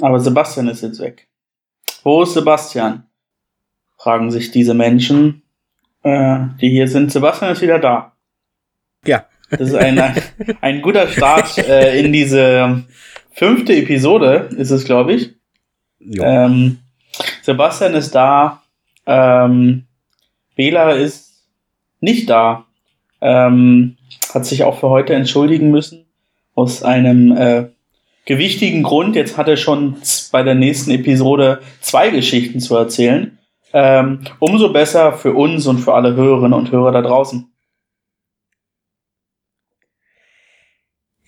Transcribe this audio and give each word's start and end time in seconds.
Aber 0.00 0.20
Sebastian 0.20 0.68
ist 0.68 0.82
jetzt 0.82 1.00
weg. 1.00 1.28
Wo 2.02 2.22
ist 2.22 2.34
Sebastian? 2.34 3.04
Fragen 3.98 4.30
sich 4.30 4.50
diese 4.50 4.74
Menschen, 4.74 5.42
äh, 6.02 6.38
die 6.60 6.70
hier 6.70 6.88
sind. 6.88 7.12
Sebastian 7.12 7.52
ist 7.52 7.60
wieder 7.60 7.78
da. 7.78 8.12
Ja. 9.04 9.26
Das 9.50 9.60
ist 9.60 9.74
ein, 9.74 10.00
ein 10.60 10.80
guter 10.80 11.08
Start 11.08 11.58
äh, 11.68 12.00
in 12.00 12.12
diese 12.12 12.84
fünfte 13.32 13.74
Episode, 13.74 14.48
ist 14.56 14.70
es, 14.70 14.84
glaube 14.84 15.14
ich. 15.14 15.34
Ähm, 16.00 16.78
Sebastian 17.42 17.94
ist 17.94 18.14
da. 18.14 18.62
Ähm, 19.06 19.86
Bela 20.56 20.92
ist 20.92 21.46
nicht 22.00 22.30
da. 22.30 22.66
Ähm, 23.20 23.96
hat 24.32 24.46
sich 24.46 24.64
auch 24.64 24.78
für 24.78 24.88
heute 24.88 25.14
entschuldigen 25.14 25.70
müssen. 25.70 26.06
Aus 26.54 26.82
einem 26.82 27.36
äh, 27.36 27.68
gewichtigen 28.26 28.82
Grund. 28.82 29.16
Jetzt 29.16 29.36
hat 29.36 29.48
er 29.48 29.56
schon 29.56 29.96
bei 30.32 30.42
der 30.42 30.54
nächsten 30.54 30.90
Episode 30.90 31.60
zwei 31.80 32.10
Geschichten 32.10 32.60
zu 32.60 32.76
erzählen. 32.76 33.38
Ähm, 33.72 34.20
umso 34.40 34.72
besser 34.72 35.12
für 35.12 35.32
uns 35.32 35.66
und 35.66 35.78
für 35.78 35.94
alle 35.94 36.14
Hörerinnen 36.14 36.54
und 36.54 36.72
Hörer 36.72 36.92
da 36.92 37.02
draußen. 37.02 37.50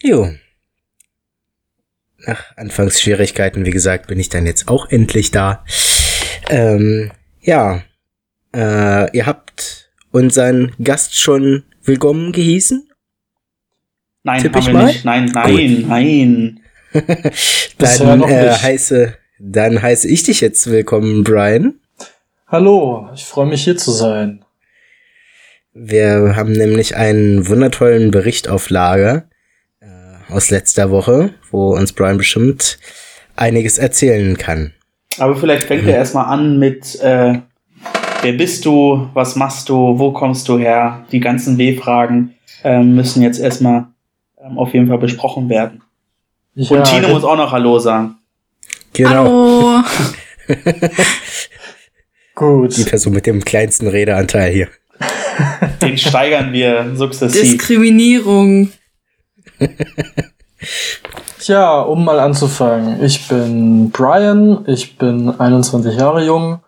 Jo. 0.03 0.29
Nach 2.19 2.57
Anfangsschwierigkeiten, 2.57 3.65
wie 3.65 3.71
gesagt, 3.71 4.09
bin 4.09 4.19
ich 4.19 4.29
dann 4.29 4.47
jetzt 4.47 4.69
auch 4.69 4.91
endlich 4.91 5.31
da. 5.31 5.65
Ähm, 6.51 7.13
ja. 7.41 7.83
Äh, 8.55 9.17
ihr 9.17 9.27
habt 9.27 9.93
unseren 10.11 10.73
Gast 10.83 11.19
schon 11.19 11.65
willkommen 11.85 12.33
gehießen? 12.33 12.89
Nein, 14.25 14.43
Tipp 14.43 14.55
haben 14.55 14.67
wir 14.67 14.73
mal? 14.73 14.87
nicht. 14.87 15.05
Nein, 15.05 15.27
nein, 15.27 15.77
Gut. 15.77 15.89
nein. 15.89 16.62
dann 17.79 18.23
äh, 18.23 18.51
heiße, 18.51 19.15
dann 19.39 19.81
heiße 19.81 20.09
ich 20.09 20.25
dich 20.25 20.41
jetzt 20.41 20.71
willkommen, 20.71 21.25
Brian. 21.25 21.75
Hallo, 22.47 23.09
ich 23.15 23.25
freue 23.25 23.47
mich 23.47 23.65
hier 23.65 23.77
zu 23.77 23.91
sein. 23.93 24.45
Wir 25.73 26.37
haben 26.37 26.53
nämlich 26.53 26.97
einen 26.97 27.49
wundertollen 27.49 28.11
Bericht 28.11 28.49
auf 28.49 28.69
Lager 28.69 29.25
äh, 29.81 29.87
aus 30.31 30.51
letzter 30.51 30.91
Woche, 30.91 31.31
wo 31.51 31.75
uns 31.75 31.93
Brian 31.93 32.19
bestimmt 32.19 32.79
einiges 33.37 33.79
erzählen 33.79 34.37
kann. 34.37 34.75
Aber 35.19 35.35
vielleicht 35.35 35.65
fängt 35.65 35.85
mhm. 35.85 35.89
er 35.89 35.97
erstmal 35.97 36.27
an 36.27 36.59
mit 36.59 37.01
äh, 37.01 37.39
Wer 38.23 38.35
bist 38.35 38.65
du? 38.67 39.09
Was 39.15 39.35
machst 39.35 39.69
du? 39.69 39.99
Wo 39.99 40.13
kommst 40.13 40.49
du 40.49 40.57
her? 40.57 41.05
Die 41.11 41.19
ganzen 41.19 41.59
W-Fragen 41.59 42.35
äh, 42.63 42.81
müssen 42.81 43.21
jetzt 43.21 43.41
erstmal 43.41 43.87
ähm, 44.41 44.59
auf 44.59 44.73
jeden 44.75 44.87
Fall 44.87 44.99
besprochen 44.99 45.49
werden. 45.49 45.83
Ja, 46.55 46.77
Und 46.77 46.85
Tine 46.85 47.09
muss 47.09 47.25
auch 47.25 47.37
noch 47.37 47.51
Hallo 47.51 47.79
sagen. 47.79 48.17
Genau. 48.93 49.11
Hallo. 49.11 49.85
Gut. 52.35 52.77
Die 52.77 52.85
Person 52.85 53.15
mit 53.15 53.27
dem 53.27 53.45
kleinsten 53.45 53.89
Redeanteil 53.89 54.53
hier. 54.53 54.69
Den 55.81 55.97
steigern 55.97 56.53
wir 56.53 56.95
sukzessiv. 56.95 57.41
Diskriminierung. 57.41 58.71
Tja, 61.41 61.81
um 61.81 62.05
mal 62.05 62.21
anzufangen. 62.21 63.03
Ich 63.03 63.29
bin 63.29 63.91
Brian, 63.91 64.65
ich 64.67 64.99
bin 64.99 65.29
21 65.41 65.97
Jahre 65.99 66.25
jung 66.25 66.61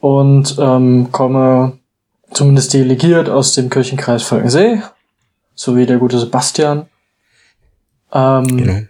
und 0.00 0.56
ähm, 0.58 1.08
komme 1.10 1.78
zumindest 2.32 2.72
delegiert 2.74 3.28
aus 3.28 3.54
dem 3.54 3.70
Kirchenkreis 3.70 4.22
Volkensee, 4.22 4.82
sowie 5.54 5.86
der 5.86 5.98
gute 5.98 6.18
Sebastian. 6.18 6.86
Ähm, 8.12 8.56
genau. 8.56 8.80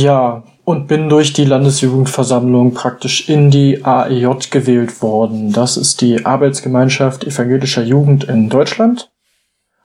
Ja, 0.00 0.44
und 0.64 0.86
bin 0.86 1.10
durch 1.10 1.34
die 1.34 1.44
Landesjugendversammlung 1.44 2.72
praktisch 2.72 3.28
in 3.28 3.50
die 3.50 3.84
AEJ 3.84 4.50
gewählt 4.50 5.02
worden. 5.02 5.52
Das 5.52 5.76
ist 5.76 6.00
die 6.00 6.24
Arbeitsgemeinschaft 6.24 7.24
evangelischer 7.24 7.82
Jugend 7.82 8.24
in 8.24 8.48
Deutschland. 8.48 9.10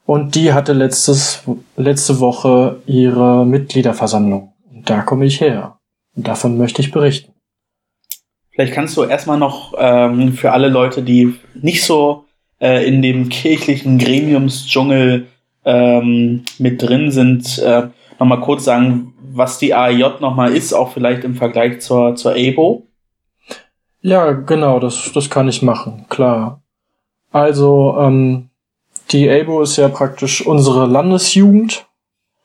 Und 0.06 0.34
die 0.34 0.54
hatte 0.54 0.72
letztes, 0.72 1.42
letzte 1.76 2.18
Woche 2.20 2.80
ihre 2.86 3.44
Mitgliederversammlung. 3.44 4.54
Und 4.72 4.88
da 4.88 5.02
komme 5.02 5.26
ich 5.26 5.42
her. 5.42 5.78
Und 6.14 6.26
davon 6.28 6.56
möchte 6.56 6.80
ich 6.80 6.92
berichten. 6.92 7.32
Vielleicht 8.52 8.72
kannst 8.72 8.96
du 8.96 9.02
erstmal 9.02 9.38
noch 9.38 9.74
ähm, 9.76 10.32
für 10.32 10.52
alle 10.52 10.68
Leute, 10.68 11.02
die 11.02 11.34
nicht 11.54 11.84
so 11.84 12.24
äh, 12.58 12.88
in 12.88 13.02
dem 13.02 13.28
kirchlichen 13.28 13.98
Gremiumsdschungel 13.98 15.26
ähm, 15.66 16.44
mit 16.58 16.80
drin 16.80 17.10
sind, 17.10 17.58
äh, 17.58 17.88
nochmal 18.18 18.40
kurz 18.40 18.64
sagen, 18.64 19.12
was 19.36 19.58
die 19.58 19.74
AIJ 19.74 20.20
nochmal 20.20 20.54
ist, 20.54 20.72
auch 20.72 20.92
vielleicht 20.92 21.24
im 21.24 21.34
Vergleich 21.34 21.80
zur, 21.80 22.16
zur 22.16 22.36
EBO? 22.36 22.86
Ja, 24.00 24.32
genau, 24.32 24.78
das, 24.78 25.10
das 25.12 25.30
kann 25.30 25.48
ich 25.48 25.62
machen, 25.62 26.06
klar. 26.08 26.62
Also, 27.32 27.96
ähm, 27.98 28.50
die 29.10 29.28
EBO 29.28 29.62
ist 29.62 29.76
ja 29.76 29.88
praktisch 29.88 30.46
unsere 30.46 30.86
Landesjugend, 30.86 31.86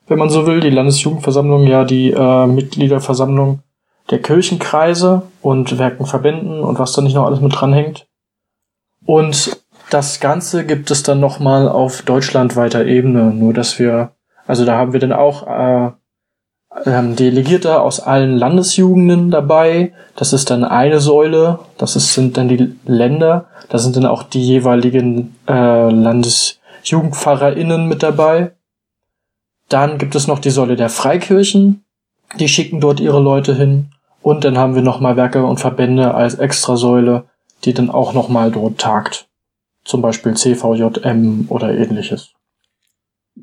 wenn 0.08 0.20
man 0.20 0.30
so 0.30 0.46
will, 0.46 0.60
die 0.60 0.70
Landesjugendversammlung, 0.70 1.66
ja 1.68 1.84
die 1.86 2.12
äh, 2.12 2.48
Mitgliederversammlung 2.48 3.62
der 4.10 4.22
Kirchenkreise 4.22 5.24
und 5.42 5.78
Werkenverbänden 5.78 6.62
und 6.62 6.80
was 6.80 6.94
da 6.94 7.02
nicht 7.02 7.16
noch 7.16 7.26
alles 7.26 7.40
mit 7.40 7.56
dranhängt. 7.56 8.08
Und 9.06 9.64
das 9.90 10.20
Ganze 10.20 10.66
gibt 10.66 10.92
es 10.92 11.04
dann 11.04 11.20
nochmal 11.20 11.70
auf 11.70 12.02
deutschlandweiter 12.02 12.86
Ebene, 12.86 13.34
nur 13.34 13.54
dass 13.54 13.80
wir, 13.80 14.12
also 14.46 14.66
da 14.66 14.78
haben 14.78 14.94
wir 14.94 15.00
dann 15.00 15.14
auch 15.14 15.48
äh, 15.48 15.92
ähm, 16.86 17.16
Delegierte 17.16 17.82
aus 17.82 18.00
allen 18.00 18.38
Landesjugenden 18.38 19.32
dabei. 19.32 19.94
Das 20.16 20.34
ist 20.34 20.50
dann 20.50 20.64
eine 20.64 21.00
Säule, 21.00 21.60
das 21.78 21.96
ist, 21.96 22.14
sind 22.14 22.38
dann 22.38 22.48
die 22.48 22.76
Länder, 22.86 23.46
da 23.70 23.78
sind 23.78 23.96
dann 23.96 24.06
auch 24.06 24.24
die 24.24 24.46
jeweiligen 24.46 25.36
äh, 25.48 25.90
LandesjugendpfarrerInnen 25.90 27.88
mit 27.88 28.04
dabei. 28.04 28.52
Dann 29.70 29.98
gibt 29.98 30.16
es 30.16 30.28
noch 30.28 30.40
die 30.40 30.50
Säule 30.50 30.76
der 30.76 30.90
Freikirchen, 30.90 31.84
die 32.40 32.48
schicken 32.48 32.82
dort 32.82 33.00
ihre 33.00 33.22
Leute 33.22 33.56
hin. 33.56 33.92
Und 34.22 34.44
dann 34.44 34.58
haben 34.58 34.76
wir 34.76 34.82
nochmal 34.82 35.16
Werke 35.18 35.44
und 35.44 35.60
Verbände 35.60 36.14
als 36.14 36.36
Extrasäule, 36.36 37.26
die 37.66 37.74
dann 37.74 37.90
auch 37.90 38.14
nochmal 38.14 38.52
dort 38.52 38.78
tagt. 38.78 39.28
Zum 39.84 40.02
Beispiel 40.02 40.36
CVJM 40.36 41.46
oder 41.50 41.74
ähnliches. 41.74 42.34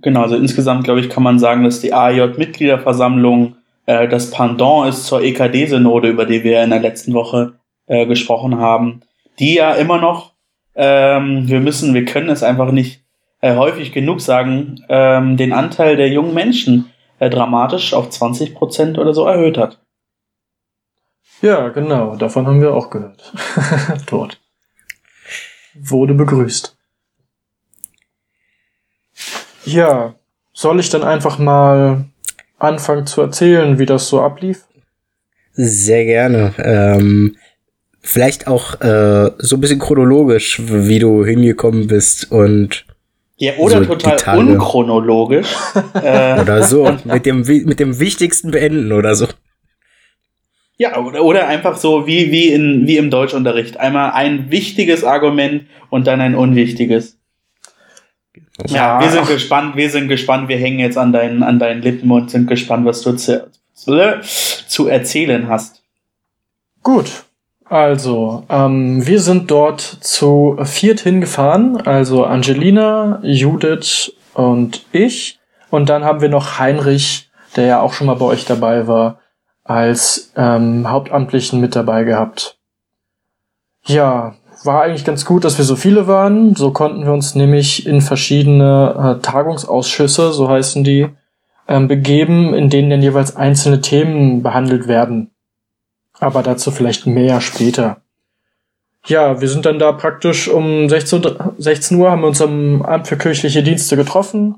Genau, 0.03 0.23
also 0.23 0.37
insgesamt, 0.37 0.85
glaube 0.85 1.01
ich, 1.01 1.09
kann 1.09 1.23
man 1.23 1.39
sagen, 1.39 1.65
dass 1.65 1.81
die 1.81 1.93
AJ-Mitgliederversammlung 1.93 3.57
äh, 3.87 4.09
das 4.09 4.31
Pendant 4.31 4.89
ist 4.89 5.07
zur 5.07 5.23
EKD-Synode, 5.23 6.09
über 6.09 6.27
die 6.27 6.45
wir 6.45 6.63
in 6.63 6.71
der 6.71 6.81
letzten 6.81 7.15
Woche 7.15 7.55
äh, 7.87 8.07
gesprochen 8.07 8.59
haben, 8.59 9.01
die 9.39 9.55
ja 9.55 9.73
immer 9.73 9.99
noch, 9.99 10.35
ähm, 10.75 11.49
wir 11.49 11.61
müssen, 11.61 11.95
wir 11.95 12.05
können 12.05 12.29
es 12.29 12.43
einfach 12.43 12.71
nicht 12.71 13.03
äh, 13.41 13.57
häufig 13.57 13.93
genug 13.93 14.21
sagen, 14.21 14.85
ähm, 14.89 15.37
den 15.37 15.53
Anteil 15.53 15.97
der 15.97 16.09
jungen 16.09 16.35
Menschen 16.35 16.93
äh, 17.19 17.31
dramatisch 17.31 17.95
auf 17.95 18.11
20 18.11 18.55
Prozent 18.55 18.99
oder 18.99 19.15
so 19.15 19.27
erhöht 19.27 19.59
hat. 19.59 19.81
Ja, 21.41 21.69
genau, 21.69 22.17
davon 22.17 22.47
haben 22.47 22.61
wir 22.61 22.75
auch 22.75 22.91
gehört. 22.91 23.33
Dort. 24.07 24.41
Wurde 25.75 26.15
begrüßt. 26.15 26.78
Ja, 29.69 30.15
soll 30.55 30.81
ich 30.81 30.89
dann 30.89 31.05
einfach 31.05 31.39
mal 31.39 32.07
anfangen 32.59 33.07
zu 33.07 33.21
erzählen, 33.21 33.79
wie 33.79 33.85
das 33.85 34.09
so 34.09 34.23
ablief? 34.23 34.65
Sehr 35.53 36.05
gerne. 36.07 36.55
Ähm, 36.59 37.37
vielleicht 38.01 38.47
auch 38.47 38.81
äh, 38.81 39.31
so 39.39 39.57
ein 39.57 39.61
bisschen 39.61 39.79
chronologisch, 39.79 40.63
wie 40.65 40.99
du 40.99 41.25
hingekommen 41.25 41.87
bist 41.87 42.33
und 42.33 42.87
ja, 43.37 43.53
oder 43.59 43.85
so 43.85 43.95
total 43.95 44.39
unchronologisch. 44.39 45.55
äh. 46.03 46.41
Oder 46.41 46.63
so, 46.63 46.97
mit 47.05 47.27
dem, 47.27 47.43
mit 47.43 47.79
dem 47.79 48.01
Wichtigsten 48.01 48.51
beenden 48.51 48.93
oder 48.93 49.15
so. 49.15 49.27
Ja, 50.79 50.97
oder, 50.97 51.23
oder 51.23 51.47
einfach 51.47 51.77
so 51.77 52.07
wie, 52.07 52.33
wie, 52.33 52.49
in, 52.49 52.87
wie 52.87 52.97
im 52.97 53.11
Deutschunterricht. 53.11 53.79
Einmal 53.79 54.13
ein 54.13 54.51
wichtiges 54.51 55.05
Argument 55.05 55.65
und 55.91 56.07
dann 56.07 56.21
ein 56.21 56.35
unwichtiges. 56.35 57.18
Ja, 58.67 59.01
wir 59.01 59.11
sind 59.11 59.27
gespannt, 59.27 59.77
wir 59.77 59.91
sind 59.91 60.09
gespannt, 60.09 60.49
wir 60.49 60.59
hängen 60.59 60.81
jetzt 60.81 60.99
an 60.99 61.13
deinen, 61.13 61.43
an 61.43 61.59
deinen 61.59 61.81
Lippen 61.81 62.11
und 62.11 62.31
sind 62.31 62.49
gespannt, 62.49 62.85
was 62.87 63.03
du 63.03 63.13
zu, 63.13 63.49
zu 63.75 64.89
erzählen 64.89 65.49
hast. 65.49 65.83
Gut, 66.83 67.25
also, 67.69 68.45
ähm, 68.49 69.07
wir 69.07 69.21
sind 69.21 69.51
dort 69.51 69.81
zu 69.81 70.57
viert 70.63 71.01
hingefahren, 71.01 71.77
also 71.87 72.25
Angelina, 72.25 73.21
Judith 73.23 74.13
und 74.33 74.87
ich. 74.93 75.39
Und 75.71 75.91
dann 75.91 76.05
haben 76.05 76.23
wir 76.23 76.31
noch 76.31 76.59
Heinrich, 76.59 77.31
der 77.57 77.67
ja 77.67 77.81
auch 77.81 77.93
schon 77.93 78.07
mal 78.07 78.15
bei 78.15 78.25
euch 78.25 78.47
dabei 78.47 78.87
war, 78.87 79.21
als 79.65 80.33
ähm, 80.35 80.89
Hauptamtlichen 80.89 81.61
mit 81.61 81.77
dabei 81.77 82.05
gehabt. 82.05 82.57
Ja, 83.85 84.35
war 84.69 84.83
eigentlich 84.83 85.07
ganz 85.07 85.25
gut, 85.25 85.45
dass 85.45 85.59
wir 85.59 85.65
so 85.65 85.75
viele 85.75 86.07
waren. 86.07 86.55
So 86.55 86.71
konnten 86.71 87.05
wir 87.05 87.13
uns 87.13 87.35
nämlich 87.35 87.87
in 87.87 88.03
verschiedene 88.03 89.17
äh, 89.19 89.23
Tagungsausschüsse, 89.23 90.33
so 90.33 90.49
heißen 90.49 90.85
die, 90.85 91.09
ähm, 91.67 91.89
begeben, 91.89 92.53
in 92.55 92.69
denen 92.69 92.91
dann 92.91 93.03
jeweils 93.03 93.35
einzelne 93.35 93.81
Themen 93.81 94.43
behandelt 94.43 94.87
werden. 94.87 95.31
Aber 96.21 96.43
dazu 96.43 96.71
vielleicht 96.71 97.07
mehr 97.07 97.41
später. 97.41 98.03
Ja, 99.07 99.41
wir 99.41 99.49
sind 99.49 99.65
dann 99.65 99.79
da 99.79 99.93
praktisch 99.93 100.49
um 100.49 100.89
16, 100.89 101.23
16 101.57 101.97
Uhr, 101.97 102.11
haben 102.11 102.21
wir 102.21 102.29
uns 102.29 102.43
am 102.43 102.83
Amt 102.83 103.09
für 103.09 103.17
kirchliche 103.17 103.63
Dienste 103.63 103.97
getroffen 103.97 104.57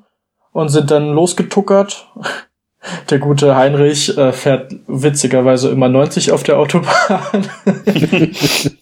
und 0.50 0.70
sind 0.70 0.90
dann 0.90 1.10
losgetuckert. 1.10 2.08
Der 3.10 3.18
gute 3.18 3.54
Heinrich 3.54 4.16
äh, 4.16 4.32
fährt 4.32 4.74
witzigerweise 4.88 5.70
immer 5.70 5.88
90 5.88 6.32
auf 6.32 6.42
der 6.42 6.58
Autobahn. 6.58 7.46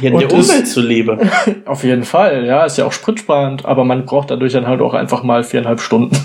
ja, 0.00 0.10
der 0.10 0.32
Umwelt 0.32 0.68
zuliebe. 0.68 1.18
Auf 1.66 1.84
jeden 1.84 2.04
Fall, 2.04 2.44
ja, 2.44 2.64
ist 2.64 2.78
ja 2.78 2.84
auch 2.84 2.92
spritsparend, 2.92 3.64
aber 3.64 3.84
man 3.84 4.06
braucht 4.06 4.30
dadurch 4.30 4.52
dann 4.52 4.66
halt 4.66 4.80
auch 4.80 4.94
einfach 4.94 5.22
mal 5.22 5.44
viereinhalb 5.44 5.80
Stunden. 5.80 6.16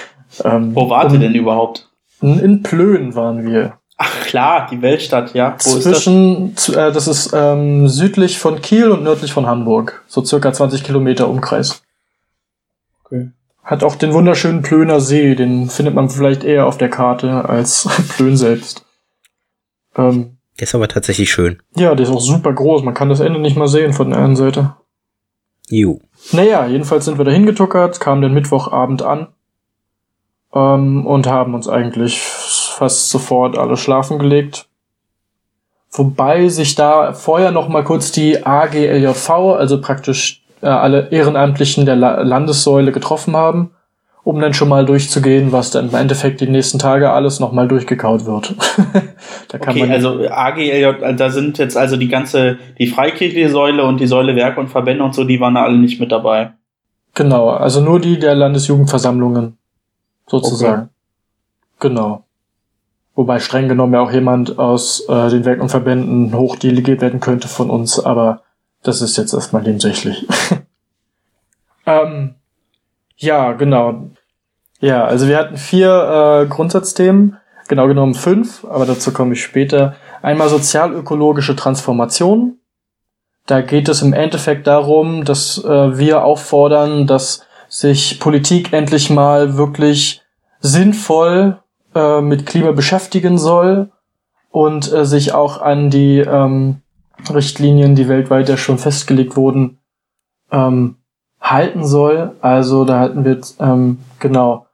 ähm, 0.44 0.74
Wo 0.74 0.90
wart 0.90 1.12
ihr 1.12 1.18
denn 1.18 1.34
überhaupt? 1.34 1.88
In 2.20 2.62
Plön 2.62 3.14
waren 3.14 3.46
wir. 3.46 3.74
Ach 3.96 4.20
klar, 4.22 4.68
die 4.70 4.80
Weltstadt, 4.80 5.34
ja. 5.34 5.56
Wo 5.64 5.78
Zwischen, 5.78 6.54
ist 6.54 6.68
das? 6.68 6.76
Äh, 6.76 6.92
das 6.92 7.08
ist 7.08 7.32
ähm, 7.34 7.88
südlich 7.88 8.38
von 8.38 8.62
Kiel 8.62 8.90
und 8.90 9.02
nördlich 9.02 9.32
von 9.32 9.46
Hamburg. 9.46 10.04
So 10.06 10.24
circa 10.24 10.52
20 10.52 10.84
Kilometer 10.84 11.28
Umkreis. 11.28 11.82
Okay. 13.04 13.30
Hat 13.64 13.82
auch 13.82 13.96
den 13.96 14.14
wunderschönen 14.14 14.62
Plöner 14.62 15.00
See, 15.00 15.34
den 15.34 15.68
findet 15.68 15.94
man 15.94 16.08
vielleicht 16.08 16.44
eher 16.44 16.66
auf 16.66 16.78
der 16.78 16.88
Karte 16.88 17.48
als 17.48 17.88
Plön 18.16 18.36
selbst. 18.36 18.84
Ähm, 19.96 20.37
der 20.58 20.64
ist 20.64 20.74
aber 20.74 20.88
tatsächlich 20.88 21.30
schön. 21.30 21.62
Ja, 21.76 21.94
der 21.94 22.06
ist 22.06 22.12
auch 22.12 22.20
super 22.20 22.52
groß. 22.52 22.82
Man 22.82 22.94
kann 22.94 23.08
das 23.08 23.20
Ende 23.20 23.38
nicht 23.38 23.56
mal 23.56 23.68
sehen 23.68 23.92
von 23.92 24.10
der 24.10 24.18
einen 24.18 24.36
Seite. 24.36 24.74
Jo. 25.68 26.00
Naja, 26.32 26.66
jedenfalls 26.66 27.04
sind 27.04 27.18
wir 27.18 27.24
da 27.24 27.30
hingetuckert, 27.30 28.00
kamen 28.00 28.22
den 28.22 28.34
Mittwochabend 28.34 29.02
an 29.02 29.28
ähm, 30.54 31.06
und 31.06 31.26
haben 31.26 31.54
uns 31.54 31.68
eigentlich 31.68 32.20
fast 32.20 33.10
sofort 33.10 33.56
alle 33.56 33.76
schlafen 33.76 34.18
gelegt. 34.18 34.68
Wobei 35.90 36.48
sich 36.48 36.74
da 36.74 37.12
vorher 37.12 37.50
noch 37.50 37.68
mal 37.68 37.84
kurz 37.84 38.12
die 38.12 38.44
AGLJV, 38.44 39.30
also 39.30 39.80
praktisch 39.80 40.44
äh, 40.60 40.66
alle 40.66 41.08
Ehrenamtlichen 41.10 41.86
der 41.86 41.96
La 41.96 42.22
Landessäule 42.22 42.92
getroffen 42.92 43.36
haben, 43.36 43.70
um 44.28 44.40
dann 44.40 44.52
schon 44.52 44.68
mal 44.68 44.84
durchzugehen, 44.84 45.52
was 45.52 45.70
dann 45.70 45.88
im 45.88 45.94
Endeffekt 45.94 46.42
die 46.42 46.50
nächsten 46.50 46.78
Tage 46.78 47.12
alles 47.12 47.40
noch 47.40 47.52
mal 47.52 47.66
durchgekaut 47.66 48.26
wird. 48.26 48.54
da 49.48 49.56
kann 49.56 49.70
okay, 49.70 49.80
man 49.80 49.90
also 49.90 50.28
AGLJ, 50.28 51.16
da 51.16 51.30
sind 51.30 51.56
jetzt 51.56 51.78
also 51.78 51.96
die 51.96 52.08
ganze, 52.08 52.58
die 52.78 52.88
freikirchliche 52.88 53.48
Säule 53.48 53.86
und 53.86 54.00
die 54.00 54.06
Säule 54.06 54.36
Werke 54.36 54.60
und 54.60 54.68
Verbände 54.68 55.02
und 55.02 55.14
so, 55.14 55.24
die 55.24 55.40
waren 55.40 55.56
alle 55.56 55.78
nicht 55.78 55.98
mit 55.98 56.12
dabei. 56.12 56.52
Genau, 57.14 57.48
also 57.48 57.80
nur 57.80 58.00
die 58.00 58.18
der 58.18 58.34
Landesjugendversammlungen 58.34 59.56
sozusagen. 60.26 60.82
Okay. 60.82 61.88
Genau. 61.88 62.24
Wobei 63.14 63.38
streng 63.38 63.66
genommen 63.66 63.94
ja 63.94 64.02
auch 64.02 64.12
jemand 64.12 64.58
aus 64.58 65.08
äh, 65.08 65.30
den 65.30 65.46
Werken 65.46 65.62
und 65.62 65.70
Verbänden 65.70 66.36
hochdelegiert 66.36 67.00
werden 67.00 67.20
könnte 67.20 67.48
von 67.48 67.70
uns, 67.70 67.98
aber 67.98 68.42
das 68.82 69.00
ist 69.00 69.16
jetzt 69.16 69.32
erstmal 69.32 69.62
nebensächlich. 69.62 70.28
ähm, 71.86 72.34
ja, 73.16 73.52
genau. 73.52 74.10
Ja, 74.80 75.04
also 75.04 75.26
wir 75.26 75.38
hatten 75.38 75.56
vier 75.56 76.42
äh, 76.42 76.46
Grundsatzthemen, 76.46 77.36
genau 77.68 77.88
genommen 77.88 78.14
fünf, 78.14 78.64
aber 78.64 78.86
dazu 78.86 79.12
komme 79.12 79.34
ich 79.34 79.42
später. 79.42 79.96
Einmal 80.22 80.48
sozialökologische 80.48 81.56
Transformation. 81.56 82.58
Da 83.46 83.60
geht 83.60 83.88
es 83.88 84.02
im 84.02 84.12
Endeffekt 84.12 84.66
darum, 84.66 85.24
dass 85.24 85.62
äh, 85.64 85.98
wir 85.98 86.22
auffordern, 86.22 87.06
dass 87.06 87.46
sich 87.68 88.20
Politik 88.20 88.72
endlich 88.72 89.10
mal 89.10 89.56
wirklich 89.56 90.22
sinnvoll 90.60 91.58
äh, 91.94 92.20
mit 92.20 92.46
Klima 92.46 92.72
beschäftigen 92.72 93.38
soll 93.38 93.90
und 94.50 94.92
äh, 94.92 95.04
sich 95.04 95.34
auch 95.34 95.60
an 95.60 95.90
die 95.90 96.18
ähm, 96.18 96.82
Richtlinien, 97.32 97.94
die 97.94 98.08
weltweit 98.08 98.48
ja 98.48 98.56
schon 98.56 98.78
festgelegt 98.78 99.36
wurden, 99.36 99.78
ähm, 100.52 100.96
halten 101.40 101.84
soll. 101.84 102.36
Also 102.40 102.84
da 102.84 103.00
halten 103.00 103.24
wir 103.24 103.40
ähm, 103.60 103.98
genau, 104.18 104.67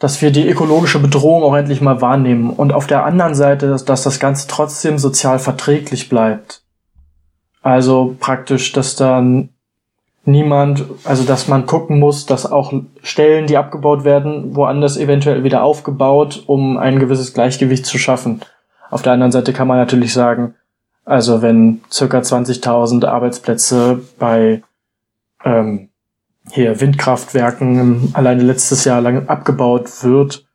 dass 0.00 0.20
wir 0.22 0.32
die 0.32 0.48
ökologische 0.48 0.98
Bedrohung 0.98 1.44
auch 1.44 1.54
endlich 1.54 1.82
mal 1.82 2.00
wahrnehmen 2.00 2.50
und 2.50 2.72
auf 2.72 2.86
der 2.86 3.04
anderen 3.04 3.34
Seite, 3.34 3.68
dass, 3.68 3.84
dass 3.84 4.02
das 4.02 4.18
Ganze 4.18 4.48
trotzdem 4.48 4.98
sozial 4.98 5.38
verträglich 5.38 6.08
bleibt. 6.08 6.62
Also 7.62 8.16
praktisch, 8.18 8.72
dass 8.72 8.96
dann 8.96 9.50
niemand, 10.24 10.86
also 11.04 11.24
dass 11.24 11.48
man 11.48 11.66
gucken 11.66 11.98
muss, 11.98 12.24
dass 12.24 12.50
auch 12.50 12.72
Stellen, 13.02 13.46
die 13.46 13.58
abgebaut 13.58 14.04
werden, 14.04 14.56
woanders 14.56 14.96
eventuell 14.96 15.44
wieder 15.44 15.62
aufgebaut, 15.62 16.44
um 16.46 16.78
ein 16.78 16.98
gewisses 16.98 17.34
Gleichgewicht 17.34 17.84
zu 17.84 17.98
schaffen. 17.98 18.40
Auf 18.90 19.02
der 19.02 19.12
anderen 19.12 19.32
Seite 19.32 19.52
kann 19.52 19.68
man 19.68 19.76
natürlich 19.76 20.14
sagen, 20.14 20.54
also 21.04 21.42
wenn 21.42 21.82
circa 21.92 22.20
20.000 22.20 23.04
Arbeitsplätze 23.04 24.00
bei 24.18 24.62
ähm, 25.44 25.89
hier 26.50 26.80
Windkraftwerken 26.80 28.10
alleine 28.14 28.42
letztes 28.42 28.84
Jahr 28.84 29.00
lang 29.00 29.28
abgebaut 29.28 30.02
wird, 30.02 30.46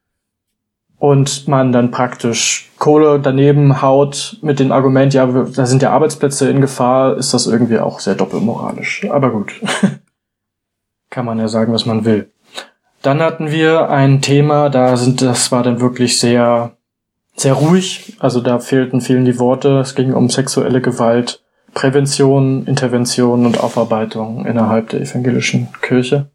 und 1.06 1.48
man 1.48 1.72
dann 1.72 1.92
praktisch 1.92 2.72
Kohle 2.80 3.20
daneben 3.20 3.82
haut 3.82 4.38
mit 4.42 4.60
dem 4.60 4.72
Argument, 4.72 5.14
ja, 5.14 5.26
da 5.26 5.66
sind 5.66 5.82
ja 5.82 5.92
Arbeitsplätze 5.92 6.50
in 6.50 6.62
Gefahr, 6.62 7.18
ist 7.18 7.34
das 7.34 7.48
irgendwie 7.48 7.80
auch 7.80 8.00
sehr 8.00 8.16
doppelmoralisch. 8.16 9.06
Aber 9.12 9.32
gut. 9.32 9.54
Kann 11.12 11.26
man 11.26 11.38
ja 11.38 11.48
sagen, 11.48 11.74
was 11.74 11.86
man 11.86 12.06
will. 12.06 12.32
Dann 13.04 13.22
hatten 13.22 13.52
wir 13.52 13.90
ein 13.90 14.22
Thema, 14.22 14.70
da 14.70 14.98
sind, 14.98 15.22
das 15.22 15.52
war 15.52 15.62
dann 15.62 15.80
wirklich 15.80 16.20
sehr, 16.20 16.72
sehr 17.36 17.54
ruhig. 17.54 18.18
Also 18.20 18.42
da 18.42 18.58
fehlten 18.58 19.00
vielen 19.00 19.26
die 19.26 19.38
Worte. 19.38 19.80
Es 19.80 19.94
ging 19.94 20.14
um 20.14 20.30
sexuelle 20.30 20.82
Gewalt, 20.82 21.44
Prävention, 21.76 22.66
Intervention 22.68 23.46
und 23.46 23.60
Aufarbeitung 23.60 24.46
innerhalb 24.46 24.90
der 24.90 25.02
evangelischen 25.02 25.68
Kirche. 25.82 26.32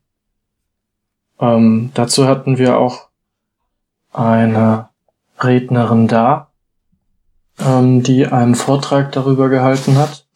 Ähm, 1.41 1.91
dazu 1.95 2.29
hatten 2.29 2.59
wir 2.59 2.77
auch 2.77 3.09
eine 4.13 4.91
Rednerin 5.39 6.09
da, 6.09 6.51
ähm, 7.59 8.03
die 8.03 8.27
einen 8.27 8.55
Vortrag 8.55 9.13
darüber 9.13 9.49
gehalten 9.49 9.97
hat. 9.97 10.27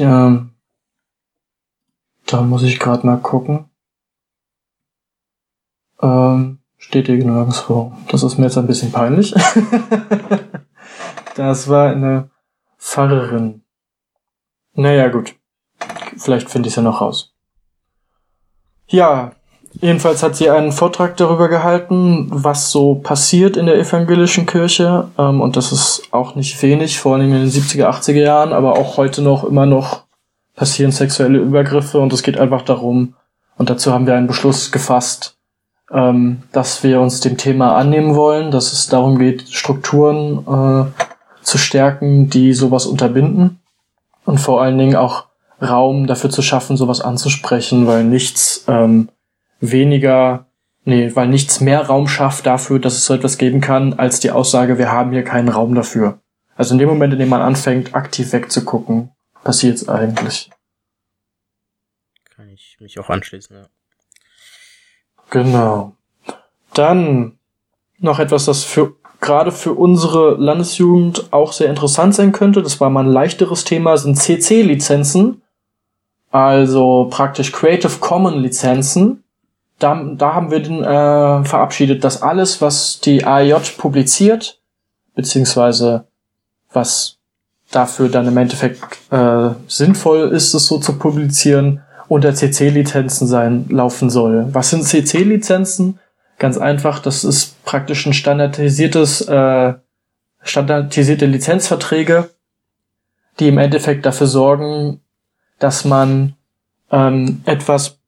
Der, 0.00 0.48
da 2.26 2.42
muss 2.42 2.64
ich 2.64 2.80
gerade 2.80 3.06
mal 3.06 3.18
gucken. 3.18 3.70
Ähm, 6.02 6.58
steht 6.78 7.06
hier 7.06 7.24
nirgendwo. 7.24 7.92
Das 8.08 8.24
ist 8.24 8.38
mir 8.38 8.46
jetzt 8.46 8.58
ein 8.58 8.66
bisschen 8.66 8.90
peinlich. 8.90 9.32
das 11.36 11.68
war 11.68 11.90
eine 11.90 12.30
Pfarrerin. 12.76 13.62
Naja, 14.78 15.08
gut. 15.08 15.34
Vielleicht 16.16 16.48
finde 16.48 16.68
ich 16.68 16.72
es 16.72 16.76
ja 16.76 16.82
noch 16.82 17.00
raus. 17.00 17.34
Ja, 18.86 19.32
Jedenfalls 19.80 20.22
hat 20.22 20.34
sie 20.34 20.48
einen 20.50 20.72
Vortrag 20.72 21.16
darüber 21.18 21.48
gehalten, 21.48 22.26
was 22.30 22.72
so 22.72 22.94
passiert 22.94 23.56
in 23.56 23.66
der 23.66 23.78
evangelischen 23.78 24.46
Kirche. 24.46 25.08
Ähm, 25.18 25.40
und 25.40 25.56
das 25.56 25.72
ist 25.72 26.08
auch 26.10 26.34
nicht 26.34 26.60
wenig, 26.62 26.98
vor 26.98 27.14
allem 27.14 27.32
in 27.32 27.42
den 27.42 27.50
70er, 27.50 27.86
80er 27.86 28.22
Jahren, 28.22 28.52
aber 28.52 28.72
auch 28.72 28.96
heute 28.96 29.20
noch 29.20 29.44
immer 29.44 29.66
noch 29.66 30.04
passieren 30.56 30.90
sexuelle 30.90 31.38
Übergriffe. 31.38 32.00
Und 32.00 32.12
es 32.12 32.22
geht 32.22 32.38
einfach 32.38 32.62
darum, 32.62 33.14
und 33.56 33.68
dazu 33.68 33.92
haben 33.92 34.06
wir 34.06 34.14
einen 34.14 34.26
Beschluss 34.26 34.72
gefasst, 34.72 35.36
ähm, 35.92 36.42
dass 36.50 36.82
wir 36.82 37.00
uns 37.00 37.20
dem 37.20 37.36
Thema 37.36 37.76
annehmen 37.76 38.16
wollen, 38.16 38.50
dass 38.50 38.72
es 38.72 38.88
darum 38.88 39.18
geht, 39.18 39.48
Strukturen 39.50 40.38
äh, 40.48 41.44
zu 41.44 41.58
stärken, 41.58 42.30
die 42.30 42.52
sowas 42.54 42.86
unterbinden. 42.86 43.57
Und 44.28 44.36
vor 44.36 44.60
allen 44.60 44.76
Dingen 44.76 44.94
auch 44.94 45.28
Raum 45.58 46.06
dafür 46.06 46.28
zu 46.28 46.42
schaffen, 46.42 46.76
sowas 46.76 47.00
anzusprechen, 47.00 47.86
weil 47.86 48.04
nichts 48.04 48.62
ähm, 48.68 49.08
weniger, 49.58 50.48
nee, 50.84 51.10
weil 51.16 51.28
nichts 51.28 51.62
mehr 51.62 51.86
Raum 51.86 52.08
schafft 52.08 52.44
dafür, 52.44 52.78
dass 52.78 52.92
es 52.92 53.06
so 53.06 53.14
etwas 53.14 53.38
geben 53.38 53.62
kann, 53.62 53.94
als 53.94 54.20
die 54.20 54.30
Aussage, 54.30 54.76
wir 54.76 54.92
haben 54.92 55.12
hier 55.12 55.24
keinen 55.24 55.48
Raum 55.48 55.74
dafür. 55.74 56.20
Also 56.56 56.74
in 56.74 56.78
dem 56.78 56.90
Moment, 56.90 57.14
in 57.14 57.20
dem 57.20 57.30
man 57.30 57.40
anfängt, 57.40 57.94
aktiv 57.94 58.30
wegzugucken, 58.34 59.12
passiert 59.44 59.76
es 59.76 59.88
eigentlich. 59.88 60.50
Kann 62.36 62.50
ich 62.50 62.76
mich 62.80 63.00
auch 63.00 63.08
anschließen, 63.08 63.56
ja. 63.56 63.64
Genau. 65.30 65.96
Dann 66.74 67.38
noch 67.98 68.18
etwas, 68.18 68.44
das 68.44 68.62
für 68.62 68.94
gerade 69.20 69.52
für 69.52 69.72
unsere 69.72 70.36
Landesjugend 70.36 71.32
auch 71.32 71.52
sehr 71.52 71.68
interessant 71.68 72.14
sein 72.14 72.32
könnte. 72.32 72.62
Das 72.62 72.80
war 72.80 72.90
mal 72.90 73.04
ein 73.04 73.12
leichteres 73.12 73.64
Thema, 73.64 73.96
sind 73.96 74.16
CC-Lizenzen. 74.16 75.42
Also 76.30 77.08
praktisch 77.10 77.52
Creative 77.52 77.98
Common 78.00 78.38
Lizenzen 78.40 79.24
da, 79.78 80.02
da 80.16 80.34
haben 80.34 80.50
wir 80.50 80.60
den, 80.60 80.82
äh, 80.82 81.44
verabschiedet, 81.44 82.02
dass 82.04 82.22
alles, 82.22 82.60
was 82.60 83.00
die 83.00 83.24
AIJ 83.24 83.76
publiziert, 83.76 84.60
beziehungsweise 85.14 86.04
was 86.72 87.18
dafür 87.70 88.08
dann 88.08 88.26
im 88.26 88.36
Endeffekt 88.36 88.82
äh, 89.10 89.50
sinnvoll 89.66 90.30
ist, 90.30 90.54
es 90.54 90.66
so 90.66 90.78
zu 90.78 90.94
publizieren, 90.98 91.82
unter 92.08 92.34
CC-Lizenzen 92.34 93.26
sein 93.26 93.66
laufen 93.68 94.10
soll. 94.10 94.48
Was 94.52 94.70
sind 94.70 94.84
CC-Lizenzen? 94.84 95.98
Ganz 96.38 96.56
einfach, 96.58 97.00
das 97.00 97.24
ist 97.24 97.62
praktisch 97.64 98.06
ein 98.06 98.12
standardisiertes 98.12 99.22
äh, 99.22 99.74
standardisierte 100.42 101.26
Lizenzverträge, 101.26 102.30
die 103.40 103.48
im 103.48 103.58
Endeffekt 103.58 104.06
dafür 104.06 104.26
sorgen, 104.26 105.00
dass 105.58 105.84
man 105.84 106.34
ähm, 106.90 107.42
etwas 107.44 107.98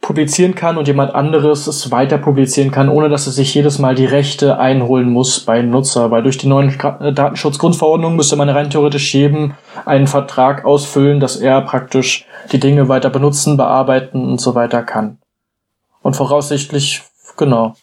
publizieren 0.00 0.54
kann 0.54 0.78
und 0.78 0.86
jemand 0.86 1.14
anderes 1.14 1.66
es 1.66 1.90
weiter 1.90 2.18
publizieren 2.18 2.70
kann, 2.70 2.88
ohne 2.88 3.08
dass 3.08 3.26
es 3.26 3.34
sich 3.34 3.52
jedes 3.52 3.78
Mal 3.78 3.96
die 3.96 4.06
Rechte 4.06 4.58
einholen 4.58 5.10
muss 5.10 5.40
bei 5.40 5.60
Nutzer. 5.60 6.10
Weil 6.10 6.22
durch 6.22 6.38
die 6.38 6.46
neuen 6.46 6.70
äh, 6.70 7.12
Datenschutzgrundverordnungen 7.12 8.16
müsste 8.16 8.36
man 8.36 8.48
rein 8.48 8.70
theoretisch 8.70 9.12
jedem 9.12 9.54
einen 9.84 10.06
Vertrag 10.06 10.64
ausfüllen, 10.64 11.18
dass 11.20 11.36
er 11.36 11.60
praktisch 11.62 12.26
die 12.52 12.60
Dinge 12.60 12.88
weiter 12.88 13.10
benutzen, 13.10 13.56
bearbeiten 13.56 14.24
und 14.24 14.40
so 14.40 14.54
weiter 14.54 14.82
kann. 14.82 15.18
Und 16.00 16.14
voraussichtlich, 16.14 17.02
genau, 17.38 17.74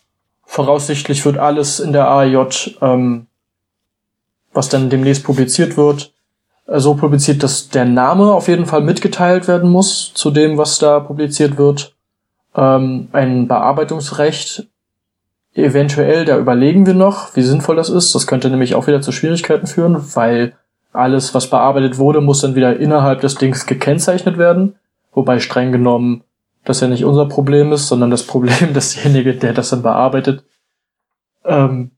voraussichtlich 0.46 1.26
wird 1.26 1.40
alles 1.40 1.80
in 1.80 1.92
der 1.92 2.10
AIJ, 2.12 2.76
ähm, 2.82 3.26
was 4.54 4.70
dann 4.70 4.92
demnächst 4.92 5.24
publiziert 5.24 5.76
wird, 5.76 6.14
äh, 6.68 6.80
so 6.80 6.94
publiziert, 6.94 7.42
dass 7.42 7.70
der 7.70 7.86
Name 7.86 8.32
auf 8.32 8.48
jeden 8.48 8.68
Fall 8.68 8.82
mitgeteilt 8.82 9.48
werden 9.48 9.72
muss 9.72 10.14
zu 10.14 10.30
dem, 10.30 10.60
was 10.60 10.78
da 10.78 11.00
publiziert 11.00 11.58
wird 11.58 11.96
ähm, 12.56 13.10
ein 13.12 13.48
Bearbeitungsrecht 13.48 14.68
eventuell, 15.54 16.26
da 16.26 16.38
überlegen 16.38 16.86
wir 16.86 16.94
noch, 16.94 17.36
wie 17.36 17.42
sinnvoll 17.42 17.76
das 17.76 17.90
ist. 17.90 18.14
Das 18.16 18.28
könnte 18.28 18.50
nämlich 18.50 18.76
auch 18.76 18.88
wieder 18.88 19.02
zu 19.02 19.12
Schwierigkeiten 19.12 19.68
führen, 19.68 19.98
weil 20.16 20.54
alles, 20.92 21.34
was 21.34 21.50
bearbeitet 21.50 21.98
wurde, 21.98 22.22
muss 22.22 22.42
dann 22.42 22.56
wieder 22.56 22.78
innerhalb 22.78 23.22
des 23.22 23.36
Dings 23.36 23.66
gekennzeichnet 23.66 24.38
werden. 24.38 24.76
Wobei 25.14 25.40
streng 25.40 25.72
genommen 25.72 26.24
das 26.66 26.82
ja 26.82 26.88
nicht 26.88 27.06
unser 27.06 27.28
Problem 27.28 27.72
ist, 27.72 27.88
sondern 27.88 28.12
das 28.12 28.24
Problem 28.24 28.74
desjenige, 28.74 29.34
der 29.36 29.54
das 29.54 29.70
dann 29.70 29.84
bearbeitet. 29.84 30.44
Ähm, 31.46 31.92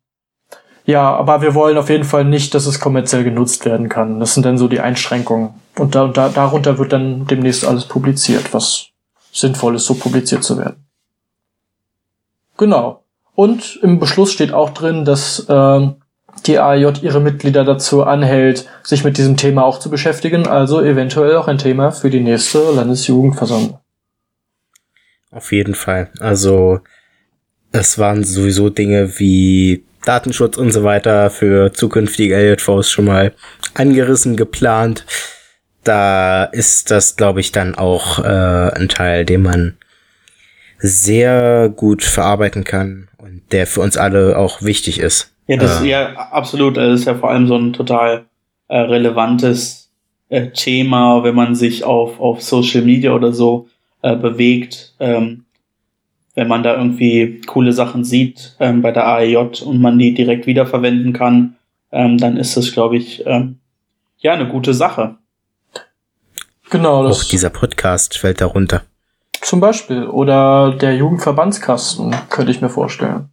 ja, 0.85 1.13
aber 1.15 1.41
wir 1.41 1.53
wollen 1.53 1.77
auf 1.77 1.89
jeden 1.89 2.05
Fall 2.05 2.23
nicht, 2.23 2.53
dass 2.53 2.65
es 2.65 2.79
kommerziell 2.79 3.23
genutzt 3.23 3.65
werden 3.65 3.89
kann. 3.89 4.19
Das 4.19 4.33
sind 4.33 4.45
dann 4.45 4.57
so 4.57 4.67
die 4.67 4.79
Einschränkungen. 4.79 5.49
Und 5.77 5.95
da, 5.95 6.07
da, 6.07 6.29
darunter 6.29 6.77
wird 6.77 6.93
dann 6.93 7.27
demnächst 7.27 7.65
alles 7.65 7.85
publiziert, 7.85 8.53
was 8.53 8.87
sinnvoll 9.33 9.75
ist, 9.75 9.85
so 9.85 9.95
publiziert 9.95 10.43
zu 10.43 10.57
werden. 10.57 10.85
Genau. 12.55 13.03
Und 13.35 13.79
im 13.83 13.99
Beschluss 13.99 14.31
steht 14.31 14.53
auch 14.53 14.71
drin, 14.71 15.03
dass 15.05 15.47
äh, 15.47 15.87
die 16.45 16.59
AJ 16.59 17.01
ihre 17.01 17.19
Mitglieder 17.19 17.63
dazu 17.63 18.03
anhält, 18.03 18.65
sich 18.83 19.03
mit 19.03 19.17
diesem 19.17 19.37
Thema 19.37 19.63
auch 19.65 19.79
zu 19.79 19.89
beschäftigen, 19.89 20.47
also 20.47 20.81
eventuell 20.81 21.35
auch 21.35 21.47
ein 21.47 21.57
Thema 21.57 21.91
für 21.91 22.09
die 22.09 22.21
nächste 22.21 22.59
Landesjugendversammlung. 22.71 23.79
Auf 25.31 25.51
jeden 25.51 25.75
Fall. 25.75 26.09
Also 26.19 26.79
es 27.71 27.97
waren 27.97 28.23
sowieso 28.23 28.69
Dinge 28.69 29.19
wie 29.19 29.83
Datenschutz 30.05 30.57
und 30.57 30.71
so 30.71 30.83
weiter 30.83 31.29
für 31.29 31.73
zukünftige 31.73 32.35
LJVs 32.37 32.89
schon 32.89 33.05
mal 33.05 33.33
angerissen, 33.73 34.37
geplant 34.37 35.05
da 35.87 36.43
ist 36.43 36.91
das, 36.91 37.15
glaube 37.15 37.39
ich, 37.39 37.51
dann 37.51 37.75
auch 37.75 38.19
äh, 38.19 38.71
ein 38.75 38.89
Teil, 38.89 39.25
den 39.25 39.43
man 39.43 39.77
sehr 40.79 41.69
gut 41.69 42.03
verarbeiten 42.03 42.63
kann 42.63 43.07
und 43.17 43.41
der 43.51 43.65
für 43.65 43.81
uns 43.81 43.97
alle 43.97 44.37
auch 44.37 44.61
wichtig 44.61 44.99
ist. 44.99 45.33
Ja, 45.47 45.57
das 45.57 45.81
äh, 45.81 45.87
ja 45.87 46.13
absolut. 46.31 46.77
Das 46.77 46.99
ist 46.99 47.05
ja 47.05 47.15
vor 47.15 47.31
allem 47.31 47.47
so 47.47 47.55
ein 47.55 47.73
total 47.73 48.25
äh, 48.67 48.77
relevantes 48.77 49.89
äh, 50.29 50.47
Thema, 50.49 51.23
wenn 51.23 51.35
man 51.35 51.55
sich 51.55 51.83
auf, 51.83 52.19
auf 52.19 52.41
Social 52.41 52.83
Media 52.83 53.13
oder 53.13 53.31
so 53.31 53.69
äh, 54.01 54.15
bewegt. 54.15 54.95
Ähm, 54.99 55.45
wenn 56.35 56.47
man 56.47 56.61
da 56.61 56.75
irgendwie 56.75 57.41
coole 57.47 57.73
Sachen 57.73 58.03
sieht 58.03 58.55
ähm, 58.59 58.83
bei 58.83 58.91
der 58.91 59.07
AEJ 59.07 59.63
und 59.63 59.81
man 59.81 59.97
die 59.97 60.13
direkt 60.13 60.45
wiederverwenden 60.45 61.11
kann, 61.11 61.55
ähm, 61.91 62.19
dann 62.19 62.37
ist 62.37 62.55
das, 62.55 62.71
glaube 62.71 62.97
ich, 62.97 63.25
ähm, 63.25 63.59
ja, 64.19 64.33
eine 64.33 64.47
gute 64.47 64.73
Sache. 64.73 65.17
Genau. 66.69 67.03
Das 67.03 67.21
Auch 67.21 67.29
dieser 67.29 67.49
Podcast 67.49 68.17
fällt 68.17 68.41
darunter. 68.41 68.83
Zum 69.41 69.59
Beispiel. 69.59 70.05
Oder 70.05 70.73
der 70.73 70.95
Jugendverbandskasten, 70.95 72.15
könnte 72.29 72.51
ich 72.51 72.61
mir 72.61 72.69
vorstellen. 72.69 73.29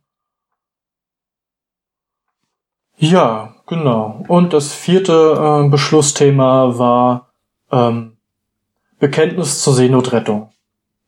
Ja, 2.97 3.57
genau. 3.67 4.25
Und 4.29 4.53
das 4.53 4.73
vierte 4.73 5.65
äh, 5.67 5.69
Beschlussthema 5.69 6.79
war 6.79 7.33
ähm, 7.71 8.17
Bekenntnis 8.99 9.63
zur 9.63 9.75
Seenotrettung. 9.75 10.54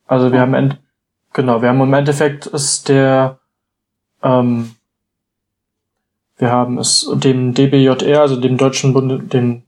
Also 0.06 0.32
wir 0.32 0.40
haben 0.40 0.78
genau, 1.32 1.62
wir 1.62 1.68
haben 1.68 1.80
im 1.80 1.94
Endeffekt 1.94 2.46
ist 2.46 2.88
der 2.88 3.38
ähm, 4.22 4.76
wir 6.38 6.50
haben 6.50 6.78
es 6.78 7.10
dem 7.14 7.54
DBJR, 7.54 8.20
also 8.20 8.36
dem 8.36 8.58
deutschen 8.58 8.92
Bund, 8.92 9.32
dem 9.32 9.62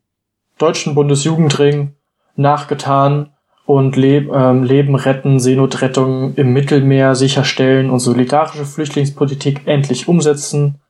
deutschen 0.58 0.94
Bundesjugendring 0.94 1.94
nachgetan 2.36 3.30
und 3.64 3.96
Leb 3.96 4.30
ähm, 4.32 4.64
Leben 4.64 4.94
retten, 4.94 5.40
Seenotrettung 5.40 6.34
im 6.34 6.52
Mittelmeer 6.52 7.14
sicherstellen 7.14 7.90
und 7.90 8.00
solidarische 8.00 8.64
Flüchtlingspolitik 8.64 9.66
endlich 9.66 10.08
umsetzen. 10.08 10.80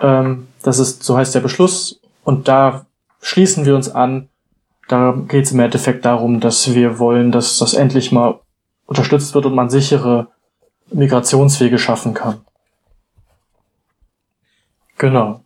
Ähm, 0.00 0.48
das 0.62 0.78
ist, 0.78 1.02
so 1.02 1.16
heißt 1.16 1.34
der 1.34 1.40
Beschluss. 1.40 2.00
Und 2.24 2.48
da 2.48 2.86
schließen 3.20 3.64
wir 3.64 3.74
uns 3.74 3.90
an. 3.90 4.28
Da 4.88 5.14
geht 5.28 5.46
es 5.46 5.52
im 5.52 5.60
Endeffekt 5.60 6.04
darum, 6.04 6.40
dass 6.40 6.74
wir 6.74 6.98
wollen, 6.98 7.32
dass 7.32 7.58
das 7.58 7.74
endlich 7.74 8.12
mal 8.12 8.40
unterstützt 8.90 9.34
wird 9.34 9.46
und 9.46 9.54
man 9.54 9.70
sichere 9.70 10.26
Migrationswege 10.92 11.78
schaffen 11.78 12.12
kann. 12.12 12.40
Genau. 14.98 15.40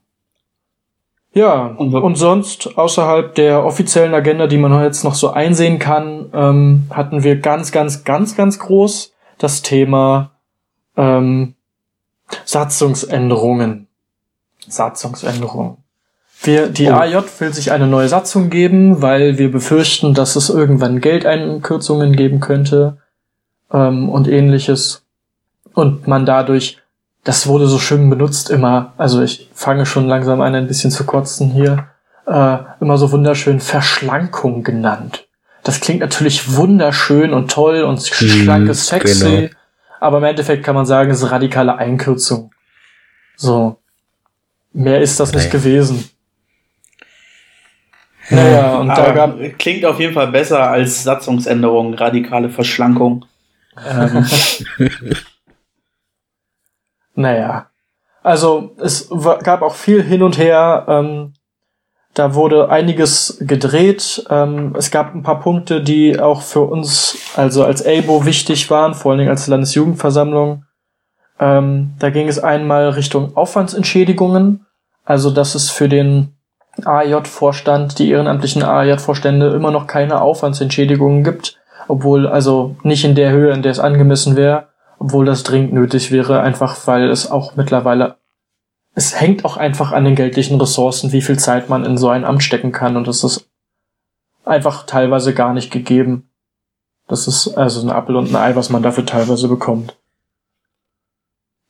Ja, 1.35 1.67
und, 1.67 1.95
und, 1.95 2.15
sonst 2.15 2.79
außerhalb 2.79 3.35
der 3.35 3.65
offiziellen 3.65 4.15
Agenda, 4.15 4.47
die 4.47 4.57
man 4.57 4.83
jetzt 4.83 5.05
noch 5.05 5.15
so 5.15 5.31
einsehen 5.31 5.79
kann, 5.79 6.31
ähm, 6.33 6.85
hatten 6.91 7.23
wir 7.23 7.41
ganz, 7.41 7.71
ganz, 7.71 8.05
ganz, 8.05 8.37
ganz 8.37 8.59
groß 8.61 9.13
das 9.39 9.63
Thema 9.63 10.31
ähm, 10.97 11.55
Satzungsänderungen. 12.45 13.89
Satzungsänderungen. 14.67 15.77
Wir, 16.41 16.69
die 16.69 16.89
oh. 16.89 16.95
AJ 16.95 17.25
will 17.41 17.53
sich 17.53 17.73
eine 17.73 17.89
neue 17.89 18.09
Satzung 18.09 18.49
geben, 18.49 19.03
weil 19.03 19.37
wir 19.39 19.51
befürchten, 19.51 20.15
dass 20.15 20.37
es 20.37 20.51
irgendwann 20.51 21.01
Geldeinkürzungen 21.01 22.15
geben 22.15 22.41
könnte 22.41 22.99
ähm, 23.75 24.09
und 24.09 24.29
ähnliches. 24.29 25.05
Und 25.75 26.07
man 26.07 26.25
dadurch 26.25 26.79
das 27.25 27.47
wurde 27.47 27.67
so 27.67 27.79
schön 27.79 28.11
benutzt 28.11 28.51
immer, 28.51 28.93
also 28.99 29.23
ich 29.23 29.49
fange 29.55 29.87
schon 29.87 30.07
langsam 30.07 30.43
an, 30.43 30.55
ein 30.55 30.69
bisschen 30.69 30.91
zu 30.91 31.05
kotzen 31.05 31.51
hier, 31.51 31.89
äh, 32.27 32.59
immer 32.81 32.99
so 32.99 33.11
wunderschön 33.11 33.61
Verschlankung 33.61 34.63
genannt. 34.63 35.27
Das 35.63 35.81
klingt 35.81 36.01
natürlich 36.01 36.55
wunderschön 36.55 37.33
und 37.33 37.51
toll 37.51 37.83
und 37.83 38.03
schlank 38.07 38.69
ist 38.69 38.93
mhm, 38.93 38.99
sexy, 38.99 39.25
genau. 39.25 39.51
aber 40.01 40.19
im 40.19 40.25
Endeffekt 40.25 40.63
kann 40.63 40.75
man 40.75 40.85
sagen, 40.85 41.11
es 41.11 41.23
ist 41.23 41.31
radikale 41.31 41.77
Einkürzung. 41.79 42.53
So. 43.37 43.79
Mehr 44.75 45.01
ist 45.01 45.19
das 45.19 45.33
nicht 45.33 45.51
gewesen. 45.51 46.11
Naja, 48.29 48.77
und 48.79 48.89
da 48.89 49.13
gab. 49.13 49.39
Klingt 49.59 49.85
auf 49.85 50.01
jeden 50.01 50.15
Fall 50.15 50.29
besser 50.29 50.69
als 50.69 51.05
Satzungsänderung, 51.05 51.95
radikale 51.95 52.51
Verschlankung. 52.51 53.25
Ähm. 53.87 54.27
Naja. 57.15 57.71
Also 58.23 58.75
es 58.79 59.09
gab 59.43 59.63
auch 59.63 59.75
viel 59.75 60.03
hin 60.03 60.23
und 60.23 60.39
her. 60.39 60.87
Ähm, 60.89 61.35
da 62.15 62.35
wurde 62.35 62.71
einiges 62.71 63.39
gedreht. 63.41 64.25
Ähm, 64.31 64.75
es 64.79 64.91
gab 64.91 65.15
ein 65.15 65.23
paar 65.23 65.41
Punkte, 65.41 65.83
die 65.83 66.19
auch 66.19 66.43
für 66.43 66.63
uns, 66.63 67.19
also 67.37 67.65
als 67.65 67.85
ABO, 67.85 68.25
wichtig 68.25 68.71
waren, 68.71 68.95
vor 68.95 69.13
allen 69.13 69.19
Dingen 69.19 69.31
als 69.31 69.47
Landesjugendversammlung. 69.47 70.65
Ähm, 71.39 71.95
da 71.99 72.11
ging 72.11 72.29
es 72.29 72.39
einmal 72.39 72.91
Richtung 72.91 73.37
Aufwandsentschädigungen. 73.37 74.65
Also, 75.05 75.31
dass 75.31 75.55
es 75.55 75.71
für 75.71 75.89
den 75.89 76.35
AJ-Vorstand, 76.83 77.99
die 77.99 78.11
ehrenamtlichen 78.11 78.63
AJ-Vorstände 78.63 79.51
immer 79.51 79.71
noch 79.71 79.87
keine 79.87 80.23
Aufwandsentschädigungen 80.23 81.25
gibt, 81.25 81.59
obwohl 81.89 82.27
also 82.27 82.77
nicht 82.83 83.05
in 83.05 83.15
der 83.15 83.31
Höhe, 83.31 83.53
in 83.53 83.63
der 83.63 83.73
es 83.73 83.81
angemessen 83.81 84.37
wäre 84.37 84.69
obwohl 84.99 85.27
das 85.27 85.43
dringend 85.43 85.73
nötig 85.73 86.11
wäre, 86.11 86.41
einfach 86.41 86.87
weil 86.87 87.11
es 87.11 87.31
auch 87.31 87.57
mittlerweile, 87.57 88.17
es 88.95 89.21
hängt 89.21 89.45
auch 89.45 89.57
einfach 89.57 89.93
an 89.93 90.05
den 90.05 90.15
geldlichen 90.15 90.61
Ressourcen, 90.61 91.13
wie 91.13 91.23
viel 91.23 91.39
Zeit 91.39 91.69
man 91.69 91.85
in 91.85 91.99
so 91.99 92.09
ein 92.09 92.25
Amt 92.25 92.43
stecken 92.43 92.73
kann 92.73 92.97
und 92.97 93.07
das 93.07 93.25
ist 93.25 93.51
einfach 94.45 94.87
teilweise 94.87 95.35
gar 95.35 95.53
nicht 95.53 95.71
gegeben. 95.71 96.31
Das 97.07 97.29
ist 97.29 97.49
also 97.49 97.87
ein 97.87 97.91
Apfel 97.91 98.17
und 98.17 98.31
ein 98.31 98.37
Ei, 98.37 98.57
was 98.57 98.71
man 98.71 98.83
dafür 98.83 99.05
teilweise 99.05 99.49
bekommt. 99.49 99.99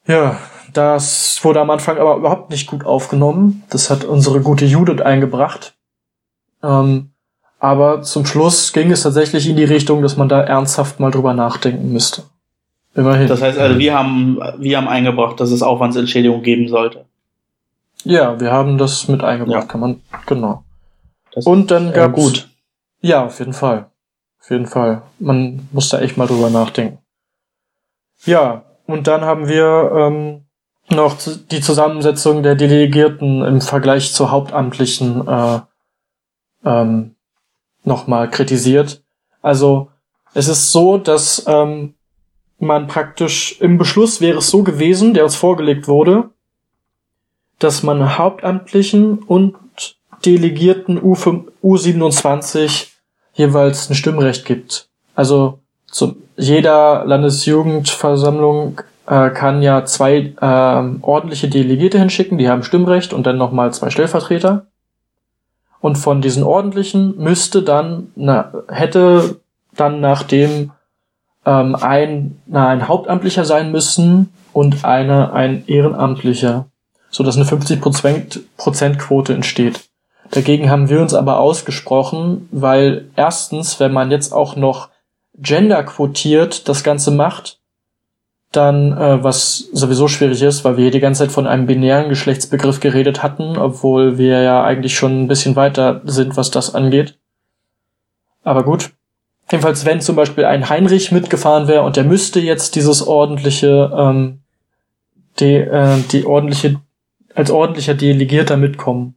Ja, 0.06 0.38
das 0.72 1.42
wurde 1.42 1.60
am 1.60 1.70
Anfang 1.70 1.98
aber 1.98 2.16
überhaupt 2.16 2.50
nicht 2.50 2.68
gut 2.68 2.84
aufgenommen. 2.84 3.64
Das 3.70 3.90
hat 3.90 4.04
unsere 4.04 4.42
gute 4.42 4.64
Judith 4.64 5.00
eingebracht. 5.00 5.74
Ähm, 6.62 7.13
aber 7.64 8.02
zum 8.02 8.26
Schluss 8.26 8.74
ging 8.74 8.92
es 8.92 9.04
tatsächlich 9.04 9.48
in 9.48 9.56
die 9.56 9.64
Richtung, 9.64 10.02
dass 10.02 10.18
man 10.18 10.28
da 10.28 10.42
ernsthaft 10.42 11.00
mal 11.00 11.10
drüber 11.10 11.32
nachdenken 11.32 11.94
müsste. 11.94 12.24
Immerhin. 12.94 13.26
Das 13.26 13.40
heißt 13.40 13.58
also, 13.58 13.78
wir 13.78 13.98
haben, 13.98 14.38
wir 14.58 14.76
haben 14.76 14.86
eingebracht, 14.86 15.40
dass 15.40 15.50
es 15.50 15.62
Aufwandsentschädigung 15.62 16.42
geben 16.42 16.68
sollte. 16.68 17.06
Ja, 18.04 18.38
wir 18.38 18.52
haben 18.52 18.76
das 18.76 19.08
mit 19.08 19.24
eingebracht, 19.24 19.62
ja. 19.62 19.66
kann 19.66 19.80
man, 19.80 20.02
genau. 20.26 20.62
Das 21.32 21.46
Und 21.46 21.70
dann 21.70 21.94
gab 21.94 22.12
gut. 22.12 22.50
Ja, 23.00 23.24
auf 23.24 23.38
jeden 23.38 23.54
Fall. 23.54 23.86
Auf 24.42 24.50
jeden 24.50 24.66
Fall. 24.66 25.00
Man 25.18 25.66
muss 25.72 25.88
da 25.88 26.00
echt 26.00 26.18
mal 26.18 26.26
drüber 26.26 26.50
nachdenken. 26.50 26.98
Ja, 28.26 28.64
und 28.86 29.06
dann 29.06 29.22
haben 29.22 29.48
wir 29.48 29.90
ähm, 29.96 30.42
noch 30.90 31.16
die 31.50 31.62
Zusammensetzung 31.62 32.42
der 32.42 32.56
Delegierten 32.56 33.42
im 33.42 33.62
Vergleich 33.62 34.12
zur 34.12 34.30
Hauptamtlichen 34.30 35.26
äh, 35.26 35.60
ähm, 36.66 37.13
nochmal 37.84 38.30
kritisiert. 38.30 39.02
Also 39.42 39.88
es 40.34 40.48
ist 40.48 40.72
so, 40.72 40.98
dass 40.98 41.44
ähm, 41.46 41.94
man 42.58 42.86
praktisch 42.86 43.60
im 43.60 43.78
Beschluss 43.78 44.20
wäre 44.20 44.38
es 44.38 44.50
so 44.50 44.62
gewesen, 44.62 45.14
der 45.14 45.24
uns 45.24 45.36
vorgelegt 45.36 45.86
wurde, 45.86 46.30
dass 47.58 47.82
man 47.82 48.18
Hauptamtlichen 48.18 49.18
und 49.18 49.54
Delegierten 50.24 50.98
U5, 50.98 51.44
U27 51.62 52.88
jeweils 53.34 53.90
ein 53.90 53.94
Stimmrecht 53.94 54.44
gibt. 54.46 54.88
Also 55.14 55.58
zu 55.86 56.16
jeder 56.36 57.04
Landesjugendversammlung 57.04 58.80
äh, 59.06 59.30
kann 59.30 59.62
ja 59.62 59.84
zwei 59.84 60.32
äh, 60.40 61.02
ordentliche 61.02 61.48
Delegierte 61.48 61.98
hinschicken, 61.98 62.38
die 62.38 62.48
haben 62.48 62.62
Stimmrecht 62.62 63.12
und 63.12 63.26
dann 63.26 63.38
nochmal 63.38 63.72
zwei 63.72 63.90
Stellvertreter. 63.90 64.66
Und 65.84 65.96
von 65.96 66.22
diesen 66.22 66.44
ordentlichen 66.44 67.18
müsste 67.18 67.62
dann, 67.62 68.10
na, 68.16 68.54
hätte 68.68 69.42
dann 69.76 70.00
nachdem 70.00 70.70
ähm, 71.44 71.74
ein, 71.74 72.40
na, 72.46 72.68
ein 72.68 72.88
Hauptamtlicher 72.88 73.44
sein 73.44 73.70
müssen 73.70 74.32
und 74.54 74.86
eine, 74.86 75.34
ein 75.34 75.64
Ehrenamtlicher, 75.66 76.64
so 77.10 77.22
dass 77.22 77.36
eine 77.36 77.44
50% 77.44 78.96
Quote 78.96 79.34
entsteht. 79.34 79.90
Dagegen 80.30 80.70
haben 80.70 80.88
wir 80.88 81.02
uns 81.02 81.12
aber 81.12 81.38
ausgesprochen, 81.38 82.48
weil 82.50 83.10
erstens, 83.14 83.78
wenn 83.78 83.92
man 83.92 84.10
jetzt 84.10 84.32
auch 84.32 84.56
noch 84.56 84.88
gender 85.36 85.82
quotiert 85.82 86.66
das 86.66 86.82
Ganze 86.82 87.10
macht, 87.10 87.58
dann, 88.56 88.92
äh, 88.96 89.22
was 89.22 89.68
sowieso 89.72 90.08
schwierig 90.08 90.42
ist, 90.42 90.64
weil 90.64 90.76
wir 90.76 90.82
hier 90.82 90.90
die 90.90 91.00
ganze 91.00 91.24
Zeit 91.24 91.32
von 91.32 91.46
einem 91.46 91.66
binären 91.66 92.08
Geschlechtsbegriff 92.08 92.80
geredet 92.80 93.22
hatten, 93.22 93.56
obwohl 93.56 94.18
wir 94.18 94.42
ja 94.42 94.64
eigentlich 94.64 94.96
schon 94.96 95.24
ein 95.24 95.28
bisschen 95.28 95.56
weiter 95.56 96.00
sind, 96.04 96.36
was 96.36 96.50
das 96.50 96.74
angeht. 96.74 97.18
Aber 98.42 98.62
gut. 98.62 98.90
Jedenfalls, 99.50 99.84
wenn 99.84 100.00
zum 100.00 100.16
Beispiel 100.16 100.44
ein 100.46 100.70
Heinrich 100.70 101.12
mitgefahren 101.12 101.68
wäre 101.68 101.82
und 101.82 101.96
der 101.96 102.04
müsste 102.04 102.40
jetzt 102.40 102.76
dieses 102.76 103.06
ordentliche, 103.06 103.92
ähm, 103.94 104.40
die, 105.38 105.56
äh, 105.56 105.98
die 106.12 106.24
ordentliche, 106.24 106.80
als 107.34 107.50
ordentlicher 107.50 107.94
Delegierter 107.94 108.56
mitkommen, 108.56 109.16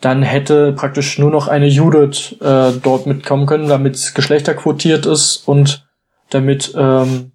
dann 0.00 0.22
hätte 0.22 0.72
praktisch 0.72 1.18
nur 1.18 1.30
noch 1.30 1.48
eine 1.48 1.66
Judith 1.66 2.36
äh, 2.40 2.72
dort 2.82 3.06
mitkommen 3.06 3.46
können, 3.46 3.68
damit 3.68 4.14
geschlechterquotiert 4.14 5.06
ist 5.06 5.46
und 5.46 5.86
damit 6.30 6.74
ähm, 6.76 7.32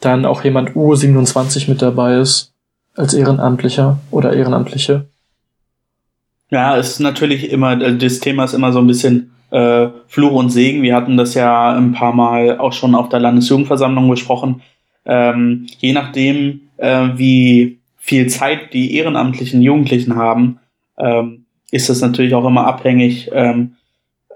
dann 0.00 0.26
auch 0.26 0.44
jemand 0.44 0.70
U27 0.70 1.68
mit 1.68 1.82
dabei 1.82 2.16
ist 2.18 2.52
als 2.94 3.14
Ehrenamtlicher 3.14 3.98
oder 4.10 4.32
Ehrenamtliche. 4.32 5.06
Ja, 6.50 6.76
es 6.76 6.90
ist 6.90 7.00
natürlich 7.00 7.50
immer, 7.50 7.68
also 7.68 7.98
das 7.98 8.20
Thema 8.20 8.44
ist 8.44 8.54
immer 8.54 8.72
so 8.72 8.78
ein 8.78 8.86
bisschen 8.86 9.32
äh, 9.50 9.88
Fluch 10.06 10.32
und 10.32 10.50
Segen. 10.50 10.82
Wir 10.82 10.94
hatten 10.94 11.16
das 11.16 11.34
ja 11.34 11.76
ein 11.76 11.92
paar 11.92 12.12
Mal 12.12 12.58
auch 12.58 12.72
schon 12.72 12.94
auf 12.94 13.08
der 13.08 13.20
Landesjugendversammlung 13.20 14.08
besprochen. 14.08 14.62
Ähm, 15.04 15.66
je 15.78 15.92
nachdem, 15.92 16.62
äh, 16.76 17.08
wie 17.16 17.78
viel 17.96 18.28
Zeit 18.28 18.72
die 18.72 18.96
ehrenamtlichen 18.96 19.62
Jugendlichen 19.62 20.16
haben, 20.16 20.58
ähm, 20.98 21.46
ist 21.70 21.88
das 21.88 22.00
natürlich 22.00 22.34
auch 22.34 22.46
immer 22.46 22.66
abhängig 22.66 23.30
ähm, 23.32 23.75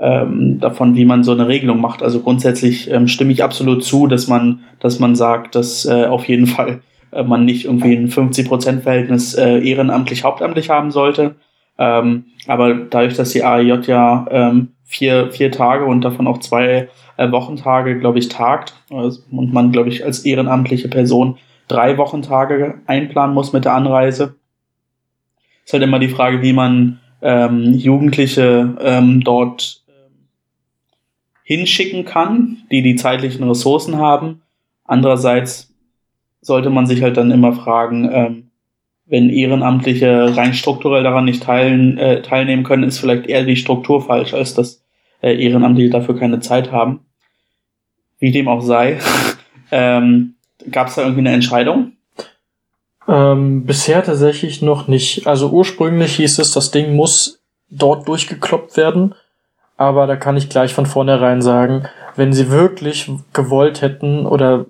ähm, 0.00 0.58
davon, 0.60 0.96
wie 0.96 1.04
man 1.04 1.22
so 1.22 1.32
eine 1.32 1.46
Regelung 1.46 1.80
macht. 1.80 2.02
Also 2.02 2.20
grundsätzlich 2.20 2.90
ähm, 2.90 3.06
stimme 3.06 3.32
ich 3.32 3.44
absolut 3.44 3.84
zu, 3.84 4.06
dass 4.06 4.26
man, 4.26 4.60
dass 4.80 4.98
man 4.98 5.14
sagt, 5.14 5.54
dass 5.54 5.84
äh, 5.84 6.06
auf 6.06 6.24
jeden 6.24 6.46
Fall 6.46 6.80
äh, 7.12 7.22
man 7.22 7.44
nicht 7.44 7.66
irgendwie 7.66 7.94
ein 7.94 8.08
50-Prozent-Verhältnis 8.08 9.34
äh, 9.34 9.58
ehrenamtlich 9.58 10.24
hauptamtlich 10.24 10.70
haben 10.70 10.90
sollte. 10.90 11.36
Ähm, 11.78 12.24
aber 12.46 12.74
dadurch, 12.74 13.14
dass 13.14 13.30
die 13.30 13.44
AEJ 13.44 13.86
ja 13.86 14.26
ähm, 14.30 14.68
vier, 14.84 15.30
vier 15.30 15.52
Tage 15.52 15.84
und 15.84 16.02
davon 16.02 16.26
auch 16.26 16.38
zwei 16.38 16.88
äh, 17.18 17.30
Wochentage, 17.30 17.98
glaube 17.98 18.18
ich, 18.18 18.28
tagt 18.28 18.74
also, 18.90 19.20
und 19.30 19.52
man, 19.52 19.70
glaube 19.70 19.90
ich, 19.90 20.04
als 20.04 20.20
ehrenamtliche 20.20 20.88
Person 20.88 21.36
drei 21.68 21.98
Wochentage 21.98 22.80
einplanen 22.86 23.34
muss 23.34 23.52
mit 23.52 23.66
der 23.66 23.74
Anreise, 23.74 24.34
ist 25.64 25.72
halt 25.72 25.82
immer 25.82 25.98
die 25.98 26.08
Frage, 26.08 26.42
wie 26.42 26.52
man 26.52 26.98
ähm, 27.22 27.74
Jugendliche 27.74 28.76
ähm, 28.80 29.22
dort 29.22 29.82
hinschicken 31.50 32.04
kann, 32.04 32.58
die 32.70 32.80
die 32.80 32.94
zeitlichen 32.94 33.42
Ressourcen 33.42 33.96
haben. 33.96 34.42
Andererseits 34.84 35.74
sollte 36.40 36.70
man 36.70 36.86
sich 36.86 37.02
halt 37.02 37.16
dann 37.16 37.32
immer 37.32 37.52
fragen, 37.52 38.08
ähm, 38.12 38.50
wenn 39.06 39.30
Ehrenamtliche 39.30 40.36
rein 40.36 40.54
strukturell 40.54 41.02
daran 41.02 41.24
nicht 41.24 41.42
teilen, 41.42 41.98
äh, 41.98 42.22
teilnehmen 42.22 42.62
können, 42.62 42.84
ist 42.84 43.00
vielleicht 43.00 43.26
eher 43.26 43.42
die 43.42 43.56
Struktur 43.56 44.00
falsch, 44.00 44.32
als 44.32 44.54
dass 44.54 44.84
äh, 45.22 45.44
Ehrenamtliche 45.44 45.90
dafür 45.90 46.16
keine 46.16 46.38
Zeit 46.38 46.70
haben. 46.70 47.00
Wie 48.20 48.30
dem 48.30 48.46
auch 48.46 48.60
sei. 48.60 49.00
ähm, 49.72 50.36
Gab 50.70 50.86
es 50.86 50.94
da 50.94 51.02
irgendwie 51.02 51.22
eine 51.22 51.32
Entscheidung? 51.32 51.94
Ähm, 53.08 53.66
bisher 53.66 54.04
tatsächlich 54.04 54.62
noch 54.62 54.86
nicht. 54.86 55.26
Also 55.26 55.50
ursprünglich 55.50 56.14
hieß 56.14 56.38
es, 56.38 56.52
das 56.52 56.70
Ding 56.70 56.94
muss 56.94 57.42
dort 57.70 58.06
durchgekloppt 58.06 58.76
werden 58.76 59.16
aber 59.80 60.06
da 60.06 60.14
kann 60.14 60.36
ich 60.36 60.50
gleich 60.50 60.74
von 60.74 60.84
vornherein 60.84 61.40
sagen, 61.40 61.84
wenn 62.14 62.34
sie 62.34 62.50
wirklich 62.50 63.10
gewollt 63.32 63.80
hätten 63.80 64.26
oder 64.26 64.66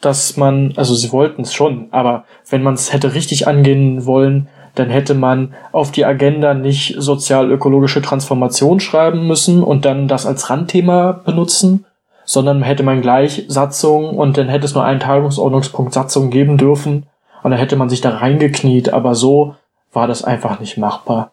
dass 0.00 0.36
man, 0.36 0.72
also 0.74 0.96
sie 0.96 1.12
wollten 1.12 1.42
es 1.42 1.54
schon, 1.54 1.86
aber 1.92 2.24
wenn 2.50 2.64
man 2.64 2.74
es 2.74 2.92
hätte 2.92 3.14
richtig 3.14 3.46
angehen 3.46 4.04
wollen, 4.04 4.48
dann 4.74 4.90
hätte 4.90 5.14
man 5.14 5.54
auf 5.70 5.92
die 5.92 6.04
Agenda 6.04 6.54
nicht 6.54 6.96
sozial-ökologische 6.98 8.02
Transformation 8.02 8.80
schreiben 8.80 9.28
müssen 9.28 9.62
und 9.62 9.84
dann 9.84 10.08
das 10.08 10.26
als 10.26 10.50
Randthema 10.50 11.12
benutzen, 11.12 11.86
sondern 12.24 12.62
hätte 12.62 12.82
man 12.82 13.00
gleich 13.00 13.44
Satzung 13.46 14.18
und 14.18 14.38
dann 14.38 14.48
hätte 14.48 14.64
es 14.64 14.74
nur 14.74 14.82
einen 14.82 14.98
Tagungsordnungspunkt 14.98 15.94
Satzung 15.94 16.30
geben 16.30 16.58
dürfen 16.58 17.06
und 17.44 17.52
dann 17.52 17.60
hätte 17.60 17.76
man 17.76 17.88
sich 17.88 18.00
da 18.00 18.10
reingekniet, 18.10 18.92
aber 18.92 19.14
so 19.14 19.54
war 19.92 20.08
das 20.08 20.24
einfach 20.24 20.58
nicht 20.58 20.78
machbar. 20.78 21.30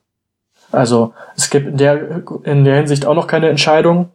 Also 0.75 1.13
es 1.35 1.49
gibt 1.49 1.67
in 1.67 1.77
der, 1.77 2.23
in 2.43 2.63
der 2.63 2.75
Hinsicht 2.77 3.05
auch 3.05 3.15
noch 3.15 3.27
keine 3.27 3.49
Entscheidung, 3.49 4.09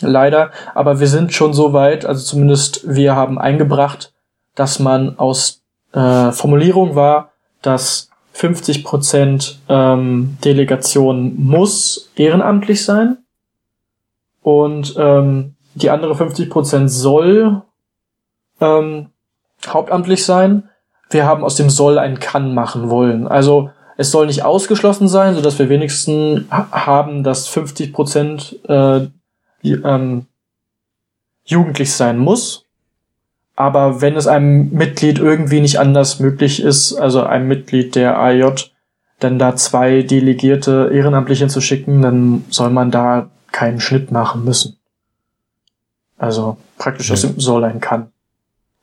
leider. 0.00 0.50
Aber 0.74 1.00
wir 1.00 1.08
sind 1.08 1.32
schon 1.32 1.54
so 1.54 1.72
weit, 1.72 2.04
also 2.04 2.24
zumindest 2.24 2.82
wir 2.88 3.16
haben 3.16 3.38
eingebracht, 3.38 4.12
dass 4.54 4.78
man 4.78 5.18
aus 5.18 5.62
äh, 5.92 6.32
Formulierung 6.32 6.94
war, 6.94 7.32
dass 7.62 8.10
50 8.32 8.84
Prozent 8.84 9.60
ähm, 9.68 10.38
Delegation 10.44 11.34
muss 11.36 12.10
ehrenamtlich 12.16 12.84
sein 12.84 13.18
und 14.42 14.94
ähm, 14.98 15.54
die 15.74 15.90
andere 15.90 16.14
50 16.14 16.50
Prozent 16.50 16.90
soll 16.90 17.62
ähm, 18.60 19.10
hauptamtlich 19.66 20.24
sein. 20.24 20.68
Wir 21.10 21.26
haben 21.26 21.44
aus 21.44 21.56
dem 21.56 21.70
soll 21.70 21.98
ein 21.98 22.20
kann 22.20 22.54
machen 22.54 22.90
wollen. 22.90 23.28
Also 23.28 23.70
es 24.02 24.10
soll 24.10 24.26
nicht 24.26 24.44
ausgeschlossen 24.44 25.08
sein, 25.08 25.34
sodass 25.34 25.58
wir 25.58 25.68
wenigstens 25.68 26.44
haben, 26.50 27.22
dass 27.22 27.48
50 27.48 27.92
Prozent 27.92 28.58
äh, 28.68 29.06
ähm, 29.62 30.26
jugendlich 31.44 31.92
sein 31.92 32.18
muss. 32.18 32.66
Aber 33.54 34.00
wenn 34.00 34.16
es 34.16 34.26
einem 34.26 34.70
Mitglied 34.72 35.18
irgendwie 35.18 35.60
nicht 35.60 35.78
anders 35.78 36.18
möglich 36.18 36.60
ist, 36.60 36.94
also 36.94 37.22
einem 37.22 37.48
Mitglied 37.48 37.94
der 37.94 38.18
AJ, 38.18 38.70
dann 39.20 39.38
da 39.38 39.54
zwei 39.54 40.02
Delegierte 40.02 40.90
Ehrenamtliche 40.92 41.46
zu 41.46 41.60
schicken, 41.60 42.02
dann 42.02 42.44
soll 42.50 42.70
man 42.70 42.90
da 42.90 43.30
keinen 43.52 43.80
Schnitt 43.80 44.10
machen 44.10 44.44
müssen. 44.44 44.78
Also 46.18 46.56
praktisch 46.76 47.12
aus 47.12 47.20
dem 47.20 47.38
soll 47.38 47.64
ein 47.64 47.80
kann 47.80 48.11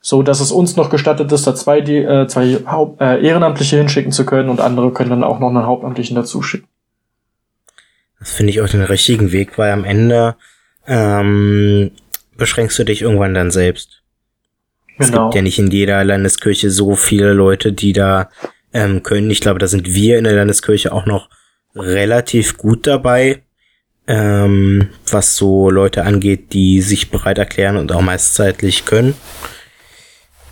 so 0.02 0.24
dass 0.24 0.40
es 0.40 0.52
uns 0.52 0.76
noch 0.76 0.90
gestattet 0.90 1.32
ist, 1.32 1.46
da 1.46 1.56
zwei, 1.56 1.82
die, 1.82 1.98
äh, 1.98 2.28
zwei 2.28 2.60
Haupt, 2.66 3.02
äh, 3.02 3.22
Ehrenamtliche 3.22 3.78
hinschicken 3.78 4.12
zu 4.12 4.26
können 4.26 4.50
und 4.50 4.62
andere 4.62 4.92
können 4.94 5.10
dann 5.10 5.24
auch 5.24 5.40
noch 5.40 5.50
einen 5.50 5.66
Hauptamtlichen 5.66 6.16
dazu 6.16 6.42
schicken. 6.42 6.68
Das 8.20 8.32
finde 8.32 8.52
ich 8.52 8.62
auch 8.62 8.70
den 8.70 8.84
richtigen 8.84 9.32
Weg, 9.32 9.58
weil 9.58 9.72
am 9.72 9.86
Ende 9.86 10.36
ähm, 10.88 11.92
beschränkst 12.38 12.78
du 12.80 12.84
dich 12.84 13.02
irgendwann 13.02 13.34
dann 13.34 13.52
selbst. 13.52 14.02
Genau. 14.98 15.06
Es 15.06 15.12
gibt 15.12 15.36
ja 15.36 15.42
nicht 15.42 15.60
in 15.60 15.72
jeder 15.72 16.04
Landeskirche 16.04 16.70
so 16.70 16.96
viele 16.96 17.34
Leute, 17.34 17.72
die 17.72 17.94
da 17.94 18.30
ähm, 18.74 19.04
können. 19.04 19.30
Ich 19.30 19.40
glaube, 19.40 19.60
da 19.60 19.68
sind 19.68 19.94
wir 19.94 20.18
in 20.18 20.26
der 20.26 20.34
Landeskirche 20.34 20.92
auch 20.92 21.06
noch 21.06 21.30
relativ 21.76 22.58
gut 22.58 22.88
dabei, 22.88 23.44
ähm, 24.08 24.90
was 25.10 25.36
so 25.36 25.70
Leute 25.70 26.04
angeht, 26.04 26.52
die 26.54 26.82
sich 26.82 27.12
bereit 27.12 27.38
erklären 27.38 27.78
und 27.78 27.92
auch 27.92 28.02
meist 28.02 28.36
zeitlich 28.36 28.86
können. 28.86 29.14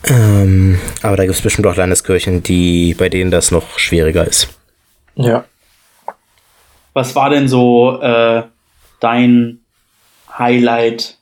Ähm, 0.09 0.79
aber 1.01 1.17
da 1.17 1.23
gibt 1.23 1.35
es 1.35 1.41
bestimmt 1.41 1.67
auch 1.67 1.75
Landeskirchen, 1.75 2.43
die, 2.43 2.93
bei 2.93 3.09
denen 3.09 3.31
das 3.31 3.51
noch 3.51 3.77
schwieriger 3.77 4.25
ist. 4.25 4.49
Ja. 5.15 5.45
Was 6.93 7.15
war 7.15 7.29
denn 7.29 7.47
so 7.47 7.99
äh, 8.01 8.43
dein 8.99 9.59
Highlight? 10.37 11.17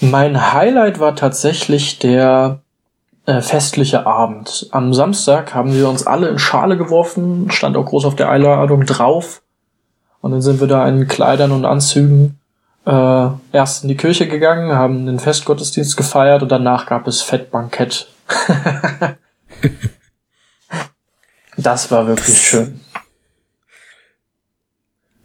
Mein 0.00 0.52
Highlight 0.52 0.98
war 0.98 1.14
tatsächlich 1.14 1.98
der 1.98 2.62
äh, 3.26 3.42
festliche 3.42 4.06
Abend. 4.06 4.68
Am 4.72 4.94
Samstag 4.94 5.54
haben 5.54 5.74
wir 5.74 5.88
uns 5.88 6.06
alle 6.06 6.28
in 6.28 6.38
Schale 6.38 6.76
geworfen, 6.78 7.50
stand 7.50 7.76
auch 7.76 7.84
groß 7.84 8.06
auf 8.06 8.16
der 8.16 8.30
Einladung 8.30 8.86
drauf. 8.86 9.42
Und 10.20 10.32
dann 10.32 10.42
sind 10.42 10.60
wir 10.60 10.66
da 10.66 10.88
in 10.88 11.06
Kleidern 11.06 11.52
und 11.52 11.64
Anzügen 11.64 12.39
äh, 12.86 13.28
erst 13.52 13.82
in 13.82 13.88
die 13.88 13.96
Kirche 13.96 14.28
gegangen, 14.28 14.72
haben 14.72 15.06
den 15.06 15.18
Festgottesdienst 15.18 15.96
gefeiert 15.96 16.42
und 16.42 16.50
danach 16.50 16.86
gab 16.86 17.06
es 17.06 17.22
Fettbankett. 17.22 18.08
das 21.56 21.90
war 21.90 22.06
wirklich 22.06 22.26
das, 22.26 22.42
schön. 22.42 22.80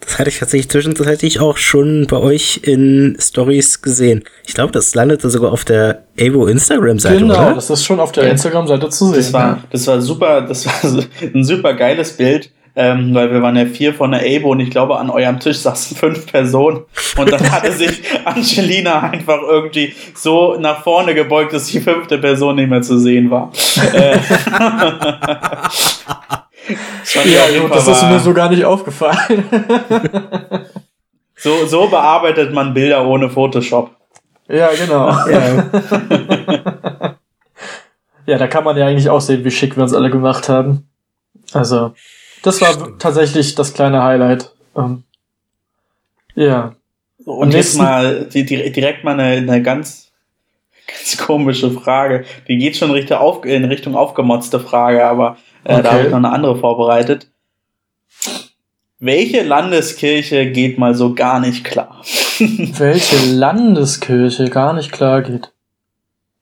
Das 0.02 0.20
hatte 0.20 0.30
ich 0.30 0.40
tatsächlich 0.40 0.70
zwischenzeitlich 0.70 1.40
auch 1.40 1.58
schon 1.58 2.08
bei 2.08 2.18
euch 2.18 2.62
in 2.64 3.18
Stories 3.20 3.82
gesehen. 3.82 4.24
Ich 4.46 4.54
glaube, 4.54 4.72
das 4.72 4.94
landete 4.94 5.30
sogar 5.30 5.52
auf 5.52 5.66
der 5.66 6.04
Evo 6.16 6.46
Instagram-Seite. 6.48 7.20
Genau, 7.20 7.34
oder? 7.34 7.56
das 7.56 7.70
ist 7.70 7.86
schon 7.86 8.00
auf 8.00 8.12
der 8.12 8.30
Instagram-Seite 8.30 8.90
zu 8.90 9.08
sehen. 9.08 9.16
Das 9.16 9.34
war, 9.34 9.64
das 9.72 9.88
war 9.88 10.02
super, 10.02 10.42
das 10.42 10.66
war 10.66 10.74
ein 11.34 11.44
super 11.44 11.74
geiles 11.74 12.14
Bild 12.14 12.52
ähm, 12.78 13.16
weil 13.16 13.32
wir 13.32 13.42
waren 13.42 13.56
ja 13.56 13.66
vier 13.66 13.94
von 13.94 14.12
der 14.12 14.20
Abo 14.22 14.52
und 14.52 14.60
ich 14.60 14.70
glaube, 14.70 14.98
an 14.98 15.10
eurem 15.10 15.40
Tisch 15.40 15.60
saßen 15.60 15.96
fünf 16.02 16.30
Personen. 16.30 16.84
Und 17.18 17.32
dann 17.32 17.52
hatte 17.52 17.72
sich 17.78 18.02
Angelina 18.26 19.00
einfach 19.00 19.40
irgendwie 19.42 19.94
so 20.14 20.58
nach 20.60 20.84
vorne 20.84 21.16
gebeugt, 21.16 21.54
dass 21.54 21.68
die 21.68 21.80
fünfte 21.80 22.18
Person 22.18 22.58
nicht 22.58 22.70
mehr 22.70 22.82
zu 22.82 23.00
sehen 23.00 23.32
war. 23.32 23.52
Äh, 23.94 24.18
ja, 27.24 27.62
gut, 27.62 27.74
das 27.74 27.88
ist 27.88 28.04
mir 28.04 28.20
so 28.20 28.34
gar 28.34 28.50
nicht 28.50 28.66
aufgefallen. 28.66 29.46
so, 31.38 31.66
so 31.66 31.88
bearbeitet 31.88 32.54
man 32.54 32.74
Bilder 32.74 33.08
ohne 33.08 33.30
Photoshop. 33.30 33.92
Ja, 34.48 34.70
genau. 34.78 35.10
Ja. 35.28 35.66
ja, 38.28 38.38
da 38.38 38.48
kann 38.48 38.64
man 38.64 38.78
ja 38.78 38.86
eigentlich 38.86 39.10
auch 39.10 39.22
sehen, 39.22 39.44
wie 39.46 39.50
schick 39.50 39.76
wir 39.76 39.84
uns 39.84 39.94
alle 39.94 40.12
gemacht 40.12 40.50
haben. 40.50 40.88
Also, 41.54 41.94
das 42.44 42.62
war 42.62 42.74
Stimmt. 42.74 43.02
tatsächlich 43.02 43.56
das 43.56 43.74
kleine 43.74 44.04
Highlight. 44.04 44.52
Ähm, 44.76 45.04
ja. 46.36 46.76
Und 47.26 47.54
jetzt 47.54 47.78
mal 47.78 48.26
die, 48.26 48.46
direkt 48.46 49.04
mal 49.04 49.20
eine, 49.20 49.38
eine 49.38 49.64
ganz, 49.64 50.12
ganz 50.88 51.18
komische 51.18 51.72
Frage. 51.72 52.26
Die 52.48 52.58
geht 52.58 52.78
schon 52.78 52.92
Richtung, 52.92 53.18
auf, 53.18 53.46
in 53.46 53.66
Richtung 53.66 53.96
aufgemotzte 53.96 54.60
Frage, 54.60 55.06
aber 55.06 55.38
äh, 55.64 55.74
okay. 55.74 55.84
da 55.84 55.92
habe 55.92 56.04
ich 56.04 56.10
noch 56.10 56.18
eine 56.18 56.32
andere 56.32 56.58
vorbereitet. 56.58 57.28
Welche 59.00 59.44
Landeskirche 59.44 60.52
geht 60.52 60.78
mal 60.78 60.96
so 60.96 61.14
gar 61.16 61.40
nicht 61.40 61.64
klar? 61.64 62.02
Welche 62.40 63.34
Landeskirche 63.34 64.50
gar 64.50 64.74
nicht 64.74 64.92
klar 64.92 65.22
geht? 65.22 65.52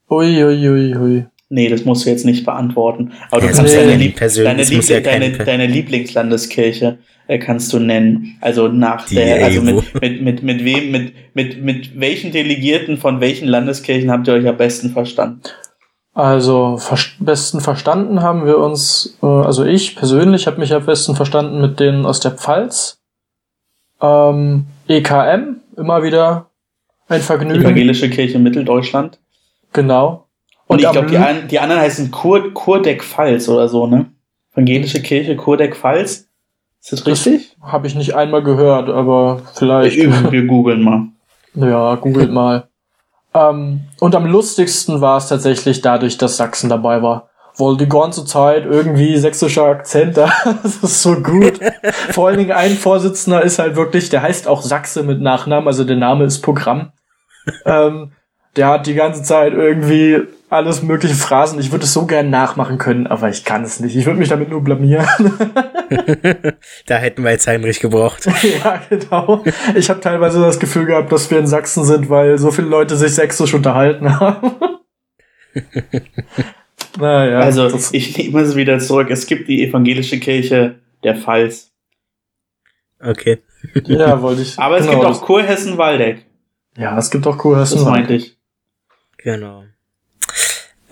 Ui, 0.10 0.44
ui, 0.44 0.70
ui, 0.70 0.96
ui. 0.96 1.26
Nee, 1.54 1.70
das 1.70 1.86
musst 1.86 2.04
du 2.04 2.10
jetzt 2.10 2.26
nicht 2.26 2.46
beantworten. 2.46 3.12
Aber 3.30 3.42
du 3.42 3.48
kannst 3.48 3.76
deine, 3.76 3.96
Lieb 3.96 4.20
deine, 4.20 4.64
Lieb 4.64 4.90
ja 4.90 5.00
deine, 5.02 5.32
deine, 5.34 5.68
Lieblingslandeskirche 5.68 6.98
äh, 7.28 7.38
kannst 7.38 7.72
du 7.72 7.78
nennen. 7.78 8.38
Also 8.42 8.70
nach 8.70 9.06
Die 9.06 9.14
der, 9.14 9.46
also 9.46 9.62
mit, 9.62 10.02
mit, 10.02 10.22
mit, 10.24 10.42
mit 10.42 10.66
wem, 10.66 10.90
mit, 10.90 11.14
mit, 11.36 11.64
mit 11.64 12.00
welchen 12.00 12.32
Delegierten 12.32 12.98
von 12.98 13.22
welchen 13.22 13.48
Landeskirchen 13.48 14.10
habt 14.10 14.28
ihr 14.28 14.34
euch 14.34 14.48
am 14.48 14.58
besten 14.58 14.90
verstanden? 14.90 15.44
Also 16.16 16.78
ver 16.78 16.98
besten 17.20 17.62
verstanden 17.62 18.24
haben 18.24 18.48
wir 18.48 18.58
uns, 18.58 19.16
äh, 19.22 19.28
also 19.28 19.64
ich 19.64 19.96
persönlich 19.96 20.48
habe 20.48 20.60
mich 20.60 20.74
am 20.74 20.88
besten 20.88 21.16
verstanden 21.16 21.62
mit 21.62 21.80
denen 21.80 22.08
aus 22.08 22.20
der 22.20 22.32
Pfalz. 22.32 22.98
Ähm, 24.02 24.66
EKM, 24.88 25.58
immer 25.78 26.02
wieder 26.02 26.50
ein 27.08 27.22
Vergnügen. 27.22 27.62
Evangelische 27.62 28.10
Kirche 28.10 28.40
Mitteldeutschland. 28.40 29.20
Genau. 29.72 30.24
Und, 30.68 30.82
ich 30.82 30.90
glaube, 30.90 31.08
die, 31.08 31.18
an, 31.18 31.48
die 31.48 31.60
anderen 31.60 31.82
heißen 31.82 32.12
Kur, 32.12 32.54
Kurdeck 32.54 33.04
Pfalz 33.04 33.48
oder 33.50 33.68
so, 33.68 33.88
ne? 33.88 34.06
Evangelische 34.54 35.02
Kirche 35.02 35.36
Kurdeck 35.36 35.76
Pfalz. 35.76 36.30
Ist 36.82 36.92
das 36.92 37.06
richtig? 37.06 37.56
Habe 37.62 37.88
ich 37.88 37.96
nicht 37.96 38.16
einmal 38.16 38.44
gehört, 38.44 38.90
aber 38.90 39.42
vielleicht. 39.54 39.98
Wir, 39.98 40.32
wir 40.32 40.46
googeln 40.46 40.82
mal. 40.82 41.08
Ja, 41.56 41.96
googelt 41.96 42.32
mal. 42.32 42.68
Ähm, 43.34 43.82
und 44.00 44.16
am 44.16 44.26
lustigsten 44.26 45.02
war 45.02 45.18
es 45.18 45.28
tatsächlich 45.28 45.82
dadurch, 45.82 46.18
dass 46.18 46.38
Sachsen 46.38 46.70
dabei 46.70 47.02
war. 47.02 47.30
Wohl 47.56 47.78
die 47.78 47.88
ganze 47.88 48.26
Zeit 48.26 48.66
irgendwie 48.66 49.18
sächsischer 49.18 49.66
Akzent 49.66 50.18
da. 50.18 50.32
das 50.64 50.78
ist 50.78 51.02
so 51.02 51.16
gut. 51.16 51.60
Vor 52.12 52.28
allen 52.28 52.38
Dingen 52.38 52.52
ein 52.52 52.72
Vorsitzender 52.72 53.44
ist 53.44 53.60
halt 53.60 53.76
wirklich, 53.76 54.10
der 54.10 54.22
heißt 54.22 54.48
auch 54.48 54.62
Sachse 54.62 55.04
mit 55.04 55.22
Nachnamen, 55.22 55.68
also 55.68 55.84
der 55.84 55.98
Name 55.98 56.26
ist 56.26 56.42
Programm. 56.42 56.92
ähm, 57.66 58.12
der 58.56 58.68
hat 58.68 58.88
die 58.88 58.94
ganze 58.94 59.24
Zeit 59.24 59.54
irgendwie 59.54 60.22
alles 60.54 60.84
mögliche 60.84 61.16
Phrasen. 61.16 61.60
Ich 61.60 61.72
würde 61.72 61.86
es 61.86 61.94
so 61.94 62.06
gern 62.06 62.30
nachmachen 62.30 62.78
können, 62.78 63.08
aber 63.08 63.30
ich 63.30 63.44
kann 63.44 63.64
es 63.64 63.80
nicht. 63.80 63.96
Ich 63.96 64.06
würde 64.06 64.20
mich 64.20 64.30
damit 64.30 64.50
nur 64.50 64.64
blamieren. 64.64 65.08
da 66.86 66.96
hätten 66.96 67.24
wir 67.24 67.32
jetzt 67.32 67.48
Heinrich 67.48 67.80
gebraucht. 67.80 68.28
ja, 68.64 68.82
genau. 68.90 69.44
Ich 69.76 69.90
habe 69.90 70.00
teilweise 70.00 70.40
das 70.42 70.60
Gefühl 70.60 70.86
gehabt, 70.86 71.12
dass 71.12 71.30
wir 71.32 71.40
in 71.40 71.48
Sachsen 71.48 71.84
sind, 71.84 72.10
weil 72.10 72.38
so 72.38 72.52
viele 72.52 72.68
Leute 72.68 72.96
sich 72.96 73.16
sächsisch 73.16 73.54
unterhalten 73.54 74.20
haben. 74.20 74.52
naja. 77.00 77.40
Also, 77.40 77.72
ich 77.92 78.18
nehme 78.18 78.42
es 78.42 78.56
wieder 78.56 78.80
zurück. 78.80 79.10
Es 79.10 79.26
gibt 79.26 79.48
die 79.50 79.66
evangelische 79.68 80.20
Kirche 80.20 80.80
der 81.04 81.16
Pfalz. 81.16 81.72
Okay. 83.00 83.40
ja, 83.86 84.22
wollte 84.22 84.44
ich. 84.44 84.58
Aber 84.58 84.78
es 84.78 84.86
genau, 84.86 85.00
gibt 85.00 85.12
auch 85.12 85.22
Kurhessen-Waldeck. 85.22 86.26
Ja, 86.78 86.98
es 86.98 87.12
gibt 87.12 87.28
auch 87.28 87.38
Kurhessen-Waldeck. 87.38 87.86
Das 87.86 87.92
meinte 87.92 88.14
ich. 88.14 88.38
Genau. 89.18 89.64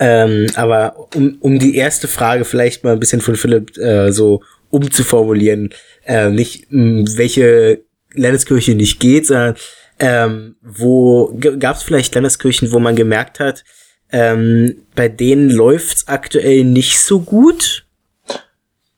Ähm, 0.04 0.48
aber 0.56 0.96
um, 1.14 1.36
um 1.38 1.60
die 1.60 1.76
erste 1.76 2.08
Frage 2.08 2.44
vielleicht 2.44 2.82
mal 2.82 2.94
ein 2.94 2.98
bisschen 2.98 3.20
von 3.20 3.36
Philipp 3.36 3.78
äh, 3.78 4.10
so 4.10 4.42
umzuformulieren, 4.70 5.70
äh, 6.04 6.28
nicht 6.28 6.66
mh, 6.70 7.04
welche 7.14 7.84
Landeskirche 8.12 8.74
nicht 8.74 8.98
geht, 8.98 9.28
sondern 9.28 9.54
ähm, 10.00 10.56
wo 10.60 11.32
gab 11.60 11.76
es 11.76 11.84
vielleicht 11.84 12.16
Landeskirchen, 12.16 12.72
wo 12.72 12.80
man 12.80 12.96
gemerkt 12.96 13.38
hat, 13.38 13.62
ähm, 14.10 14.74
bei 14.96 15.08
denen 15.08 15.50
läuft's 15.50 16.08
aktuell 16.08 16.64
nicht 16.64 16.98
so 16.98 17.20
gut? 17.20 17.86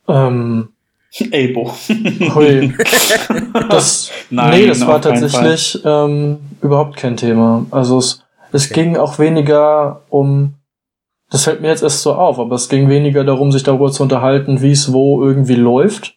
Ähm, 0.08 0.70
Abo. 1.32 1.74
Hui. 2.34 2.72
Das, 3.68 4.10
Nein, 4.30 4.60
nee, 4.60 4.66
das 4.68 4.86
war 4.86 5.02
tatsächlich 5.02 5.80
ähm, 5.84 6.38
überhaupt 6.62 6.96
kein 6.96 7.18
Thema. 7.18 7.66
Also 7.70 7.98
es, 7.98 8.24
es 8.52 8.70
okay. 8.70 8.84
ging 8.84 8.96
auch 8.96 9.18
weniger 9.18 10.02
um 10.08 10.54
das 11.34 11.42
fällt 11.42 11.60
mir 11.60 11.66
jetzt 11.66 11.82
erst 11.82 12.02
so 12.02 12.14
auf, 12.14 12.38
aber 12.38 12.54
es 12.54 12.68
ging 12.68 12.88
weniger 12.88 13.24
darum, 13.24 13.50
sich 13.50 13.64
darüber 13.64 13.90
zu 13.90 14.04
unterhalten, 14.04 14.62
wie 14.62 14.70
es 14.70 14.92
wo 14.92 15.20
irgendwie 15.20 15.56
läuft. 15.56 16.14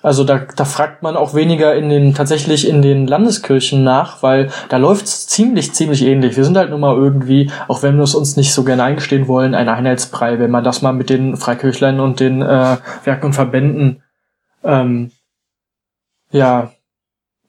Also 0.00 0.24
da, 0.24 0.46
da 0.56 0.64
fragt 0.64 1.02
man 1.02 1.14
auch 1.14 1.34
weniger 1.34 1.74
in 1.74 1.90
den 1.90 2.14
tatsächlich 2.14 2.66
in 2.66 2.80
den 2.80 3.06
Landeskirchen 3.06 3.84
nach, 3.84 4.22
weil 4.22 4.50
da 4.70 4.78
läuft's 4.78 5.26
ziemlich, 5.26 5.74
ziemlich 5.74 6.00
ähnlich. 6.00 6.38
Wir 6.38 6.44
sind 6.46 6.56
halt 6.56 6.70
nun 6.70 6.80
mal 6.80 6.96
irgendwie, 6.96 7.50
auch 7.68 7.82
wenn 7.82 7.96
wir 7.96 8.04
es 8.04 8.14
uns 8.14 8.38
nicht 8.38 8.54
so 8.54 8.64
gerne 8.64 8.84
eingestehen 8.84 9.28
wollen, 9.28 9.54
ein 9.54 9.68
Einheitsbrei, 9.68 10.38
wenn 10.38 10.50
man 10.50 10.64
das 10.64 10.80
mal 10.80 10.94
mit 10.94 11.10
den 11.10 11.36
Freikirchlern 11.36 12.00
und 12.00 12.18
den 12.20 12.40
äh, 12.40 12.78
Werken 13.04 13.26
und 13.26 13.32
Verbänden 13.34 14.02
ähm, 14.64 15.10
ja 16.30 16.72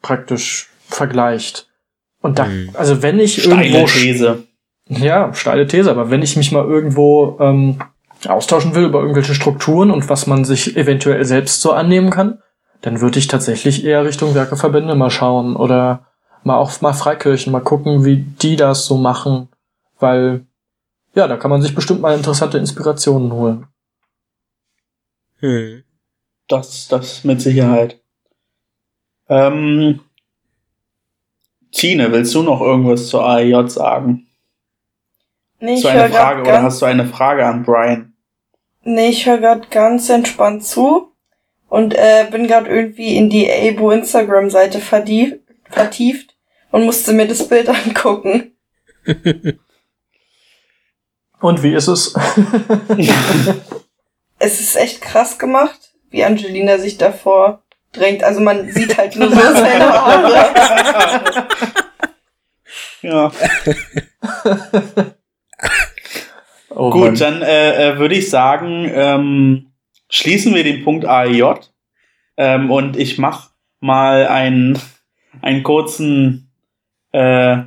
praktisch 0.01 0.67
vergleicht. 0.89 1.69
Und 2.21 2.37
da, 2.37 2.47
mhm. 2.47 2.71
also 2.73 3.01
wenn 3.01 3.17
ich 3.17 3.43
Steile 3.43 3.63
irgendwo 3.63 3.85
These. 3.87 4.46
Ja, 4.89 5.33
steile 5.33 5.67
These, 5.67 5.91
aber 5.91 6.09
wenn 6.09 6.21
ich 6.21 6.37
mich 6.37 6.51
mal 6.51 6.65
irgendwo 6.65 7.37
ähm, 7.39 7.79
austauschen 8.25 8.73
will 8.73 8.85
über 8.85 9.01
irgendwelche 9.01 9.35
Strukturen 9.35 9.91
und 9.91 10.09
was 10.09 10.27
man 10.27 10.45
sich 10.45 10.77
eventuell 10.77 11.25
selbst 11.25 11.61
so 11.61 11.71
annehmen 11.71 12.09
kann, 12.09 12.41
dann 12.81 13.01
würde 13.01 13.19
ich 13.19 13.27
tatsächlich 13.27 13.83
eher 13.83 14.05
Richtung 14.05 14.33
Werkeverbände 14.33 14.95
mal 14.95 15.09
schauen 15.09 15.55
oder 15.55 16.07
mal 16.43 16.57
auch 16.57 16.79
mal 16.81 16.93
Freikirchen, 16.93 17.51
mal 17.51 17.59
gucken, 17.59 18.05
wie 18.05 18.17
die 18.17 18.55
das 18.55 18.85
so 18.85 18.97
machen, 18.97 19.49
weil 19.99 20.45
ja, 21.15 21.27
da 21.27 21.35
kann 21.35 21.49
man 21.49 21.61
sich 21.61 21.73
bestimmt 21.73 22.01
mal 22.01 22.15
interessante 22.15 22.57
Inspirationen 22.57 23.31
holen. 23.31 23.67
Hm. 25.39 25.83
Das, 26.47 26.87
das 26.87 27.23
mit 27.23 27.41
Sicherheit. 27.41 27.99
Ähm, 29.27 29.99
Tine, 31.71 32.11
willst 32.11 32.33
du 32.33 32.43
noch 32.43 32.61
irgendwas 32.61 33.07
zur 33.07 33.27
AEJ 33.27 33.67
sagen? 33.69 34.26
Nee, 35.59 35.75
hast 35.75 35.83
du 35.85 35.87
eine 35.89 36.09
Frage 36.09 36.41
oder 36.41 36.61
hast 36.63 36.81
du 36.81 36.85
eine 36.85 37.05
Frage 37.05 37.45
an 37.45 37.63
Brian? 37.63 38.13
Nee, 38.83 39.09
ich 39.09 39.25
höre 39.25 39.39
gerade 39.39 39.67
ganz 39.69 40.09
entspannt 40.09 40.63
zu 40.63 41.11
und 41.67 41.93
äh, 41.95 42.27
bin 42.31 42.47
gerade 42.47 42.69
irgendwie 42.69 43.17
in 43.17 43.29
die 43.29 43.51
Abo 43.51 43.91
Instagram-Seite 43.91 44.79
vertieft 44.79 46.35
und 46.71 46.85
musste 46.85 47.13
mir 47.13 47.27
das 47.27 47.47
Bild 47.47 47.69
angucken. 47.85 48.51
und 51.39 51.63
wie 51.63 51.73
ist 51.73 51.87
es? 51.87 52.13
es 54.39 54.59
ist 54.61 54.75
echt 54.75 55.01
krass 55.01 55.39
gemacht. 55.39 55.93
wie 56.09 56.23
Angelina 56.23 56.77
sich 56.77 56.97
davor 56.97 57.63
drängt. 57.93 58.23
Also 58.23 58.39
man 58.41 58.71
sieht 58.71 58.97
halt 58.97 59.15
nur 59.15 59.29
so 59.29 59.35
seine 59.53 59.89
Haare. 59.91 61.47
ja. 63.01 63.31
Oh 66.69 66.89
Gut, 66.89 67.03
Mann. 67.03 67.15
dann 67.15 67.41
äh, 67.41 67.91
äh, 67.91 67.99
würde 67.99 68.15
ich 68.15 68.29
sagen, 68.29 68.89
ähm, 68.93 69.67
schließen 70.09 70.53
wir 70.53 70.63
den 70.63 70.83
Punkt 70.83 71.05
AEJ 71.05 71.43
ähm, 72.37 72.71
und 72.71 72.97
ich 72.97 73.17
mach 73.17 73.49
mal 73.79 74.27
einen, 74.27 74.77
einen 75.41 75.63
kurzen, 75.63 76.51
äh, 77.11 77.57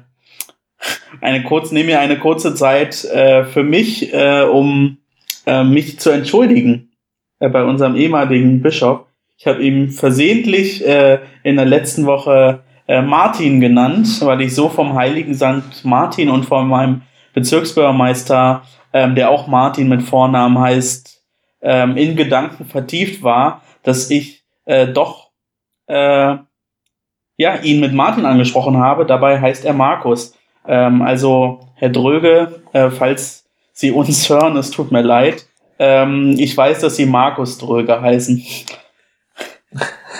eine 1.20 1.42
kurz, 1.44 1.72
nehme 1.72 1.92
mir 1.92 2.00
eine 2.00 2.18
kurze 2.18 2.54
Zeit 2.54 3.04
äh, 3.04 3.44
für 3.44 3.62
mich, 3.62 4.12
äh, 4.14 4.42
um 4.42 4.98
äh, 5.46 5.64
mich 5.64 5.98
zu 5.98 6.10
entschuldigen 6.10 6.92
äh, 7.40 7.48
bei 7.48 7.64
unserem 7.64 7.96
ehemaligen 7.96 8.62
Bischof. 8.62 9.06
Ich 9.36 9.46
habe 9.46 9.62
ihm 9.62 9.90
versehentlich 9.90 10.86
äh, 10.86 11.20
in 11.42 11.56
der 11.56 11.64
letzten 11.64 12.06
Woche 12.06 12.62
äh, 12.86 13.02
Martin 13.02 13.60
genannt, 13.60 14.20
weil 14.20 14.42
ich 14.42 14.54
so 14.54 14.68
vom 14.68 14.94
heiligen 14.94 15.34
St. 15.34 15.84
Martin 15.84 16.28
und 16.28 16.44
von 16.44 16.68
meinem 16.68 17.02
Bezirksbürgermeister, 17.34 18.62
ähm, 18.92 19.14
der 19.14 19.30
auch 19.30 19.46
Martin 19.46 19.88
mit 19.88 20.02
Vornamen 20.02 20.58
heißt, 20.58 21.22
ähm, 21.62 21.96
in 21.96 22.16
Gedanken 22.16 22.66
vertieft 22.66 23.22
war, 23.22 23.62
dass 23.82 24.10
ich 24.10 24.42
äh, 24.64 24.88
doch 24.88 25.30
äh, 25.86 26.36
ja 27.36 27.56
ihn 27.62 27.80
mit 27.80 27.92
Martin 27.92 28.26
angesprochen 28.26 28.78
habe. 28.78 29.06
Dabei 29.06 29.40
heißt 29.40 29.64
er 29.64 29.72
Markus. 29.72 30.36
Ähm, 30.66 31.02
also 31.02 31.60
Herr 31.74 31.90
Dröge, 31.90 32.62
äh, 32.72 32.90
falls 32.90 33.48
Sie 33.72 33.90
uns 33.90 34.28
hören, 34.28 34.56
es 34.56 34.70
tut 34.70 34.92
mir 34.92 35.02
leid. 35.02 35.46
Ähm, 35.78 36.36
ich 36.38 36.56
weiß, 36.56 36.80
dass 36.80 36.96
Sie 36.96 37.06
Markus 37.06 37.58
Dröge 37.58 38.00
heißen. 38.00 38.42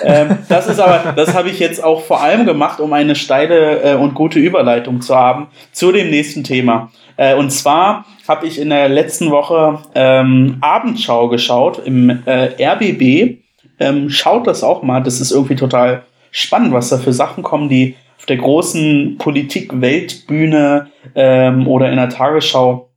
Ähm, 0.02 0.38
das 0.48 0.66
ist 0.66 0.80
aber, 0.80 1.12
das 1.12 1.34
habe 1.34 1.48
ich 1.48 1.58
jetzt 1.58 1.82
auch 1.82 2.02
vor 2.02 2.22
allem 2.22 2.46
gemacht, 2.46 2.80
um 2.80 2.92
eine 2.92 3.14
steile 3.14 3.82
äh, 3.82 3.94
und 3.94 4.14
gute 4.14 4.38
Überleitung 4.38 5.00
zu 5.00 5.14
haben 5.14 5.48
zu 5.72 5.92
dem 5.92 6.10
nächsten 6.10 6.44
Thema. 6.44 6.90
Äh, 7.16 7.34
und 7.34 7.50
zwar 7.50 8.04
habe 8.28 8.46
ich 8.46 8.58
in 8.58 8.70
der 8.70 8.88
letzten 8.88 9.30
Woche 9.30 9.80
ähm, 9.94 10.58
Abendschau 10.60 11.28
geschaut 11.28 11.80
im 11.84 12.22
äh, 12.26 12.50
RBB. 12.62 13.38
Ähm, 13.78 14.10
schaut 14.10 14.46
das 14.46 14.62
auch 14.62 14.82
mal, 14.82 15.02
das 15.02 15.20
ist 15.20 15.30
irgendwie 15.30 15.56
total 15.56 16.04
spannend, 16.30 16.72
was 16.72 16.90
da 16.90 16.98
für 16.98 17.12
Sachen 17.12 17.42
kommen, 17.42 17.68
die 17.68 17.96
auf 18.18 18.26
der 18.26 18.36
großen 18.36 19.16
Politik-Weltbühne 19.18 20.90
ähm, 21.14 21.66
oder 21.66 21.90
in 21.90 21.96
der 21.96 22.10
Tagesschau 22.10 22.90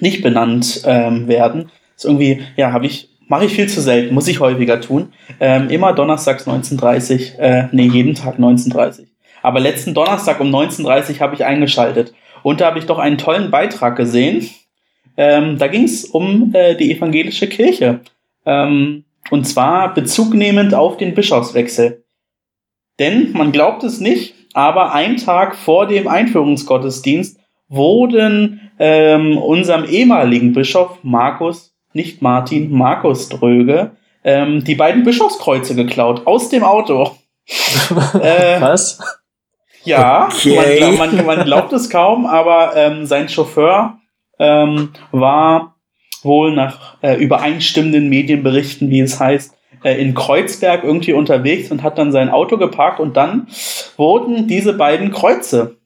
nicht 0.00 0.22
benannt 0.22 0.82
ähm, 0.86 1.28
werden. 1.28 1.70
ist 1.96 2.04
irgendwie, 2.04 2.42
ja, 2.56 2.72
habe 2.72 2.86
ich, 2.86 3.08
mache 3.28 3.46
ich 3.46 3.54
viel 3.54 3.68
zu 3.68 3.80
selten, 3.80 4.14
muss 4.14 4.28
ich 4.28 4.40
häufiger 4.40 4.80
tun. 4.80 5.12
Ähm, 5.40 5.70
immer 5.70 5.92
donnerstags 5.92 6.46
19.30, 6.46 7.38
äh, 7.38 7.68
nee, 7.72 7.86
jeden 7.86 8.14
Tag 8.14 8.38
19.30. 8.38 9.06
Aber 9.42 9.60
letzten 9.60 9.94
Donnerstag 9.94 10.40
um 10.40 10.54
19.30 10.54 11.20
habe 11.20 11.34
ich 11.34 11.44
eingeschaltet. 11.44 12.14
Und 12.42 12.60
da 12.60 12.66
habe 12.66 12.78
ich 12.78 12.86
doch 12.86 12.98
einen 12.98 13.18
tollen 13.18 13.50
Beitrag 13.50 13.96
gesehen. 13.96 14.48
Ähm, 15.16 15.58
da 15.58 15.68
ging 15.68 15.84
es 15.84 16.04
um 16.04 16.54
äh, 16.54 16.74
die 16.74 16.92
evangelische 16.92 17.48
Kirche. 17.48 18.00
Ähm, 18.46 19.04
und 19.30 19.46
zwar 19.46 19.94
bezugnehmend 19.94 20.74
auf 20.74 20.96
den 20.96 21.14
Bischofswechsel. 21.14 22.04
Denn 22.98 23.32
man 23.32 23.52
glaubt 23.52 23.84
es 23.84 24.00
nicht, 24.00 24.34
aber 24.54 24.92
ein 24.92 25.16
Tag 25.16 25.56
vor 25.56 25.86
dem 25.86 26.08
Einführungsgottesdienst 26.08 27.38
wurden 27.68 28.70
ähm, 28.78 29.38
unserem 29.38 29.84
ehemaligen 29.84 30.52
Bischof 30.52 30.98
Markus, 31.02 31.71
nicht 31.94 32.22
Martin, 32.22 32.72
Markus 32.72 33.28
Dröge, 33.28 33.92
ähm, 34.24 34.64
die 34.64 34.74
beiden 34.74 35.04
Bischofskreuze 35.04 35.74
geklaut 35.74 36.26
aus 36.26 36.48
dem 36.48 36.64
Auto. 36.64 37.16
äh, 38.20 38.60
Was? 38.60 38.98
Ja, 39.84 40.28
okay. 40.28 40.80
man, 40.96 41.16
man, 41.16 41.26
man, 41.26 41.44
glaubt 41.44 41.72
es 41.72 41.90
kaum, 41.90 42.26
aber 42.26 42.76
ähm, 42.76 43.04
sein 43.04 43.28
Chauffeur 43.28 43.98
ähm, 44.38 44.90
war 45.10 45.76
wohl 46.22 46.54
nach 46.54 46.96
äh, 47.02 47.16
übereinstimmenden 47.16 48.08
Medienberichten, 48.08 48.90
wie 48.90 49.00
es 49.00 49.18
heißt, 49.18 49.56
äh, 49.82 50.00
in 50.00 50.14
Kreuzberg 50.14 50.84
irgendwie 50.84 51.12
unterwegs 51.12 51.70
und 51.70 51.82
hat 51.82 51.98
dann 51.98 52.12
sein 52.12 52.30
Auto 52.30 52.58
geparkt 52.58 53.00
und 53.00 53.16
dann 53.16 53.48
wurden 53.96 54.46
diese 54.46 54.72
beiden 54.74 55.10
Kreuze 55.10 55.78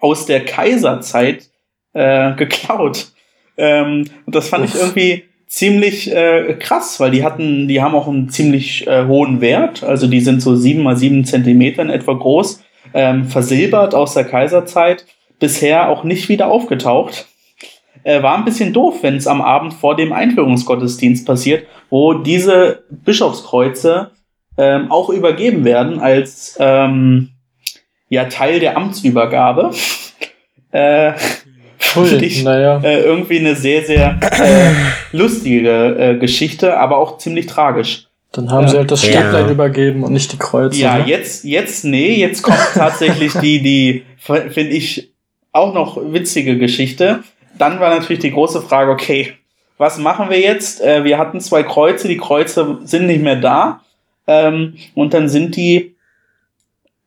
aus 0.00 0.26
der 0.26 0.44
Kaiserzeit 0.44 1.50
äh, 1.92 2.34
geklaut. 2.34 3.12
Ähm, 3.56 4.06
und 4.24 4.34
das 4.34 4.48
fand 4.48 4.64
Uff. 4.64 4.74
ich 4.74 4.80
irgendwie 4.80 5.24
ziemlich 5.46 6.12
äh, 6.12 6.54
krass, 6.58 6.98
weil 7.00 7.10
die 7.10 7.24
hatten, 7.24 7.68
die 7.68 7.80
haben 7.80 7.94
auch 7.94 8.08
einen 8.08 8.28
ziemlich 8.28 8.86
äh, 8.86 9.06
hohen 9.06 9.40
Wert. 9.40 9.82
Also 9.82 10.06
die 10.06 10.20
sind 10.20 10.42
so 10.42 10.56
sieben 10.56 10.82
mal 10.82 10.96
sieben 10.96 11.24
Zentimeter 11.24 11.82
in 11.82 11.90
etwa 11.90 12.14
groß, 12.14 12.62
ähm, 12.94 13.26
versilbert 13.26 13.94
aus 13.94 14.14
der 14.14 14.24
Kaiserzeit, 14.24 15.06
bisher 15.38 15.88
auch 15.88 16.04
nicht 16.04 16.28
wieder 16.28 16.48
aufgetaucht. 16.48 17.26
Äh, 18.02 18.22
war 18.22 18.36
ein 18.36 18.44
bisschen 18.44 18.72
doof, 18.72 19.02
wenn 19.02 19.16
es 19.16 19.26
am 19.26 19.40
Abend 19.40 19.74
vor 19.74 19.96
dem 19.96 20.12
Einführungsgottesdienst 20.12 21.26
passiert, 21.26 21.66
wo 21.90 22.14
diese 22.14 22.84
Bischofskreuze 22.90 24.10
ähm, 24.58 24.90
auch 24.90 25.10
übergeben 25.10 25.64
werden 25.64 26.00
als 26.00 26.56
ähm, 26.60 27.30
ja 28.08 28.24
Teil 28.24 28.60
der 28.60 28.76
Amtsübergabe. 28.76 29.72
äh, 30.72 31.12
Finde 31.86 32.24
ich 32.24 32.42
naja. 32.42 32.80
äh, 32.82 33.00
irgendwie 33.00 33.38
eine 33.38 33.56
sehr, 33.56 33.84
sehr 33.84 34.18
äh, 34.20 35.16
lustige 35.16 35.96
äh, 35.98 36.18
Geschichte, 36.18 36.78
aber 36.78 36.98
auch 36.98 37.18
ziemlich 37.18 37.46
tragisch. 37.46 38.06
Dann 38.32 38.50
haben 38.50 38.68
sie 38.68 38.76
halt 38.76 38.90
das 38.90 39.02
Stäblein 39.02 39.46
ja. 39.46 39.50
übergeben 39.50 40.02
und 40.04 40.12
nicht 40.12 40.32
die 40.32 40.36
Kreuze. 40.36 40.78
Ja, 40.78 40.98
ne? 40.98 41.04
jetzt, 41.06 41.44
jetzt, 41.44 41.84
nee, 41.84 42.14
jetzt 42.16 42.42
kommt 42.42 42.58
tatsächlich 42.74 43.32
die, 43.34 43.62
die, 43.62 44.02
finde 44.18 44.72
ich, 44.72 45.12
auch 45.52 45.72
noch 45.72 45.98
witzige 46.12 46.58
Geschichte. 46.58 47.20
Dann 47.56 47.80
war 47.80 47.90
natürlich 47.90 48.20
die 48.20 48.32
große 48.32 48.60
Frage, 48.60 48.90
okay, 48.90 49.32
was 49.78 49.98
machen 49.98 50.28
wir 50.28 50.40
jetzt? 50.40 50.82
Äh, 50.82 51.04
wir 51.04 51.18
hatten 51.18 51.40
zwei 51.40 51.62
Kreuze, 51.62 52.08
die 52.08 52.18
Kreuze 52.18 52.78
sind 52.84 53.06
nicht 53.06 53.22
mehr 53.22 53.36
da. 53.36 53.80
Ähm, 54.26 54.74
und 54.94 55.14
dann 55.14 55.28
sind 55.28 55.56
die 55.56 55.96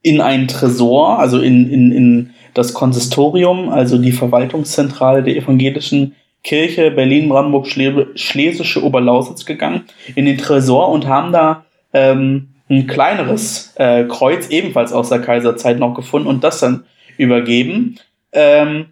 in 0.02 0.20
einen 0.20 0.48
Tresor, 0.48 1.18
also 1.18 1.38
in, 1.40 1.70
in, 1.70 1.92
in 1.92 2.30
das 2.54 2.74
Konsistorium, 2.74 3.68
also 3.68 3.98
die 3.98 4.12
Verwaltungszentrale 4.12 5.22
der 5.22 5.36
evangelischen 5.36 6.14
Kirche 6.42 6.90
Berlin-Brandenburg-Schlesische 6.90 8.82
Oberlausitz 8.82 9.44
gegangen, 9.44 9.84
in 10.14 10.24
den 10.24 10.38
Tresor 10.38 10.88
und 10.88 11.06
haben 11.06 11.32
da 11.32 11.64
ähm, 11.92 12.48
ein 12.70 12.86
kleineres 12.86 13.74
äh, 13.76 14.04
Kreuz 14.04 14.48
ebenfalls 14.48 14.92
aus 14.92 15.10
der 15.10 15.20
Kaiserzeit 15.20 15.78
noch 15.78 15.94
gefunden 15.94 16.28
und 16.28 16.44
das 16.44 16.60
dann 16.60 16.84
übergeben. 17.18 17.96
Ähm, 18.32 18.86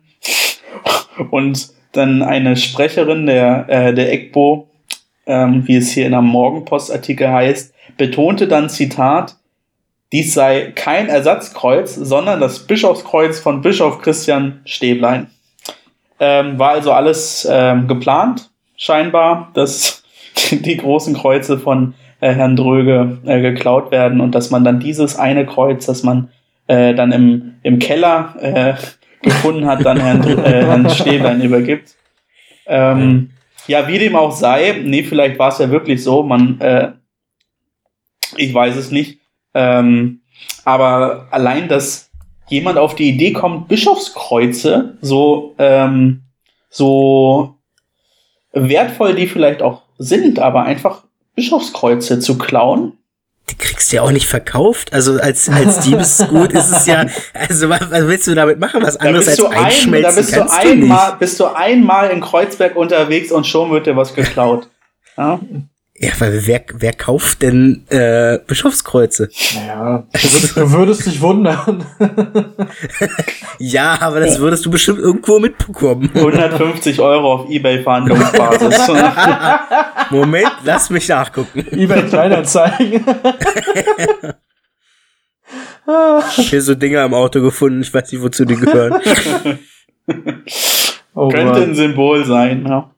und 1.31 1.68
dann 1.92 2.23
eine 2.23 2.57
Sprecherin 2.57 3.27
der, 3.27 3.66
äh, 3.68 3.94
der 3.94 4.12
EGBO, 4.12 4.68
ähm, 5.27 5.66
wie 5.66 5.77
es 5.77 5.90
hier 5.90 6.07
in 6.07 6.14
einem 6.14 6.27
Morgenpostartikel 6.27 7.29
heißt, 7.29 7.75
betonte 7.97 8.47
dann, 8.47 8.68
Zitat, 8.68 9.37
dies 10.12 10.35
sei 10.35 10.73
kein 10.75 11.09
Ersatzkreuz, 11.09 11.94
sondern 11.94 12.40
das 12.40 12.61
Bischofskreuz 12.61 13.40
von 13.40 13.61
Bischof 13.61 14.01
Christian 14.01 14.61
Stäblein. 14.64 15.29
Ähm, 16.21 16.59
war 16.59 16.71
also 16.71 16.92
alles 16.92 17.47
ähm, 17.51 17.87
geplant, 17.87 18.51
scheinbar, 18.77 19.51
dass 19.55 20.03
die 20.51 20.77
großen 20.77 21.14
Kreuze 21.14 21.59
von 21.59 21.94
äh, 22.21 22.33
Herrn 22.33 22.57
Dröge 22.57 23.18
äh, 23.25 23.40
geklaut 23.40 23.90
werden 23.90 24.21
und 24.21 24.35
dass 24.35 24.51
man 24.51 24.64
dann 24.64 24.81
dieses 24.81 25.16
eine 25.16 25.47
Kreuz, 25.47 25.87
das 25.87 26.03
man 26.03 26.31
äh, 26.66 26.94
dann 26.94 27.12
im, 27.12 27.55
im 27.62 27.79
Keller 27.79 28.35
äh, 28.40 28.75
gefunden 29.23 29.66
hat, 29.66 29.85
dann 29.85 30.01
Herrn, 30.01 30.23
äh, 30.44 30.64
Herrn 30.64 30.90
Stäblein 30.90 31.40
übergibt. 31.40 31.94
Ähm, 32.66 33.31
ja, 33.66 33.87
wie 33.87 33.99
dem 33.99 34.16
auch 34.16 34.33
sei, 34.33 34.81
nee, 34.85 35.03
vielleicht 35.03 35.38
war 35.38 35.51
es 35.51 35.59
ja 35.59 35.71
wirklich 35.71 36.03
so, 36.03 36.23
man, 36.23 36.61
äh, 36.61 36.92
ich 38.37 38.53
weiß 38.53 38.77
es 38.77 38.90
nicht, 38.90 39.17
ähm, 39.54 40.20
aber 40.64 41.28
allein, 41.30 41.68
dass 41.68 42.11
jemand 42.48 42.78
auf 42.78 42.94
die 42.94 43.08
Idee 43.08 43.32
kommt, 43.32 43.68
Bischofskreuze, 43.68 44.98
so, 45.00 45.54
ähm, 45.58 46.22
so 46.70 47.56
wertvoll 48.52 49.14
die 49.14 49.26
vielleicht 49.26 49.62
auch 49.62 49.82
sind, 49.98 50.38
aber 50.38 50.62
einfach 50.62 51.04
Bischofskreuze 51.34 52.20
zu 52.20 52.38
klauen, 52.38 52.98
die 53.50 53.56
kriegst 53.56 53.90
du 53.90 53.96
ja 53.96 54.02
auch 54.02 54.11
nicht 54.11 54.26
verkauft. 54.26 54.92
Also 54.92 55.18
als, 55.18 55.48
als 55.48 55.80
Diebesgut 55.84 56.52
ist 56.52 56.70
es 56.70 56.87
ja, 56.87 57.06
also 57.32 57.68
was, 57.68 57.80
willst 57.90 58.26
du 58.26 58.34
damit 58.34 58.58
machen? 58.58 58.82
Was 58.82 58.96
anderes 58.96 59.28
als 59.28 59.42
einschmelzen 59.44 59.90
ein, 59.90 60.02
Da 60.02 60.20
bist 60.20 60.37
du 60.37 60.68
einmal, 60.68 61.16
bist 61.18 61.40
du 61.40 61.46
einmal 61.46 62.11
in 62.11 62.20
Kreuzberg 62.20 62.76
unterwegs 62.76 63.32
und 63.32 63.46
schon 63.46 63.70
wird 63.70 63.87
dir 63.87 63.96
was 63.96 64.14
geklaut. 64.14 64.68
Ja? 65.16 65.40
Ja, 66.00 66.11
weil 66.20 66.46
wer, 66.46 66.62
wer 66.74 66.92
kauft 66.92 67.42
denn 67.42 67.84
äh, 67.88 68.38
Bischofskreuze? 68.46 69.28
Naja, 69.56 70.06
du 70.12 70.18
würdest, 70.20 70.56
du 70.56 70.72
würdest 70.72 71.06
dich 71.06 71.20
wundern. 71.20 71.84
ja, 73.58 73.98
aber 74.00 74.20
das 74.20 74.38
würdest 74.38 74.64
du 74.64 74.70
bestimmt 74.70 75.00
irgendwo 75.00 75.40
mitbekommen. 75.40 76.08
150 76.14 77.00
Euro 77.00 77.32
auf 77.32 77.50
Ebay-Verhandlungsbasis. 77.50 78.88
Moment, 80.11 80.52
lass 80.62 80.88
mich 80.88 81.08
nachgucken. 81.08 81.66
Ebay 81.72 82.02
Kleinanzeigen. 82.02 83.04
ich 83.04 83.08
habe 85.87 86.22
hier 86.37 86.62
so 86.62 86.76
Dinger 86.76 87.04
im 87.06 87.14
Auto 87.14 87.40
gefunden, 87.40 87.80
ich 87.82 87.92
weiß 87.92 88.12
nicht, 88.12 88.22
wozu 88.22 88.44
die 88.44 88.54
gehören. 88.54 89.00
oh, 91.14 91.28
Könnte 91.28 91.52
Mann. 91.61 91.62
ein 91.70 91.74
Symbol 91.74 92.24
sein, 92.24 92.64
ja. 92.68 92.94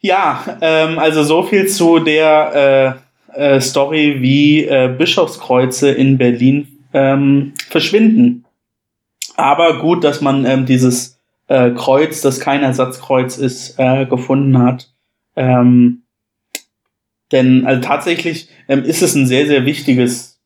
Ja, 0.00 0.58
ähm, 0.60 0.98
also 0.98 1.22
so 1.22 1.42
viel 1.42 1.66
zu 1.68 1.98
der 1.98 3.00
äh, 3.34 3.56
äh, 3.56 3.60
Story, 3.60 4.16
wie 4.20 4.64
äh, 4.64 4.94
Bischofskreuze 4.96 5.90
in 5.90 6.18
Berlin 6.18 6.68
ähm, 6.92 7.54
verschwinden. 7.68 8.44
Aber 9.36 9.78
gut, 9.80 10.04
dass 10.04 10.20
man 10.20 10.44
ähm, 10.44 10.66
dieses 10.66 11.20
äh, 11.48 11.70
Kreuz, 11.72 12.20
das 12.20 12.40
kein 12.40 12.62
Ersatzkreuz 12.62 13.38
ist, 13.38 13.78
äh, 13.78 14.06
gefunden 14.06 14.58
hat. 14.58 14.90
Ähm, 15.34 16.02
denn 17.32 17.66
also 17.66 17.82
tatsächlich 17.82 18.48
ähm, 18.68 18.84
ist 18.84 19.02
es 19.02 19.14
ein 19.14 19.26
sehr, 19.26 19.46
sehr 19.46 19.66
wichtiges 19.66 20.40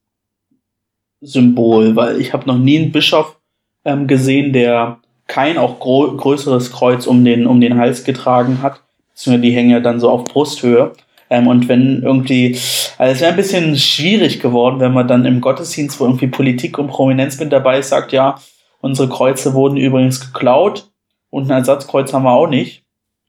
Symbol, 1.21 1.95
weil 1.97 2.21
ich 2.21 2.33
habe 2.33 2.47
noch 2.47 2.59
nie 2.59 2.79
einen 2.79 2.93
Bischof 2.93 3.39
ähm, 3.85 4.07
gesehen, 4.07 4.53
der 4.53 4.99
kein 5.27 5.59
auch 5.59 5.79
größeres 5.79 6.73
Kreuz 6.73 7.07
um 7.07 7.25
den, 7.25 7.47
um 7.47 7.61
den 7.61 7.77
Hals 7.77 8.05
getragen 8.05 8.63
hat 8.63 8.81
die 9.27 9.53
hängen 9.53 9.71
ja 9.71 9.81
dann 9.81 10.01
so 10.01 10.11
auf 10.11 10.25
Brusthöhe. 10.25 10.93
Ähm, 11.29 11.47
und 11.47 11.69
wenn 11.69 12.03
irgendwie, 12.03 12.59
also 12.99 13.13
es 13.13 13.21
wäre 13.21 13.31
ein 13.31 13.37
bisschen 13.37 13.77
schwierig 13.77 14.41
geworden, 14.41 14.81
wenn 14.81 14.93
man 14.93 15.07
dann 15.07 15.25
im 15.25 15.41
Gottesdienst, 15.41 16.01
wo 16.01 16.05
irgendwie 16.05 16.27
Politik 16.27 16.79
und 16.79 16.89
Prominenz 16.89 17.39
mit 17.39 17.53
dabei 17.53 17.79
ist, 17.79 17.91
sagt, 17.91 18.13
ja, 18.13 18.41
unsere 18.81 19.09
Kreuze 19.09 19.55
wurden 19.55 19.77
übrigens 19.77 20.21
geklaut 20.21 20.91
und 21.31 21.45
ein 21.45 21.59
Ersatzkreuz 21.59 22.13
haben 22.13 22.25
wir 22.25 22.33
auch 22.33 22.49
nicht. 22.49 22.85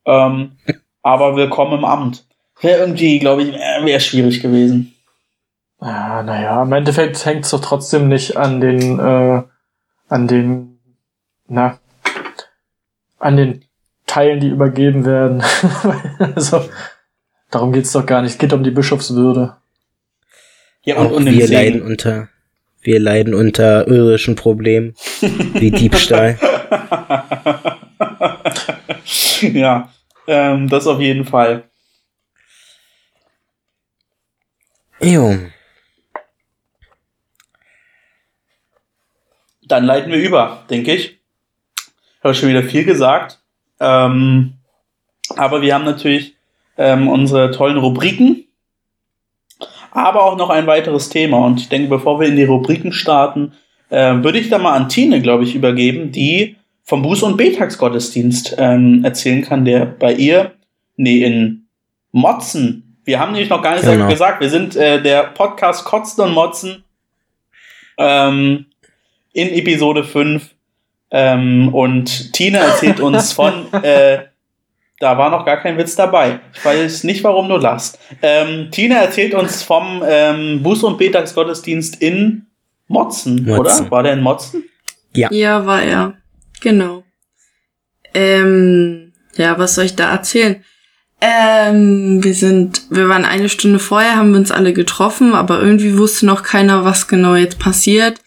Ähm, 0.05 0.57
aber 1.03 1.35
willkommen 1.35 1.79
im 1.79 1.85
Amt. 1.85 2.25
Wäre 2.59 2.79
irgendwie, 2.79 3.19
glaube 3.19 3.43
ich, 3.43 3.53
wäre 3.53 3.99
schwierig 3.99 4.41
gewesen. 4.41 4.95
Ja, 5.79 6.21
naja, 6.23 6.61
im 6.61 6.73
Endeffekt 6.73 7.25
hängt 7.25 7.45
es 7.45 7.51
doch 7.51 7.61
trotzdem 7.61 8.07
nicht 8.07 8.37
an 8.37 8.61
den, 8.61 8.99
äh, 8.99 9.43
an 10.07 10.27
den, 10.27 10.79
na, 11.47 11.79
an 13.17 13.37
den 13.37 13.65
Teilen, 14.11 14.41
die 14.41 14.49
übergeben 14.49 15.05
werden. 15.05 15.41
also, 16.19 16.69
darum 17.49 17.71
geht's 17.71 17.93
doch 17.93 18.05
gar 18.05 18.21
nicht. 18.21 18.31
Es 18.31 18.37
geht 18.37 18.51
um 18.51 18.61
die 18.61 18.71
Bischofswürde. 18.71 19.55
Ja, 20.83 20.97
und, 20.97 21.13
und 21.13 21.25
wir 21.27 21.47
leiden 21.47 21.81
unter, 21.81 22.27
wir 22.81 22.99
leiden 22.99 23.33
unter 23.33 23.87
irdischen 23.87 24.35
Problemen, 24.35 24.95
wie 25.21 25.71
Diebstahl. 25.71 26.37
ja, 29.39 29.89
ähm, 30.27 30.67
das 30.67 30.87
auf 30.87 30.99
jeden 30.99 31.23
Fall. 31.23 31.69
Jo. 34.99 35.37
Dann 39.61 39.85
leiten 39.85 40.11
wir 40.11 40.19
über, 40.19 40.65
denke 40.69 40.95
ich. 40.95 41.21
Habe 42.21 42.33
schon 42.33 42.49
wieder 42.49 42.63
viel 42.63 42.83
gesagt. 42.83 43.40
Ähm, 43.81 44.53
aber 45.35 45.61
wir 45.61 45.73
haben 45.73 45.85
natürlich 45.85 46.35
ähm, 46.77 47.07
unsere 47.07 47.51
tollen 47.51 47.77
Rubriken, 47.77 48.45
aber 49.91 50.23
auch 50.23 50.37
noch 50.37 50.49
ein 50.49 50.67
weiteres 50.67 51.09
Thema. 51.09 51.39
Und 51.39 51.59
ich 51.59 51.69
denke, 51.69 51.89
bevor 51.89 52.19
wir 52.19 52.27
in 52.27 52.35
die 52.37 52.43
Rubriken 52.43 52.93
starten, 52.93 53.53
äh, 53.89 54.13
würde 54.23 54.39
ich 54.39 54.49
da 54.49 54.57
mal 54.57 54.73
an 54.73 54.87
Tine, 54.87 55.21
glaube 55.21 55.43
ich, 55.43 55.55
übergeben, 55.55 56.11
die 56.11 56.55
vom 56.83 57.03
Buß- 57.03 57.23
und 57.23 57.37
Betagsgottesdienst 57.37 58.55
ähm, 58.57 59.03
erzählen 59.03 59.41
kann, 59.41 59.65
der 59.65 59.85
bei 59.85 60.13
ihr, 60.13 60.51
nee, 60.95 61.23
in 61.23 61.65
Motzen, 62.11 62.91
wir 63.03 63.19
haben 63.19 63.31
nämlich 63.31 63.49
noch 63.49 63.61
gar 63.61 63.75
nicht 63.75 63.85
genau. 63.85 64.07
gesagt, 64.07 64.41
wir 64.41 64.49
sind 64.49 64.75
äh, 64.75 65.01
der 65.01 65.23
Podcast 65.23 65.85
Kotzen 65.85 66.23
und 66.23 66.33
Motzen 66.33 66.83
ähm, 67.97 68.67
in 69.33 69.49
Episode 69.49 70.03
5 70.03 70.50
ähm, 71.11 71.73
und 71.73 72.33
Tina 72.33 72.59
erzählt 72.59 72.99
uns 72.99 73.33
von, 73.33 73.71
äh, 73.83 74.19
da 74.99 75.17
war 75.17 75.29
noch 75.29 75.45
gar 75.45 75.57
kein 75.57 75.77
Witz 75.77 75.95
dabei. 75.95 76.39
Ich 76.53 76.63
weiß 76.63 77.03
nicht, 77.03 77.23
warum 77.23 77.49
du 77.49 77.57
lachst. 77.57 77.99
Ähm, 78.21 78.69
Tina 78.71 78.95
erzählt 78.97 79.33
uns 79.33 79.61
vom 79.61 80.03
ähm, 80.07 80.63
Buß- 80.63 80.85
und 80.85 80.97
Betagsgottesdienst 80.97 82.01
in 82.01 82.45
Motzen, 82.87 83.45
Motzen, 83.45 83.59
oder? 83.59 83.91
War 83.91 84.03
der 84.03 84.13
in 84.13 84.21
Motzen? 84.21 84.63
Ja. 85.13 85.29
Ja, 85.31 85.65
war 85.65 85.81
er. 85.81 86.13
Genau. 86.61 87.03
Ähm, 88.13 89.13
ja, 89.35 89.57
was 89.57 89.75
soll 89.75 89.85
ich 89.85 89.95
da 89.95 90.11
erzählen? 90.11 90.63
Ähm, 91.21 92.23
wir 92.23 92.33
sind, 92.33 92.83
wir 92.89 93.07
waren 93.07 93.25
eine 93.25 93.49
Stunde 93.49 93.79
vorher, 93.79 94.15
haben 94.15 94.31
wir 94.31 94.39
uns 94.39 94.51
alle 94.51 94.73
getroffen, 94.73 95.33
aber 95.33 95.61
irgendwie 95.61 95.97
wusste 95.97 96.25
noch 96.25 96.43
keiner, 96.43 96.83
was 96.83 97.07
genau 97.07 97.35
jetzt 97.35 97.59
passiert. 97.59 98.19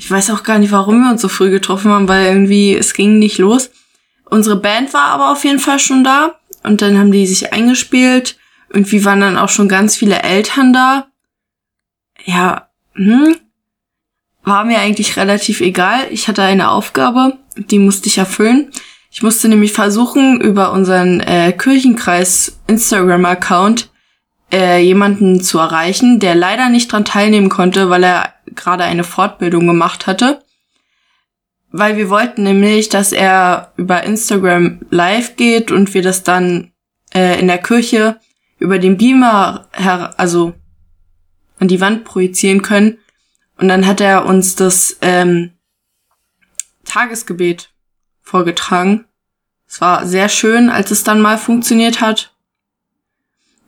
Ich 0.00 0.10
weiß 0.10 0.30
auch 0.30 0.44
gar 0.44 0.58
nicht, 0.58 0.72
warum 0.72 1.02
wir 1.02 1.10
uns 1.10 1.20
so 1.20 1.28
früh 1.28 1.50
getroffen 1.50 1.90
haben, 1.90 2.08
weil 2.08 2.24
irgendwie 2.24 2.74
es 2.74 2.94
ging 2.94 3.18
nicht 3.18 3.36
los. 3.36 3.70
Unsere 4.24 4.56
Band 4.56 4.94
war 4.94 5.08
aber 5.08 5.30
auf 5.30 5.44
jeden 5.44 5.58
Fall 5.58 5.78
schon 5.78 6.04
da 6.04 6.40
und 6.62 6.80
dann 6.80 6.98
haben 6.98 7.12
die 7.12 7.26
sich 7.26 7.52
eingespielt. 7.52 8.38
Irgendwie 8.70 9.04
waren 9.04 9.20
dann 9.20 9.36
auch 9.36 9.50
schon 9.50 9.68
ganz 9.68 9.96
viele 9.96 10.22
Eltern 10.22 10.72
da. 10.72 11.08
Ja, 12.24 12.70
hm, 12.94 13.36
war 14.42 14.64
mir 14.64 14.78
eigentlich 14.78 15.18
relativ 15.18 15.60
egal. 15.60 16.06
Ich 16.10 16.28
hatte 16.28 16.42
eine 16.42 16.70
Aufgabe, 16.70 17.36
die 17.56 17.78
musste 17.78 18.06
ich 18.08 18.16
erfüllen. 18.16 18.70
Ich 19.10 19.22
musste 19.22 19.50
nämlich 19.50 19.74
versuchen, 19.74 20.40
über 20.40 20.72
unseren 20.72 21.20
äh, 21.20 21.52
Kirchenkreis 21.52 22.58
Instagram-Account 22.68 23.90
äh, 24.52 24.80
jemanden 24.80 25.42
zu 25.42 25.58
erreichen, 25.58 26.18
der 26.18 26.34
leider 26.34 26.68
nicht 26.68 26.92
dran 26.92 27.04
teilnehmen 27.04 27.48
konnte, 27.48 27.90
weil 27.90 28.04
er 28.04 28.34
gerade 28.46 28.84
eine 28.84 29.04
Fortbildung 29.04 29.66
gemacht 29.66 30.06
hatte. 30.06 30.42
Weil 31.72 31.96
wir 31.96 32.10
wollten 32.10 32.42
nämlich, 32.42 32.88
dass 32.88 33.12
er 33.12 33.72
über 33.76 34.02
Instagram 34.02 34.80
live 34.90 35.36
geht 35.36 35.70
und 35.70 35.94
wir 35.94 36.02
das 36.02 36.24
dann 36.24 36.72
äh, 37.14 37.38
in 37.38 37.46
der 37.46 37.58
Kirche 37.58 38.18
über 38.58 38.78
den 38.78 38.96
Beamer 38.96 39.68
her 39.72 40.14
also 40.16 40.54
an 41.58 41.68
die 41.68 41.80
Wand 41.80 42.04
projizieren 42.04 42.62
können. 42.62 42.98
Und 43.56 43.68
dann 43.68 43.86
hat 43.86 44.00
er 44.00 44.26
uns 44.26 44.56
das 44.56 44.96
ähm, 45.02 45.52
Tagesgebet 46.84 47.70
vorgetragen. 48.22 49.04
Es 49.68 49.80
war 49.80 50.06
sehr 50.06 50.28
schön, 50.28 50.70
als 50.70 50.90
es 50.90 51.04
dann 51.04 51.20
mal 51.20 51.38
funktioniert 51.38 52.00
hat. 52.00 52.29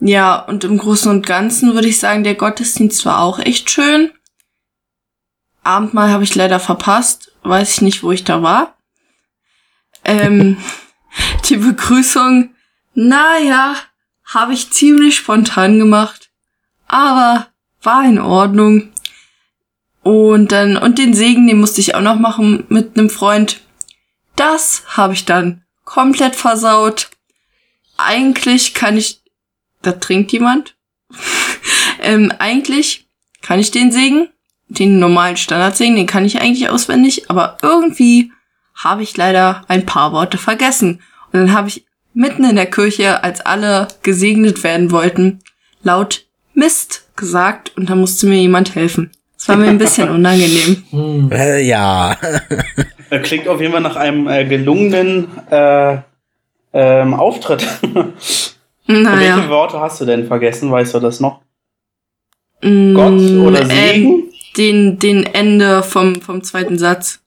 Ja, 0.05 0.41
und 0.41 0.65
im 0.65 0.79
Großen 0.79 1.09
und 1.09 1.25
Ganzen 1.25 1.75
würde 1.75 1.87
ich 1.87 2.01
sagen, 2.01 2.25
der 2.25 2.35
Gottesdienst 2.35 3.07
war 3.07 3.21
auch 3.21 3.39
echt 3.39 3.71
schön. 3.71 4.11
Abendmahl 5.63 6.11
habe 6.11 6.25
ich 6.25 6.35
leider 6.35 6.59
verpasst. 6.59 7.31
Weiß 7.45 7.75
ich 7.75 7.83
nicht, 7.83 8.03
wo 8.03 8.11
ich 8.11 8.25
da 8.25 8.43
war. 8.43 8.77
Ähm, 10.05 10.57
die 11.49 11.57
Begrüßung, 11.57 12.53
naja, 12.95 13.77
habe 14.25 14.55
ich 14.55 14.73
ziemlich 14.73 15.15
spontan 15.15 15.79
gemacht. 15.79 16.31
Aber 16.89 17.47
war 17.83 18.05
in 18.05 18.19
Ordnung. 18.19 18.93
Und 20.03 20.51
dann, 20.51 20.77
und 20.77 20.99
den 20.99 21.15
Segen, 21.15 21.47
den 21.47 21.61
musste 21.61 21.81
ich 21.81 21.95
auch 21.95 22.01
noch 22.01 22.19
machen 22.19 22.65
mit 22.69 22.99
einem 22.99 23.09
Freund. 23.09 23.61
Das 24.35 24.83
habe 24.89 25.13
ich 25.13 25.27
dann 25.27 25.63
komplett 25.85 26.35
versaut. 26.35 27.11
Eigentlich 27.97 28.75
kann 28.75 28.97
ich, 28.97 29.22
da 29.83 29.93
trinkt 29.93 30.33
jemand. 30.33 30.75
ähm, 32.03 32.33
eigentlich 32.39 33.07
kann 33.43 33.59
ich 33.59 33.71
den 33.71 33.93
Segen, 33.93 34.29
den 34.69 34.99
normalen 34.99 35.37
Standardsegen, 35.37 35.97
den 35.97 36.07
kann 36.07 36.25
ich 36.25 36.41
eigentlich 36.41 36.71
auswendig, 36.71 37.29
aber 37.31 37.59
irgendwie 37.63 38.33
habe 38.75 39.03
ich 39.03 39.17
leider 39.17 39.65
ein 39.69 39.85
paar 39.85 40.13
Worte 40.13 40.39
vergessen. 40.39 41.01
Und 41.33 41.41
dann 41.41 41.53
habe 41.53 41.69
ich 41.69 41.85
mitten 42.15 42.45
in 42.45 42.57
der 42.57 42.67
Kirche, 42.67 43.23
als 43.23 43.41
alle 43.41 43.89
gesegnet 44.03 44.63
werden 44.65 44.91
wollten, 44.91 45.41
laut 45.83 46.25
Mist 46.55 47.09
gesagt 47.17 47.73
und 47.77 47.89
da 47.89 47.95
musste 47.95 48.27
mir 48.27 48.39
jemand 48.39 48.75
helfen. 48.75 49.11
Das 49.39 49.49
war 49.49 49.57
mir 49.57 49.69
ein 49.69 49.79
bisschen 49.79 50.09
unangenehm. 50.11 50.85
Hm. 50.91 51.33
Äh, 51.33 51.63
ja. 51.63 52.17
Klingt 53.23 53.49
auf 53.49 53.61
jeden 53.61 53.73
Fall 53.73 53.83
nach 53.83 53.97
einem 53.97 54.29
äh, 54.29 54.45
gelungenen 54.45 55.29
äh, 55.51 55.99
ähm, 56.73 57.15
Auftritt. 57.15 57.67
Naja. 58.87 59.37
Welche 59.37 59.49
Worte 59.49 59.81
hast 59.81 60.01
du 60.01 60.05
denn 60.05 60.27
vergessen? 60.27 60.71
Weißt 60.71 60.95
du 60.95 61.01
das 61.01 61.21
noch? 61.21 61.41
Mm, 62.63 62.95
Gott 62.95 63.13
oder 63.13 63.67
Segen? 63.67 64.09
Ähm, 64.09 64.25
den, 64.57 64.99
den 64.99 65.25
Ende 65.25 65.83
vom, 65.83 66.17
vom 66.21 66.43
zweiten 66.43 66.79
Satz. 66.79 67.21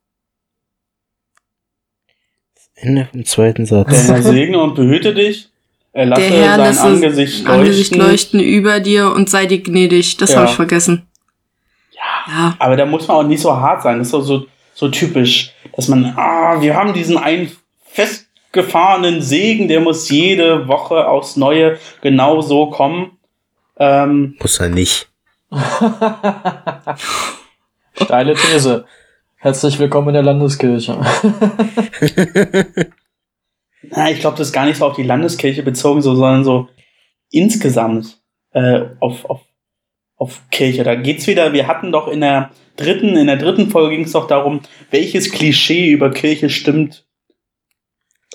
Das 2.55 2.69
Ende 2.75 3.07
vom 3.11 3.25
zweiten 3.25 3.65
Satz. 3.65 3.87
Der 3.89 4.15
Herr 4.15 4.21
segne 4.23 4.61
und 4.61 4.75
behüte 4.75 5.13
dich. 5.13 5.49
Er 5.93 6.07
lasse 6.07 6.21
Der 6.21 6.29
Herr 6.29 6.57
sein 6.57 6.59
lässt 6.67 6.81
Angesicht 6.83 7.33
leuchten. 7.39 7.47
Angesicht 7.59 7.95
leuchten 7.95 8.39
über 8.41 8.79
dir 8.81 9.11
und 9.13 9.29
sei 9.29 9.45
dir 9.45 9.61
gnädig. 9.63 10.17
Das 10.17 10.31
Ja. 10.31 10.39
habe 10.39 10.49
ich 10.49 10.55
vergessen. 10.55 11.07
Ja, 11.91 12.01
Ja. 12.33 12.55
aber 12.59 12.75
da 12.75 12.85
muss 12.85 13.07
man 13.07 13.17
auch 13.17 13.23
nicht 13.23 13.41
so 13.41 13.55
hart 13.55 13.81
sein. 13.81 13.97
Das 13.99 14.07
ist 14.07 14.11
so, 14.11 14.21
so, 14.21 14.45
so 14.73 14.89
typisch, 14.89 15.53
dass 15.75 15.87
man, 15.87 16.05
ah, 16.17 16.61
wir 16.61 16.75
haben 16.75 16.93
diesen 16.93 17.17
einen 17.17 17.49
festgefahrenen 18.55 19.21
Segen, 19.21 19.67
der 19.67 19.81
muss 19.81 20.09
jede 20.09 20.67
Woche 20.67 21.07
aufs 21.07 21.35
Neue 21.35 21.77
genau 22.01 22.41
so 22.41 22.69
kommen. 22.69 23.17
Ähm, 23.77 24.35
Muss 24.41 24.59
er 24.59 24.69
nicht. 24.69 25.09
Steile 28.01 28.35
These. 28.35 28.85
Herzlich 29.35 29.77
willkommen 29.77 30.07
in 30.09 30.13
der 30.13 30.23
Landeskirche. 30.23 30.93
na, 33.83 34.09
ich 34.09 34.21
glaube, 34.21 34.37
das 34.37 34.47
ist 34.47 34.53
gar 34.53 34.65
nicht 34.65 34.77
so 34.77 34.85
auf 34.85 34.95
die 34.95 35.03
Landeskirche 35.03 35.61
bezogen, 35.61 36.01
so, 36.01 36.15
sondern 36.15 36.45
so 36.45 36.69
insgesamt 37.31 38.21
äh, 38.53 38.85
auf, 39.01 39.25
auf, 39.25 39.41
auf 40.15 40.41
Kirche. 40.49 40.85
Da 40.85 40.95
geht's 40.95 41.27
wieder, 41.27 41.51
wir 41.51 41.67
hatten 41.67 41.91
doch 41.91 42.07
in 42.07 42.21
der 42.21 42.51
dritten, 42.77 43.17
in 43.17 43.27
der 43.27 43.37
dritten 43.37 43.69
Folge 43.69 43.95
ging 43.95 44.05
es 44.05 44.13
doch 44.13 44.27
darum, 44.27 44.61
welches 44.91 45.31
Klischee 45.31 45.91
über 45.91 46.11
Kirche 46.11 46.49
stimmt. 46.49 47.04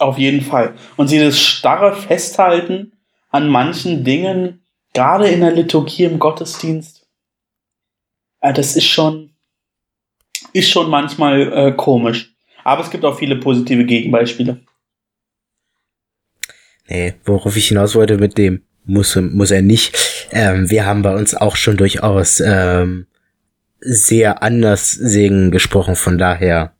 Auf 0.00 0.16
jeden 0.16 0.40
Fall. 0.40 0.74
Und 0.96 1.08
sie 1.08 1.18
das 1.18 1.38
starre 1.38 1.94
Festhalten 1.94 2.92
an 3.28 3.50
manchen 3.50 4.02
Dingen, 4.02 4.64
gerade 4.94 5.28
in 5.28 5.40
der 5.40 5.52
Liturgie 5.52 6.04
im 6.04 6.18
Gottesdienst, 6.18 7.06
äh, 8.40 8.54
das 8.54 8.76
ist 8.76 8.86
schon, 8.86 9.34
ist 10.54 10.70
schon 10.70 10.88
manchmal 10.88 11.52
äh, 11.52 11.72
komisch. 11.72 12.34
Aber 12.64 12.82
es 12.82 12.90
gibt 12.90 13.04
auch 13.04 13.18
viele 13.18 13.36
positive 13.36 13.84
Gegenbeispiele. 13.84 14.60
Nee, 16.88 17.14
worauf 17.26 17.54
ich 17.56 17.68
hinaus 17.68 17.94
wollte 17.94 18.16
mit 18.16 18.38
dem 18.38 18.62
muss, 18.86 19.16
muss 19.16 19.50
er 19.50 19.60
nicht. 19.60 19.94
Ähm, 20.32 20.70
wir 20.70 20.86
haben 20.86 21.02
bei 21.02 21.14
uns 21.14 21.34
auch 21.34 21.56
schon 21.56 21.76
durchaus 21.76 22.40
ähm, 22.40 23.06
sehr 23.80 24.42
anders 24.42 24.92
Segen 24.92 25.50
gesprochen, 25.50 25.94
von 25.94 26.16
daher. 26.16 26.74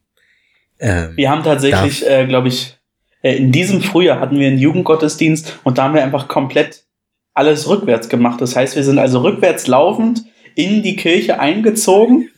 Ähm, 0.79 1.13
Wir 1.17 1.31
haben 1.31 1.43
tatsächlich, 1.43 2.09
äh, 2.09 2.27
glaube 2.27 2.49
ich, 2.49 2.80
in 3.23 3.53
diesem 3.53 3.83
Frühjahr 3.83 4.21
hatten 4.21 4.39
wir 4.39 4.49
einen 4.49 4.59
Jugendgottesdienst 4.59 5.59
und 5.65 5.79
da 5.79 5.85
haben 5.85 5.95
wir 5.95 6.03
einfach 6.03 6.29
komplett 6.29 6.85
alles 7.35 7.69
rückwärts 7.69 8.09
gemacht. 8.09 8.41
Das 8.41 8.57
heißt, 8.57 8.77
wir 8.77 8.85
sind 8.85 8.99
also 8.99 9.21
rückwärts 9.21 9.67
laufend 9.67 10.25
in 10.55 10.83
die 10.83 10.97
Kirche 10.97 11.39
eingezogen 11.39 12.29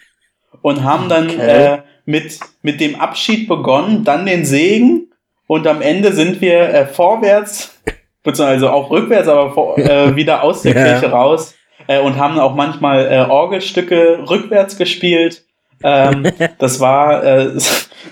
und 0.61 0.85
haben 0.85 1.09
dann 1.09 1.28
Okay. 1.30 1.74
äh, 1.74 1.78
mit, 2.05 2.39
mit 2.62 2.80
dem 2.80 2.97
Abschied 3.01 3.49
begonnen, 3.49 4.05
dann 4.05 4.26
den 4.26 4.45
Segen 4.45 5.09
und 5.47 5.66
am 5.66 5.80
Ende 5.83 6.12
sind 6.12 6.41
wir 6.41 6.68
äh, 6.68 6.87
vorwärts, 6.87 7.78
beziehungsweise 8.22 8.72
auch 8.72 8.91
rückwärts, 8.91 9.28
aber 9.28 9.53
vor, 9.53 9.78
äh, 9.78 10.14
wieder 10.16 10.43
aus 10.43 10.62
der 10.62 10.74
Ja. 10.74 10.85
Kirche 10.85 11.11
raus 11.11 11.55
äh, 11.87 12.01
und 12.01 12.16
haben 12.16 12.39
auch 12.39 12.55
manchmal 12.55 13.07
äh, 13.07 13.30
Orgelstücke 13.30 14.24
rückwärts 14.28 14.76
gespielt. 14.76 15.45
Ähm, 15.85 16.26
das 16.59 16.80
war 16.80 17.24
äh, 17.24 17.51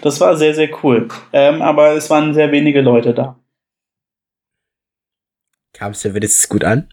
das 0.03 0.21
war 0.21 0.37
sehr 0.37 0.55
sehr 0.55 0.71
cool. 0.83 1.09
Ähm, 1.33 1.63
aber 1.63 1.93
es 1.93 2.11
waren 2.11 2.35
sehr 2.35 2.53
wenige 2.53 2.81
Leute 2.81 3.15
da. 3.15 3.37
Kam 5.73 5.93
es 5.93 6.03
dir 6.03 6.15
wenigstens 6.15 6.49
gut 6.49 6.65
an? 6.65 6.89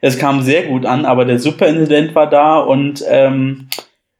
Es 0.00 0.18
kam 0.18 0.42
sehr 0.42 0.64
gut 0.64 0.86
an, 0.86 1.04
aber 1.04 1.24
der 1.24 1.38
Superintendent 1.38 2.14
war 2.14 2.28
da 2.28 2.58
und 2.58 3.04
ähm, 3.08 3.68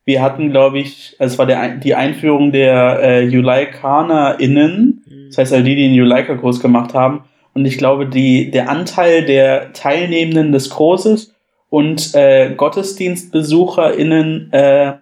wir 0.04 0.22
hatten, 0.22 0.50
glaube 0.50 0.78
ich, 0.78 1.16
es 1.18 1.36
war 1.38 1.46
der, 1.46 1.76
die 1.76 1.94
Einführung 1.96 2.52
der 2.52 3.00
äh, 3.02 3.24
JuleikanerInnen, 3.24 5.04
das 5.28 5.38
heißt 5.38 5.52
also 5.52 5.64
die, 5.64 5.74
die 5.74 5.86
in 5.86 5.94
Juleika 5.94 6.34
groß 6.34 6.60
gemacht 6.60 6.94
haben. 6.94 7.24
Und 7.54 7.64
ich 7.64 7.76
glaube, 7.78 8.06
die, 8.06 8.50
der 8.52 8.68
Anteil 8.68 9.24
der 9.24 9.72
Teilnehmenden 9.72 10.52
des 10.52 10.70
Großes 10.70 11.34
und 11.70 12.14
äh, 12.14 12.54
GottesdienstbesucherInnen 12.54 14.52
äh, 14.52 14.98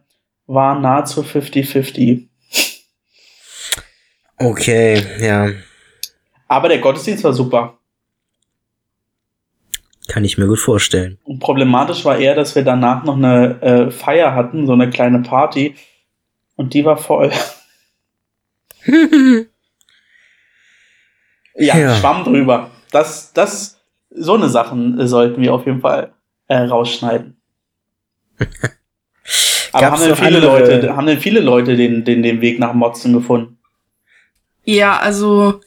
war 0.47 0.81
nahezu 0.81 1.21
50-50. 1.23 2.29
Okay, 4.45 5.03
ja. 5.21 5.49
Aber 6.49 6.69
der 6.69 6.79
Gottesdienst 6.79 7.25
war 7.25 7.33
super. 7.33 7.79
Kann 10.09 10.25
ich 10.25 10.37
mir 10.37 10.47
gut 10.47 10.59
vorstellen. 10.61 11.19
Und 11.25 11.39
problematisch 11.41 12.05
war 12.05 12.19
eher, 12.19 12.35
dass 12.35 12.55
wir 12.55 12.63
danach 12.63 13.05
noch 13.05 13.17
eine 13.17 13.63
äh, 13.63 13.91
Feier 13.91 14.35
hatten, 14.35 14.67
so 14.67 14.75
eine 14.75 14.91
kleine 14.91 15.21
Party. 15.23 15.77
Und 16.57 16.75
die 16.75 16.85
war 16.85 16.99
voll. 16.99 17.33
ja, 21.57 21.77
Ja. 21.79 21.95
schwamm 21.97 22.25
drüber. 22.25 22.71
Das, 22.91 23.33
das, 23.33 23.81
so 24.11 24.35
eine 24.35 24.49
Sachen 24.51 25.01
äh, 25.01 25.07
sollten 25.07 25.41
wir 25.41 25.55
auf 25.55 25.65
jeden 25.67 25.81
Fall 25.81 26.13
äh, 26.49 26.57
rausschneiden. 26.59 27.41
Aber 29.73 29.91
haben 29.91 30.01
denn, 30.01 30.15
viele 30.15 30.37
andere- 30.37 30.47
Leute, 30.61 30.97
haben 30.97 31.07
denn 31.07 31.19
viele 31.19 31.41
Leute 31.41 31.77
den, 31.77 32.05
den, 32.05 32.23
den 32.23 32.41
Weg 32.41 32.59
nach 32.61 32.75
Motzen 32.75 33.13
gefunden? 33.13 33.59
Ja, 34.65 34.99
also 34.99 35.61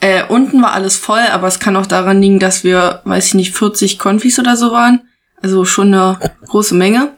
äh, 0.00 0.24
unten 0.28 0.62
war 0.62 0.72
alles 0.72 0.96
voll, 0.96 1.24
aber 1.32 1.48
es 1.48 1.58
kann 1.58 1.76
auch 1.76 1.86
daran 1.86 2.22
liegen, 2.22 2.38
dass 2.38 2.62
wir, 2.62 3.00
weiß 3.04 3.28
ich 3.28 3.34
nicht, 3.34 3.56
40 3.56 3.98
Konfis 3.98 4.38
oder 4.38 4.56
so 4.56 4.70
waren. 4.70 5.08
Also 5.42 5.64
schon 5.64 5.94
eine 5.94 6.18
große 6.46 6.74
Menge. 6.74 7.12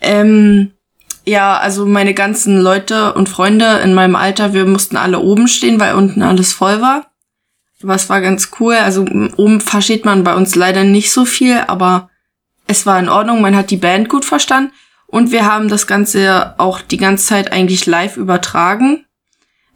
Ähm, 0.00 0.72
ja, 1.24 1.58
also 1.58 1.86
meine 1.86 2.14
ganzen 2.14 2.60
Leute 2.60 3.14
und 3.14 3.28
Freunde 3.28 3.78
in 3.78 3.94
meinem 3.94 4.16
Alter, 4.16 4.52
wir 4.54 4.64
mussten 4.64 4.96
alle 4.96 5.18
oben 5.18 5.48
stehen, 5.48 5.80
weil 5.80 5.94
unten 5.94 6.22
alles 6.22 6.52
voll 6.52 6.80
war. 6.80 7.06
Es 7.82 8.08
war 8.08 8.20
ganz 8.20 8.50
cool. 8.58 8.74
Also 8.74 9.04
oben 9.36 9.60
versteht 9.60 10.04
man 10.04 10.24
bei 10.24 10.34
uns 10.34 10.54
leider 10.54 10.84
nicht 10.84 11.12
so 11.12 11.24
viel, 11.24 11.62
aber 11.66 12.10
es 12.66 12.86
war 12.86 12.98
in 12.98 13.08
Ordnung. 13.08 13.40
Man 13.40 13.56
hat 13.56 13.70
die 13.70 13.76
Band 13.76 14.08
gut 14.08 14.24
verstanden. 14.24 14.72
Und 15.06 15.30
wir 15.30 15.46
haben 15.46 15.68
das 15.68 15.86
Ganze 15.86 16.54
auch 16.58 16.80
die 16.80 16.96
ganze 16.96 17.26
Zeit 17.26 17.52
eigentlich 17.52 17.86
live 17.86 18.16
übertragen. 18.16 19.05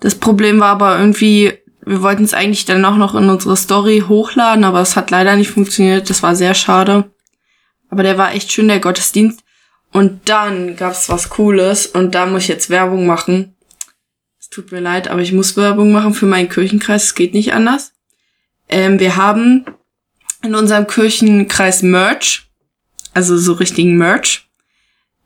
Das 0.00 0.14
Problem 0.14 0.60
war 0.60 0.68
aber 0.68 0.98
irgendwie, 0.98 1.52
wir 1.84 2.02
wollten 2.02 2.24
es 2.24 2.34
eigentlich 2.34 2.64
dann 2.64 2.84
auch 2.84 2.96
noch 2.96 3.14
in 3.14 3.28
unsere 3.28 3.56
Story 3.56 4.04
hochladen, 4.08 4.64
aber 4.64 4.80
es 4.80 4.96
hat 4.96 5.10
leider 5.10 5.36
nicht 5.36 5.50
funktioniert. 5.50 6.10
Das 6.10 6.22
war 6.22 6.34
sehr 6.34 6.54
schade. 6.54 7.10
Aber 7.90 8.02
der 8.02 8.18
war 8.18 8.34
echt 8.34 8.50
schön, 8.50 8.68
der 8.68 8.80
Gottesdienst. 8.80 9.40
Und 9.92 10.28
dann 10.28 10.76
gab's 10.76 11.08
was 11.08 11.28
Cooles 11.28 11.86
und 11.86 12.14
da 12.14 12.26
muss 12.26 12.42
ich 12.42 12.48
jetzt 12.48 12.70
Werbung 12.70 13.06
machen. 13.06 13.56
Es 14.38 14.48
tut 14.48 14.70
mir 14.72 14.80
leid, 14.80 15.08
aber 15.08 15.20
ich 15.20 15.32
muss 15.32 15.56
Werbung 15.56 15.92
machen 15.92 16.14
für 16.14 16.26
meinen 16.26 16.48
Kirchenkreis. 16.48 17.04
Es 17.04 17.14
geht 17.14 17.34
nicht 17.34 17.52
anders. 17.52 17.92
Ähm, 18.68 19.00
wir 19.00 19.16
haben 19.16 19.66
in 20.42 20.54
unserem 20.54 20.86
Kirchenkreis 20.86 21.82
Merch, 21.82 22.48
also 23.12 23.36
so 23.36 23.54
richtigen 23.54 23.96
Merch. 23.96 24.48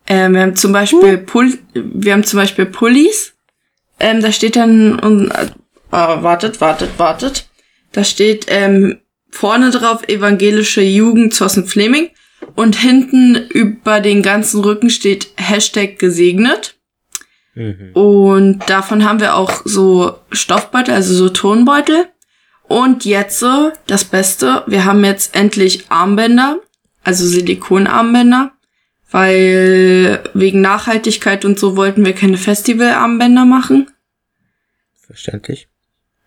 Ähm, 0.06 0.32
wir 0.34 0.42
haben 0.42 0.56
zum 0.56 0.72
Beispiel 0.72 1.18
Pull 1.18 1.58
wir 1.74 2.12
haben 2.12 2.24
zum 2.24 2.38
Beispiel 2.38 2.66
Pullis. 2.66 3.33
Ähm, 4.04 4.20
da 4.20 4.32
steht 4.32 4.56
dann, 4.56 4.98
und, 4.98 5.30
äh, 5.30 5.48
wartet, 5.90 6.60
wartet, 6.60 6.98
wartet. 6.98 7.48
Da 7.92 8.04
steht 8.04 8.44
ähm, 8.48 8.98
vorne 9.30 9.70
drauf 9.70 10.06
evangelische 10.06 10.82
Jugend 10.82 11.32
Zossen-Fleming 11.32 12.10
und 12.54 12.76
hinten 12.76 13.34
über 13.48 14.00
den 14.00 14.22
ganzen 14.22 14.60
Rücken 14.60 14.90
steht 14.90 15.28
Hashtag 15.36 15.98
gesegnet. 15.98 16.76
Mhm. 17.54 17.92
Und 17.94 18.68
davon 18.68 19.06
haben 19.06 19.20
wir 19.20 19.36
auch 19.36 19.62
so 19.64 20.18
Stoffbeutel, 20.32 20.92
also 20.92 21.14
so 21.14 21.30
Tonbeutel. 21.30 22.08
Und 22.64 23.06
jetzt 23.06 23.38
so, 23.38 23.72
das 23.86 24.04
Beste, 24.04 24.64
wir 24.66 24.84
haben 24.84 25.02
jetzt 25.02 25.34
endlich 25.34 25.86
Armbänder, 25.88 26.58
also 27.02 27.24
Silikonarmbänder, 27.24 28.52
weil 29.10 30.20
wegen 30.34 30.60
Nachhaltigkeit 30.60 31.46
und 31.46 31.58
so 31.58 31.74
wollten 31.78 32.04
wir 32.04 32.12
keine 32.12 32.36
Festivalarmbänder 32.36 33.46
machen. 33.46 33.86
Verständlich. 35.06 35.68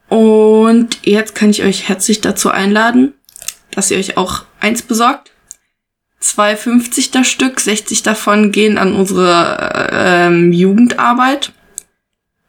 Und 0.10 1.00
jetzt 1.04 1.36
kann 1.36 1.50
ich 1.50 1.64
euch 1.64 1.90
herzlich 1.90 2.22
dazu 2.22 2.50
einladen, 2.50 3.14
dass 3.72 3.92
ihr 3.92 3.98
euch 3.98 4.18
auch 4.18 4.46
eins 4.60 4.82
besorgt. 4.82 5.32
2,50 6.22 7.12
das 7.12 7.28
Stück, 7.28 7.60
60 7.60 8.04
davon 8.04 8.52
gehen 8.52 8.78
an 8.78 8.96
unsere 8.96 9.90
ähm, 9.92 10.52
Jugendarbeit. 10.52 11.52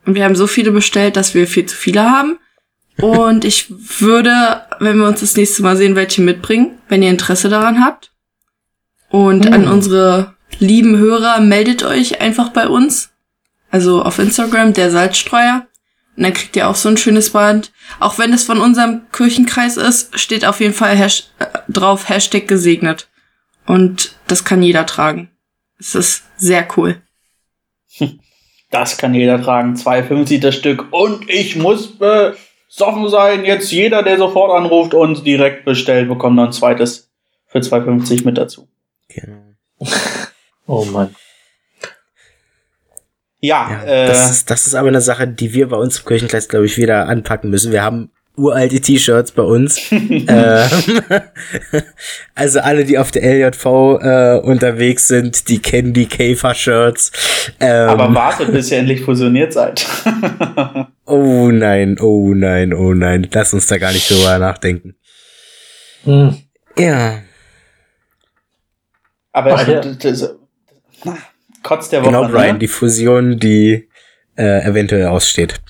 Und 0.06 0.14
wir 0.14 0.24
haben 0.24 0.36
so 0.36 0.46
viele 0.46 0.70
bestellt, 0.70 1.16
dass 1.16 1.34
wir 1.34 1.46
viel 1.46 1.66
zu 1.66 1.76
viele 1.76 2.02
haben. 2.02 2.38
Und 3.00 3.44
ich 3.44 3.66
würde, 4.00 4.62
wenn 4.80 4.98
wir 4.98 5.06
uns 5.06 5.20
das 5.20 5.36
nächste 5.36 5.62
Mal 5.62 5.76
sehen, 5.76 5.94
welche 5.94 6.22
mitbringen, 6.22 6.78
wenn 6.88 7.02
ihr 7.02 7.10
Interesse 7.10 7.48
daran 7.48 7.84
habt. 7.84 8.10
Und 9.10 9.52
an 9.52 9.68
unsere 9.68 10.34
lieben 10.58 10.96
Hörer, 10.96 11.40
meldet 11.40 11.82
euch 11.84 12.20
einfach 12.20 12.48
bei 12.50 12.68
uns. 12.68 13.10
Also 13.70 14.02
auf 14.02 14.18
Instagram, 14.18 14.72
der 14.72 14.90
Salzstreuer. 14.90 15.67
Und 16.18 16.24
dann 16.24 16.32
kriegt 16.32 16.56
ihr 16.56 16.68
auch 16.68 16.74
so 16.74 16.88
ein 16.88 16.96
schönes 16.96 17.30
Band. 17.30 17.70
Auch 18.00 18.18
wenn 18.18 18.32
es 18.32 18.42
von 18.42 18.60
unserem 18.60 19.02
Kirchenkreis 19.12 19.76
ist, 19.76 20.18
steht 20.18 20.44
auf 20.44 20.58
jeden 20.58 20.74
Fall 20.74 20.96
Hash 20.96 21.28
äh, 21.38 21.46
drauf 21.68 22.08
Hashtag 22.08 22.48
gesegnet. 22.48 23.08
Und 23.66 24.16
das 24.26 24.44
kann 24.44 24.60
jeder 24.60 24.84
tragen. 24.84 25.30
Es 25.78 25.94
ist 25.94 26.24
sehr 26.36 26.66
cool. 26.76 27.00
Das 28.70 28.98
kann 28.98 29.14
jeder 29.14 29.42
tragen. 29.42 29.76
2,50 29.76 30.40
das 30.40 30.54
Stück. 30.54 30.92
Und 30.92 31.30
ich 31.30 31.56
muss 31.56 31.98
be 31.98 32.36
soffen 32.68 33.08
sein, 33.08 33.46
jetzt 33.46 33.72
jeder, 33.72 34.02
der 34.02 34.18
sofort 34.18 34.52
anruft 34.52 34.92
und 34.92 35.26
direkt 35.26 35.64
bestellt, 35.64 36.06
bekommt 36.06 36.36
noch 36.36 36.44
ein 36.44 36.52
zweites 36.52 37.10
für 37.46 37.60
2,50 37.60 38.26
mit 38.26 38.36
dazu. 38.36 38.68
Genau. 39.08 39.56
oh 40.66 40.84
Mann. 40.84 41.16
Ja, 43.40 43.70
ja 43.70 43.84
äh, 43.84 44.06
das, 44.08 44.30
ist, 44.30 44.50
das 44.50 44.66
ist 44.66 44.74
aber 44.74 44.88
eine 44.88 45.00
Sache, 45.00 45.28
die 45.28 45.52
wir 45.54 45.68
bei 45.68 45.76
uns 45.76 45.98
im 46.00 46.04
Kirchenkreis, 46.04 46.48
glaube 46.48 46.66
ich, 46.66 46.76
wieder 46.76 47.08
anpacken 47.08 47.50
müssen. 47.50 47.72
Wir 47.72 47.82
haben 47.82 48.10
uralte 48.38 48.80
T-Shirts 48.80 49.32
bei 49.32 49.42
uns. 49.42 49.80
ähm, 49.90 50.68
also 52.34 52.60
alle, 52.60 52.84
die 52.84 52.98
auf 52.98 53.10
der 53.10 53.22
LJV 53.22 53.64
äh, 54.00 54.38
unterwegs 54.38 55.08
sind, 55.08 55.48
die 55.48 55.58
kennen 55.58 55.92
die 55.92 56.06
Käfer-Shirts. 56.06 57.52
Ähm, 57.60 57.88
Aber 57.88 58.14
wartet, 58.14 58.52
bis 58.52 58.70
ihr 58.70 58.78
endlich 58.78 59.02
fusioniert 59.02 59.52
seid. 59.52 59.86
oh 61.04 61.50
nein, 61.50 61.98
oh 62.00 62.32
nein, 62.34 62.72
oh 62.72 62.94
nein. 62.94 63.28
Lass 63.32 63.52
uns 63.52 63.66
da 63.66 63.78
gar 63.78 63.92
nicht 63.92 64.08
drüber 64.08 64.38
nachdenken. 64.38 64.94
Hm. 66.04 66.36
Ja. 66.76 67.22
Aber 69.32 69.54
Ach, 69.54 69.68
ja. 69.68 69.80
das, 69.80 70.34
Kotz 71.68 71.90
der 71.90 72.00
Woche. 72.00 72.10
Genau, 72.10 72.26
Brian, 72.28 72.54
ne? 72.54 72.58
die 72.60 72.66
Fusion, 72.66 73.38
die 73.38 73.90
äh, 74.36 74.64
eventuell 74.66 75.06
aussteht. 75.08 75.60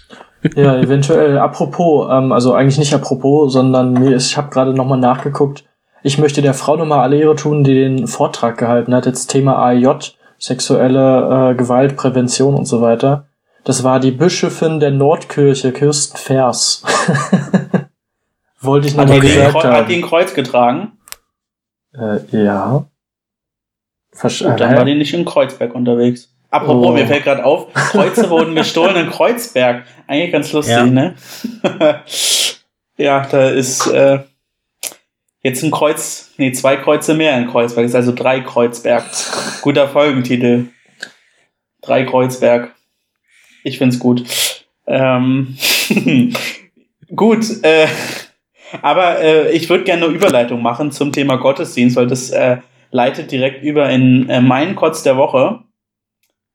Ja, 0.55 0.76
eventuell. 0.76 1.38
Apropos, 1.38 2.09
ähm, 2.09 2.30
also 2.30 2.55
eigentlich 2.55 2.78
nicht 2.78 2.94
apropos, 2.94 3.53
sondern 3.53 3.94
mir 3.94 4.14
ist, 4.14 4.28
ich 4.28 4.36
habe 4.36 4.51
gerade 4.51 4.72
nochmal 4.72 5.01
nachgeguckt. 5.01 5.64
Ich 6.05 6.16
möchte 6.16 6.40
der 6.40 6.55
Frau 6.55 6.76
nochmal 6.76 7.01
alle 7.01 7.18
Ehre 7.18 7.34
tun, 7.34 7.64
die 7.64 7.74
den 7.74 8.07
Vortrag 8.07 8.57
gehalten 8.57 8.94
hat. 8.94 9.07
Jetzt 9.07 9.26
Thema 9.26 9.61
AJ, 9.61 10.12
sexuelle 10.38 11.51
äh, 11.51 11.55
Gewalt, 11.57 11.96
Prävention 11.96 12.55
und 12.55 12.66
so 12.66 12.80
weiter. 12.80 13.26
Das 13.64 13.82
war 13.82 13.99
die 13.99 14.12
Bischöfin 14.12 14.78
der 14.78 14.92
Nordkirche, 14.92 15.72
Kirsten 15.72 16.16
Vers. 16.16 16.84
Wollte 18.61 18.86
ich 18.86 18.96
nochmal 18.96 19.18
gesagt 19.18 19.64
haben. 19.64 19.72
Hat 19.74 19.88
die 19.88 19.96
ein 19.96 20.03
Kreuz 20.03 20.32
getragen? 20.32 20.92
Äh, 21.92 22.20
ja. 22.30 22.86
Versch 24.19 24.43
Und 24.43 24.59
dann 24.59 24.77
war 24.77 24.85
die 24.85 24.97
nicht 24.97 25.14
in 25.14 25.25
Kreuzberg 25.25 25.75
unterwegs. 25.77 26.35
Apropos, 26.51 26.89
oh. 26.89 26.93
mir 26.93 27.07
fällt 27.07 27.25
gerade 27.25 27.45
auf, 27.45 27.73
Kreuze 27.73 28.29
wurden 28.31 28.55
gestohlen 28.55 28.97
in 28.97 29.11
Kreuzberg. 29.11 29.85
Eigentlich 30.07 30.33
ganz 30.33 30.51
lustig, 30.53 30.75
ja. 30.75 30.87
ne? 30.87 31.14
ja, 32.97 33.27
da 33.31 33.49
ist 33.51 33.87
äh, 33.87 34.21
jetzt 35.43 35.62
ein 35.62 35.71
Kreuz, 35.71 36.33
nee, 36.37 36.51
zwei 36.53 36.77
Kreuze 36.77 37.14
mehr 37.14 37.39
in 37.39 37.49
Kreuzberg. 37.49 37.85
Das 37.85 37.93
ist 37.93 37.97
also 37.97 38.12
drei 38.12 38.41
Kreuzberg. 38.41 39.05
Guter 39.61 39.89
Folgentitel. 39.89 40.64
Drei 41.83 42.05
Kreuzberg. 42.05 42.75
Ich 43.62 43.79
find's 43.79 44.01
gut. 44.01 44.25
Ähm, 44.87 45.57
gut, 47.14 47.45
äh, 47.62 47.87
aber 48.83 49.21
äh, 49.21 49.53
ich 49.53 49.69
würde 49.69 49.85
gerne 49.85 50.07
eine 50.07 50.14
Überleitung 50.14 50.61
machen 50.61 50.91
zum 50.91 51.12
Thema 51.12 51.37
Gottesdienst, 51.37 51.95
weil 51.97 52.07
das 52.07 52.31
äh, 52.31 52.59
leitet 52.91 53.30
direkt 53.30 53.62
über 53.62 53.89
in 53.91 54.28
äh, 54.28 54.41
meinen 54.41 54.74
Kotz 54.74 55.03
der 55.03 55.16
Woche. 55.16 55.61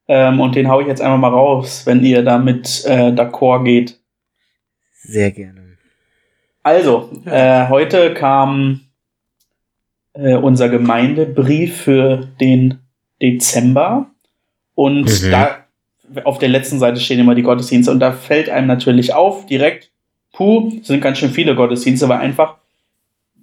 Ähm, 0.07 0.39
und 0.39 0.55
den 0.55 0.67
hau 0.67 0.81
ich 0.81 0.87
jetzt 0.87 1.01
einfach 1.01 1.17
mal 1.17 1.29
raus, 1.29 1.85
wenn 1.85 2.03
ihr 2.03 2.23
damit 2.23 2.83
äh, 2.85 3.11
d'accord 3.11 3.63
geht. 3.63 3.99
Sehr 4.91 5.31
gerne. 5.31 5.77
Also, 6.61 7.09
äh, 7.25 7.67
heute 7.67 8.13
kam 8.13 8.81
äh, 10.13 10.35
unser 10.35 10.69
Gemeindebrief 10.69 11.81
für 11.83 12.29
den 12.39 12.79
Dezember. 13.21 14.07
Und 14.75 15.05
mhm. 15.23 15.31
da 15.31 15.65
auf 16.23 16.39
der 16.39 16.49
letzten 16.49 16.79
Seite 16.79 16.99
stehen 16.99 17.19
immer 17.19 17.35
die 17.35 17.43
Gottesdienste. 17.43 17.91
Und 17.91 17.99
da 17.99 18.11
fällt 18.11 18.49
einem 18.49 18.67
natürlich 18.67 19.13
auf, 19.13 19.45
direkt, 19.45 19.91
puh, 20.31 20.71
sind 20.83 21.01
ganz 21.01 21.17
schön 21.17 21.31
viele 21.31 21.55
Gottesdienste, 21.55 22.07
weil 22.09 22.19
einfach 22.19 22.57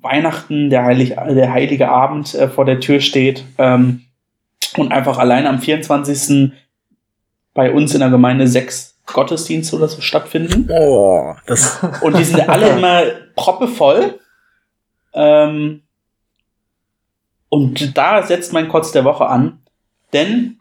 Weihnachten, 0.03 0.71
der, 0.71 0.85
Heilig, 0.85 1.11
der 1.11 1.53
heilige 1.53 1.89
Abend 1.89 2.35
äh, 2.35 2.49
vor 2.49 2.65
der 2.65 2.81
Tür 2.81 3.01
steht. 3.01 3.45
Ähm, 3.59 4.03
und 4.77 4.93
einfach 4.93 5.19
allein 5.19 5.47
am 5.47 5.59
24. 5.59 6.53
bei 7.55 7.73
uns 7.73 7.95
in 7.95 8.01
der 8.01 8.11
Gemeinde 8.11 8.47
sechs 8.47 8.97
Gottesdienste 9.07 9.77
oder 9.77 9.89
so 9.89 10.01
stattfinden. 10.01 10.69
Oh, 10.71 11.35
das 11.47 11.81
und 12.03 12.17
die 12.17 12.25
sind 12.25 12.49
alle 12.49 12.69
immer 12.77 13.03
proppevoll. 13.35 14.21
Ähm, 15.13 15.83
und 17.49 17.99
da 17.99 18.23
setzt 18.23 18.53
mein 18.53 18.69
Kotz 18.69 18.93
der 18.93 19.05
Woche 19.05 19.27
an, 19.27 19.59
denn 20.13 20.61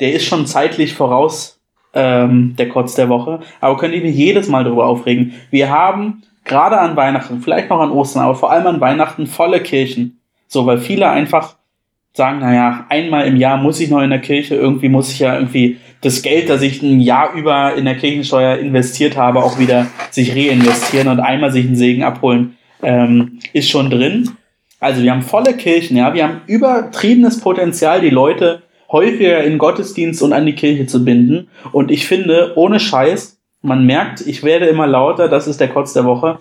der 0.00 0.14
ist 0.14 0.24
schon 0.24 0.46
zeitlich 0.46 0.94
voraus, 0.94 1.60
ähm, 1.92 2.56
der 2.56 2.70
Kotz 2.70 2.94
der 2.94 3.10
Woche. 3.10 3.40
Aber 3.60 3.76
könnt 3.76 3.94
ihr 3.94 4.00
mich 4.00 4.16
jedes 4.16 4.48
Mal 4.48 4.64
darüber 4.64 4.86
aufregen. 4.86 5.34
Wir 5.50 5.68
haben 5.68 6.22
gerade 6.44 6.78
an 6.78 6.96
Weihnachten, 6.96 7.40
vielleicht 7.40 7.70
noch 7.70 7.80
an 7.80 7.90
Ostern, 7.90 8.24
aber 8.24 8.34
vor 8.34 8.50
allem 8.50 8.66
an 8.66 8.80
Weihnachten 8.80 9.26
volle 9.26 9.60
Kirchen. 9.60 10.20
So, 10.48 10.66
weil 10.66 10.78
viele 10.78 11.08
einfach 11.08 11.56
sagen, 12.12 12.40
naja, 12.40 12.86
einmal 12.88 13.26
im 13.26 13.36
Jahr 13.36 13.56
muss 13.56 13.80
ich 13.80 13.88
noch 13.88 14.02
in 14.02 14.10
der 14.10 14.20
Kirche, 14.20 14.56
irgendwie 14.56 14.88
muss 14.88 15.12
ich 15.12 15.20
ja 15.20 15.34
irgendwie 15.34 15.78
das 16.00 16.22
Geld, 16.22 16.48
das 16.48 16.62
ich 16.62 16.82
ein 16.82 17.00
Jahr 17.00 17.34
über 17.34 17.74
in 17.74 17.84
der 17.84 17.96
Kirchensteuer 17.96 18.56
investiert 18.56 19.16
habe, 19.16 19.44
auch 19.44 19.58
wieder 19.58 19.86
sich 20.10 20.34
reinvestieren 20.34 21.08
und 21.08 21.20
einmal 21.20 21.52
sich 21.52 21.66
einen 21.66 21.76
Segen 21.76 22.02
abholen, 22.02 22.56
ähm, 22.82 23.38
ist 23.52 23.70
schon 23.70 23.90
drin. 23.90 24.30
Also 24.80 25.02
wir 25.02 25.12
haben 25.12 25.22
volle 25.22 25.54
Kirchen, 25.54 25.96
ja, 25.96 26.14
wir 26.14 26.24
haben 26.24 26.40
übertriebenes 26.46 27.40
Potenzial, 27.40 28.00
die 28.00 28.10
Leute 28.10 28.62
häufiger 28.90 29.44
in 29.44 29.58
Gottesdienst 29.58 30.22
und 30.22 30.32
an 30.32 30.46
die 30.46 30.54
Kirche 30.54 30.86
zu 30.86 31.04
binden. 31.04 31.48
Und 31.72 31.90
ich 31.90 32.06
finde, 32.06 32.54
ohne 32.56 32.80
Scheiß, 32.80 33.39
man 33.62 33.86
merkt, 33.86 34.20
ich 34.26 34.42
werde 34.42 34.66
immer 34.66 34.86
lauter, 34.86 35.28
das 35.28 35.46
ist 35.46 35.60
der 35.60 35.68
Kotz 35.68 35.92
der 35.92 36.04
Woche. 36.04 36.38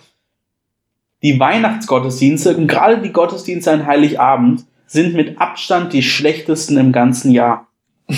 Die 1.21 1.39
Weihnachtsgottesdienste 1.39 2.55
und 2.55 2.67
gerade 2.67 3.01
die 3.01 3.11
Gottesdienste 3.11 3.71
an 3.71 3.85
Heiligabend 3.85 4.65
sind 4.87 5.13
mit 5.13 5.39
Abstand 5.39 5.93
die 5.93 6.01
schlechtesten 6.01 6.77
im 6.77 6.91
ganzen 6.91 7.31
Jahr. 7.31 7.67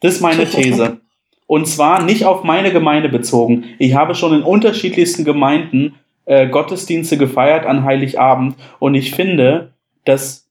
Das 0.00 0.16
ist 0.16 0.20
meine 0.20 0.44
These. 0.44 1.00
Und 1.46 1.66
zwar 1.66 2.02
nicht 2.02 2.26
auf 2.26 2.44
meine 2.44 2.70
Gemeinde 2.70 3.08
bezogen. 3.08 3.64
Ich 3.78 3.94
habe 3.94 4.14
schon 4.14 4.34
in 4.34 4.42
unterschiedlichsten 4.42 5.24
Gemeinden 5.24 5.94
äh, 6.26 6.48
Gottesdienste 6.48 7.16
gefeiert 7.16 7.64
an 7.64 7.82
Heiligabend 7.82 8.56
und 8.78 8.94
ich 8.94 9.14
finde, 9.14 9.72
dass 10.04 10.46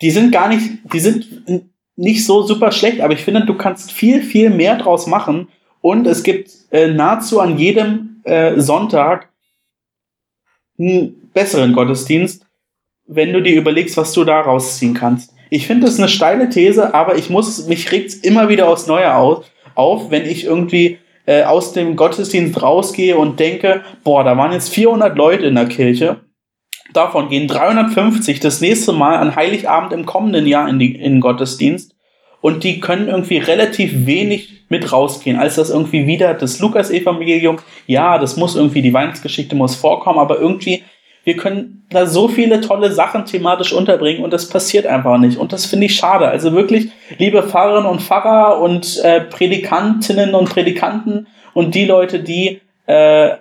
die 0.00 0.12
sind 0.12 0.30
gar 0.30 0.48
nicht, 0.48 0.78
die 0.92 1.00
sind 1.00 1.64
nicht 1.96 2.24
so 2.24 2.42
super 2.42 2.70
schlecht, 2.70 3.00
aber 3.00 3.14
ich 3.14 3.22
finde, 3.22 3.44
du 3.44 3.54
kannst 3.54 3.90
viel, 3.90 4.22
viel 4.22 4.50
mehr 4.50 4.76
draus 4.76 5.08
machen 5.08 5.48
und 5.80 6.06
es 6.06 6.22
gibt 6.22 6.50
äh, 6.70 6.88
nahezu 6.88 7.40
an 7.40 7.58
jedem 7.58 8.20
äh, 8.24 8.60
Sonntag 8.60 9.28
einen 10.78 11.30
besseren 11.32 11.72
Gottesdienst 11.72 12.46
wenn 13.06 13.32
du 13.32 13.40
dir 13.40 13.56
überlegst, 13.56 13.96
was 13.96 14.12
du 14.12 14.24
da 14.24 14.40
rausziehen 14.40 14.94
kannst. 14.94 15.32
Ich 15.48 15.66
finde 15.66 15.86
das 15.86 15.98
eine 15.98 16.08
steile 16.08 16.48
These, 16.48 16.92
aber 16.92 17.16
ich 17.16 17.30
muss, 17.30 17.66
mich 17.66 17.92
regt's 17.92 18.14
immer 18.14 18.48
wieder 18.48 18.68
aus 18.68 18.86
Neuer 18.86 19.16
auf, 19.16 19.44
auf 19.74 20.10
wenn 20.10 20.26
ich 20.26 20.44
irgendwie 20.44 20.98
äh, 21.24 21.44
aus 21.44 21.72
dem 21.72 21.96
Gottesdienst 21.96 22.60
rausgehe 22.60 23.16
und 23.16 23.38
denke, 23.38 23.82
boah, 24.02 24.24
da 24.24 24.36
waren 24.36 24.52
jetzt 24.52 24.70
400 24.70 25.16
Leute 25.16 25.46
in 25.46 25.54
der 25.54 25.66
Kirche. 25.66 26.20
Davon 26.92 27.28
gehen 27.28 27.48
350 27.48 28.40
das 28.40 28.60
nächste 28.60 28.92
Mal 28.92 29.16
an 29.16 29.36
Heiligabend 29.36 29.92
im 29.92 30.06
kommenden 30.06 30.46
Jahr 30.46 30.68
in, 30.68 30.78
die, 30.78 30.94
in 30.94 31.14
den 31.14 31.20
Gottesdienst. 31.20 31.94
Und 32.40 32.64
die 32.64 32.80
können 32.80 33.08
irgendwie 33.08 33.38
relativ 33.38 34.06
wenig 34.06 34.64
mit 34.68 34.92
rausgehen, 34.92 35.38
als 35.38 35.56
das 35.56 35.70
irgendwie 35.70 36.06
wieder 36.06 36.34
das 36.34 36.58
Lukas-Evangelium, 36.58 37.58
ja, 37.86 38.18
das 38.18 38.36
muss 38.36 38.56
irgendwie, 38.56 38.82
die 38.82 38.92
Weihnachtsgeschichte 38.92 39.54
muss 39.54 39.76
vorkommen, 39.76 40.18
aber 40.18 40.38
irgendwie 40.38 40.82
wir 41.26 41.36
können 41.36 41.84
da 41.90 42.06
so 42.06 42.28
viele 42.28 42.60
tolle 42.60 42.92
Sachen 42.92 43.24
thematisch 43.24 43.72
unterbringen 43.72 44.22
und 44.22 44.32
das 44.32 44.48
passiert 44.48 44.86
einfach 44.86 45.18
nicht. 45.18 45.38
Und 45.38 45.52
das 45.52 45.66
finde 45.66 45.86
ich 45.86 45.96
schade. 45.96 46.28
Also 46.28 46.52
wirklich, 46.52 46.90
liebe 47.18 47.42
Pfarrerinnen 47.42 47.90
und 47.90 48.00
Pfarrer 48.00 48.60
und 48.60 49.02
äh, 49.02 49.22
Predikantinnen 49.22 50.36
und 50.36 50.48
Predikanten 50.48 51.26
und 51.52 51.74
die 51.74 51.84
Leute, 51.84 52.20
die 52.20 52.60
äh, 52.86 53.32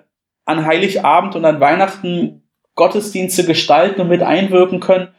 an 0.45 0.65
Heiligabend 0.65 1.35
und 1.35 1.45
an 1.45 1.59
Weihnachten 1.59 2.41
Gottesdienste 2.73 3.45
gestalten 3.45 4.01
und 4.01 4.09
mit 4.09 4.23
einwirken 4.23 4.79
können, 4.79 5.09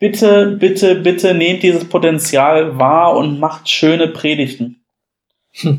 bitte, 0.00 0.56
bitte, 0.58 0.96
bitte 0.96 1.34
nehmt 1.34 1.62
dieses 1.62 1.84
Potenzial 1.84 2.76
wahr 2.78 3.16
und 3.16 3.38
macht 3.38 3.68
schöne 3.68 4.08
Predigten. 4.08 4.82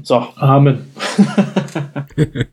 So. 0.04 0.28
Amen. 0.38 0.94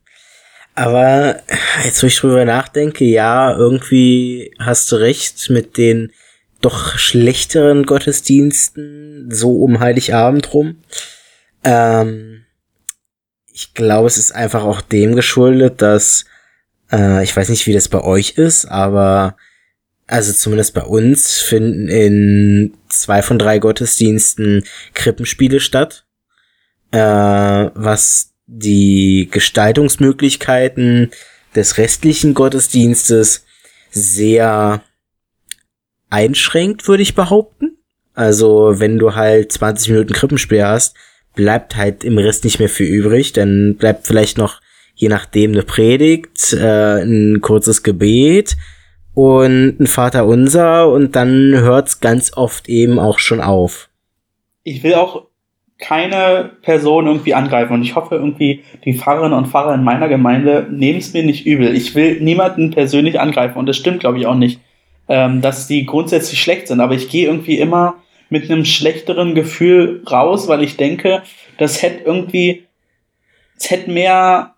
Aber 0.75 1.37
jetzt, 1.85 2.03
wo 2.03 2.07
ich 2.07 2.17
drüber 2.17 2.45
nachdenke, 2.45 3.05
ja, 3.05 3.57
irgendwie 3.57 4.55
hast 4.59 4.91
du 4.93 4.97
recht 4.97 5.51
mit 5.51 5.77
den 5.77 6.13
doch 6.61 6.97
schlechteren 6.97 7.85
Gottesdiensten, 7.85 9.29
so 9.31 9.63
um 9.63 9.81
Heiligabend 9.81 10.55
rum. 10.55 10.79
Ähm, 11.65 12.45
ich 13.53 13.75
glaube, 13.75 14.07
es 14.07 14.19
ist 14.19 14.33
einfach 14.33 14.63
auch 14.63 14.81
dem 14.81 15.17
geschuldet, 15.17 15.83
dass, 15.83 16.25
äh, 16.93 17.25
ich 17.25 17.37
weiß 17.37 17.49
nicht, 17.49 17.67
wie 17.67 17.73
das 17.73 17.89
bei 17.89 18.01
euch 18.03 18.39
ist, 18.39 18.67
aber 18.67 19.37
also 20.09 20.33
zumindest 20.33 20.75
bei 20.75 20.83
uns 20.83 21.39
finden 21.39 21.89
in 21.89 22.75
zwei 22.89 23.23
von 23.23 23.39
drei 23.39 23.59
Gottesdiensten 23.59 24.65
Krippenspiele 24.95 25.61
statt, 25.61 26.07
äh, 26.91 26.99
was 26.99 28.33
die 28.47 29.29
Gestaltungsmöglichkeiten 29.31 31.11
des 31.55 31.77
restlichen 31.77 32.33
Gottesdienstes 32.33 33.45
sehr 33.91 34.83
einschränkt, 36.09 36.89
würde 36.89 37.03
ich 37.03 37.15
behaupten. 37.15 37.77
Also 38.15 38.81
wenn 38.81 38.99
du 38.99 39.15
halt 39.15 39.53
20 39.53 39.91
Minuten 39.91 40.15
Krippenspiel 40.15 40.65
hast, 40.65 40.97
bleibt 41.35 41.77
halt 41.77 42.03
im 42.03 42.17
Rest 42.17 42.45
nicht 42.45 42.59
mehr 42.59 42.71
viel 42.71 42.87
übrig. 42.87 43.35
Dann 43.35 43.77
bleibt 43.77 44.07
vielleicht 44.07 44.39
noch 44.39 44.63
je 44.95 45.09
nachdem 45.09 45.53
eine 45.53 45.63
Predigt, 45.63 46.55
äh, 46.55 47.03
ein 47.03 47.43
kurzes 47.43 47.83
Gebet 47.83 48.57
und 49.19 49.81
ein 49.81 49.89
Vater 49.89 50.27
unser 50.27 50.93
und 50.93 51.17
dann 51.17 51.53
hört's 51.53 51.99
ganz 51.99 52.37
oft 52.37 52.69
eben 52.69 53.01
auch 53.01 53.19
schon 53.19 53.41
auf. 53.41 53.89
Ich 54.63 54.85
will 54.85 54.95
auch 54.95 55.25
keine 55.81 56.53
Person 56.63 57.09
irgendwie 57.09 57.35
angreifen 57.35 57.73
und 57.73 57.83
ich 57.83 57.97
hoffe 57.97 58.15
irgendwie, 58.15 58.63
die 58.85 58.95
Pfarrerinnen 58.95 59.37
und 59.37 59.49
Pfarrer 59.49 59.75
in 59.75 59.83
meiner 59.83 60.09
Gemeinde 60.09 60.69
nehmen 60.71 61.01
es 61.01 61.15
mir 61.15 61.25
nicht 61.25 61.47
übel. 61.47 61.75
Ich 61.75 61.97
will 61.97 62.21
niemanden 62.21 62.71
persönlich 62.71 63.19
angreifen 63.19 63.59
und 63.59 63.67
das 63.67 63.77
stimmt 63.77 63.99
glaube 63.99 64.21
ich 64.21 64.27
auch 64.27 64.37
nicht, 64.37 64.61
ähm, 65.09 65.43
dass 65.43 65.67
die 65.67 65.85
grundsätzlich 65.85 66.41
schlecht 66.41 66.69
sind, 66.69 66.79
aber 66.79 66.95
ich 66.95 67.09
gehe 67.09 67.27
irgendwie 67.27 67.59
immer 67.59 67.97
mit 68.29 68.49
einem 68.49 68.65
schlechteren 68.65 69.35
Gefühl 69.35 70.05
raus, 70.09 70.47
weil 70.47 70.63
ich 70.63 70.77
denke, 70.77 71.25
das 71.59 71.83
hätte 71.83 72.05
irgendwie, 72.05 72.67
es 73.57 73.69
hätte 73.69 73.91
mehr 73.91 74.55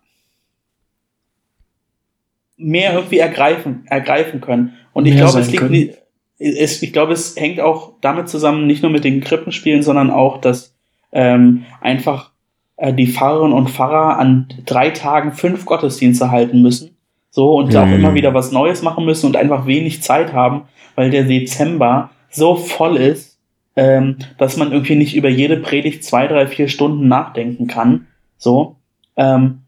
mehr 2.61 2.93
irgendwie 2.93 3.17
ergreifen, 3.17 3.85
ergreifen 3.87 4.41
können. 4.41 4.73
Und 4.93 5.05
ich 5.05 5.15
glaube, 5.15 5.39
es 5.39 5.51
liegt 5.51 6.01
es, 6.41 6.81
ich 6.81 6.91
glaube, 6.91 7.13
es 7.13 7.35
hängt 7.35 7.59
auch 7.59 7.93
damit 8.01 8.27
zusammen, 8.27 8.65
nicht 8.65 8.81
nur 8.81 8.91
mit 8.91 9.03
den 9.03 9.21
Krippenspielen, 9.21 9.83
sondern 9.83 10.09
auch, 10.09 10.41
dass 10.41 10.73
ähm, 11.11 11.65
einfach 11.81 12.31
äh, 12.77 12.93
die 12.93 13.07
Pfarrerinnen 13.07 13.53
und 13.53 13.69
Pfarrer 13.69 14.17
an 14.17 14.47
drei 14.65 14.89
Tagen 14.89 15.33
fünf 15.33 15.65
Gottesdienste 15.65 16.31
halten 16.31 16.61
müssen. 16.61 16.97
So, 17.29 17.55
und 17.55 17.71
mhm. 17.71 17.77
auch 17.77 17.91
immer 17.91 18.13
wieder 18.15 18.33
was 18.33 18.51
Neues 18.51 18.81
machen 18.81 19.05
müssen 19.05 19.27
und 19.27 19.37
einfach 19.37 19.67
wenig 19.67 20.01
Zeit 20.01 20.33
haben, 20.33 20.63
weil 20.95 21.11
der 21.11 21.23
Dezember 21.23 22.09
so 22.29 22.55
voll 22.55 22.97
ist, 22.97 23.39
ähm, 23.75 24.17
dass 24.37 24.57
man 24.57 24.71
irgendwie 24.71 24.95
nicht 24.95 25.15
über 25.15 25.29
jede 25.29 25.57
Predigt 25.57 26.03
zwei, 26.03 26.27
drei, 26.27 26.47
vier 26.47 26.67
Stunden 26.67 27.07
nachdenken 27.07 27.67
kann. 27.67 28.07
So. 28.37 28.77
Ähm, 29.15 29.60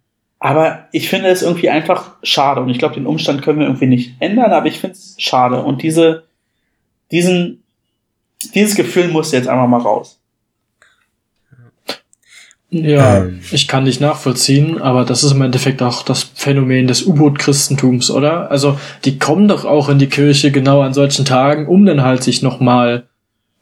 aber 0.44 0.90
ich 0.92 1.08
finde 1.08 1.30
es 1.30 1.42
irgendwie 1.42 1.70
einfach 1.70 2.18
schade 2.22 2.60
und 2.60 2.68
ich 2.68 2.78
glaube, 2.78 2.96
den 2.96 3.06
Umstand 3.06 3.42
können 3.42 3.60
wir 3.60 3.66
irgendwie 3.66 3.86
nicht 3.86 4.16
ändern, 4.20 4.52
aber 4.52 4.66
ich 4.66 4.78
finde 4.78 4.98
es 4.98 5.16
schade 5.18 5.64
und 5.64 5.82
diese, 5.82 6.26
diesen, 7.12 7.64
dieses 8.54 8.76
Gefühl 8.76 9.08
muss 9.08 9.32
jetzt 9.32 9.48
einfach 9.48 9.70
mal 9.70 9.80
raus. 9.80 10.20
Ja, 12.72 13.20
ähm. 13.20 13.40
ich 13.54 13.70
kann 13.70 13.86
nicht 13.86 14.02
nachvollziehen, 14.02 14.82
aber 14.82 15.06
das 15.06 15.24
ist 15.24 15.32
im 15.32 15.44
Endeffekt 15.44 15.82
auch 15.82 16.04
das 16.04 16.24
Phänomen 16.24 16.88
des 16.88 17.06
U-Boot-Christentums, 17.06 18.12
oder? 18.12 18.52
Also, 18.52 18.78
die 19.06 19.20
kommen 19.20 19.48
doch 19.48 19.64
auch 19.64 19.88
in 19.88 19.98
die 19.98 20.10
Kirche 20.10 20.52
genau 20.52 20.82
an 20.82 20.94
solchen 20.94 21.24
Tagen, 21.24 21.70
um 21.70 21.86
dann 21.86 22.02
halt 22.02 22.22
sich 22.22 22.42
nochmal 22.42 23.08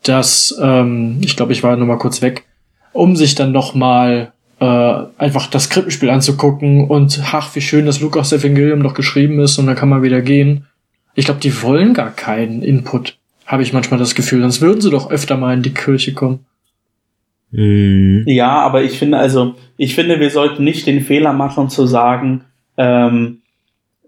das, 0.01 0.57
ähm, 0.59 1.19
ich 1.21 1.35
glaube, 1.35 1.53
ich 1.53 1.61
war 1.61 1.75
nochmal 1.75 1.99
kurz 1.99 2.23
weg, 2.23 2.45
um 2.91 3.15
sich 3.15 3.35
dann 3.35 3.51
nochmal 3.51 4.33
äh, 4.61 5.05
einfach 5.17 5.47
das 5.47 5.71
Krippenspiel 5.71 6.11
anzugucken 6.11 6.87
und 6.87 7.19
ach, 7.31 7.55
wie 7.55 7.61
schön 7.61 7.87
das 7.87 7.99
Lukas 7.99 8.31
Evangelium 8.31 8.83
doch 8.83 8.93
geschrieben 8.93 9.39
ist 9.39 9.57
und 9.57 9.65
dann 9.65 9.75
kann 9.75 9.89
man 9.89 10.03
wieder 10.03 10.21
gehen. 10.21 10.67
Ich 11.15 11.25
glaube, 11.25 11.39
die 11.39 11.63
wollen 11.63 11.95
gar 11.95 12.11
keinen 12.11 12.61
Input, 12.61 13.17
habe 13.47 13.63
ich 13.63 13.73
manchmal 13.73 13.99
das 13.99 14.13
Gefühl. 14.13 14.41
Sonst 14.41 14.61
würden 14.61 14.79
sie 14.79 14.91
doch 14.91 15.09
öfter 15.09 15.35
mal 15.35 15.55
in 15.55 15.63
die 15.63 15.73
Kirche 15.73 16.13
kommen. 16.13 16.45
Mhm. 17.49 18.23
Ja, 18.27 18.59
aber 18.59 18.83
ich 18.83 18.99
finde 18.99 19.17
also, 19.17 19.55
ich 19.77 19.95
finde, 19.95 20.19
wir 20.19 20.29
sollten 20.29 20.63
nicht 20.63 20.85
den 20.85 21.01
Fehler 21.01 21.33
machen 21.33 21.69
zu 21.69 21.87
sagen, 21.87 22.45
ähm, 22.77 23.39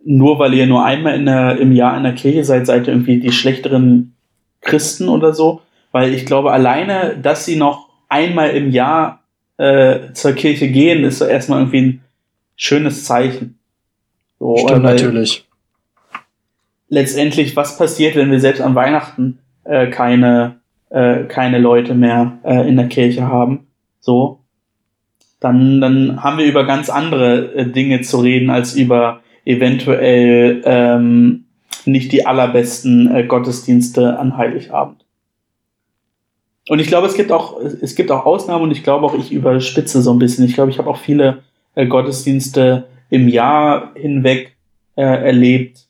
nur 0.06 0.38
weil 0.38 0.54
ihr 0.54 0.68
nur 0.68 0.86
einmal 0.86 1.16
in 1.16 1.26
der, 1.26 1.58
im 1.58 1.72
Jahr 1.72 1.98
in 1.98 2.04
der 2.04 2.14
Kirche 2.14 2.44
seid, 2.44 2.68
seid 2.68 2.88
ihr 2.88 2.94
irgendwie 2.94 3.20
die 3.20 3.32
schlechteren 3.32 4.14
Christen 4.62 5.10
oder 5.10 5.34
so. 5.34 5.62
Weil 5.92 6.14
ich 6.14 6.28
glaube, 6.28 6.52
alleine, 6.52 7.18
dass 7.20 7.44
sie 7.44 7.56
noch 7.56 7.90
einmal 8.08 8.52
im 8.52 8.70
Jahr 8.70 9.23
äh, 9.58 10.14
zur 10.14 10.34
Kirche 10.34 10.68
gehen, 10.70 11.04
ist 11.04 11.20
so 11.20 11.26
erstmal 11.26 11.60
irgendwie 11.60 11.82
ein 11.82 12.02
schönes 12.56 13.06
Zeichen. 13.06 13.60
So, 14.40 14.58
Stimmt, 14.58 14.84
natürlich. 14.84 15.46
Letztendlich, 16.90 17.56
was 17.56 17.78
passiert, 17.78 18.16
wenn 18.16 18.32
wir 18.32 18.40
selbst 18.40 18.62
an 18.62 18.76
Weihnachten 18.76 19.40
äh, 19.64 19.88
keine, 19.88 20.60
äh, 20.90 21.24
keine 21.24 21.60
Leute 21.60 21.96
mehr 21.96 22.40
äh, 22.44 22.68
in 22.68 22.78
der 22.78 22.88
Kirche 22.88 23.28
haben? 23.28 23.68
So. 24.00 24.40
Dann, 25.40 25.82
dann 25.82 26.24
haben 26.24 26.38
wir 26.38 26.46
über 26.46 26.66
ganz 26.66 26.90
andere 26.90 27.54
äh, 27.56 27.66
Dinge 27.66 28.02
zu 28.02 28.20
reden, 28.20 28.50
als 28.50 28.76
über 28.76 29.22
eventuell 29.46 30.62
ähm, 30.66 31.46
nicht 31.86 32.12
die 32.12 32.26
allerbesten 32.26 33.14
äh, 33.14 33.24
Gottesdienste 33.26 34.18
an 34.18 34.38
Heiligabend. 34.38 35.03
Und 36.70 36.80
ich 36.80 36.88
glaube, 36.88 37.08
es 37.08 37.16
gibt 37.16 37.32
auch, 37.32 37.60
es 37.60 37.96
gibt 37.96 38.12
auch 38.12 38.26
Ausnahmen 38.26 38.64
und 38.64 38.72
ich 38.72 38.84
glaube 38.84 39.06
auch, 39.06 39.14
ich 39.14 39.32
überspitze 39.32 40.02
so 40.02 40.14
ein 40.14 40.20
bisschen. 40.20 40.46
Ich 40.46 40.54
glaube, 40.54 40.72
ich 40.72 40.78
habe 40.78 40.90
auch 40.90 40.98
viele 40.98 41.44
äh, 41.76 41.86
Gottesdienste 41.86 42.86
im 43.10 43.28
Jahr 43.28 43.92
hinweg 43.96 44.56
äh, 44.96 45.04
erlebt, 45.04 45.88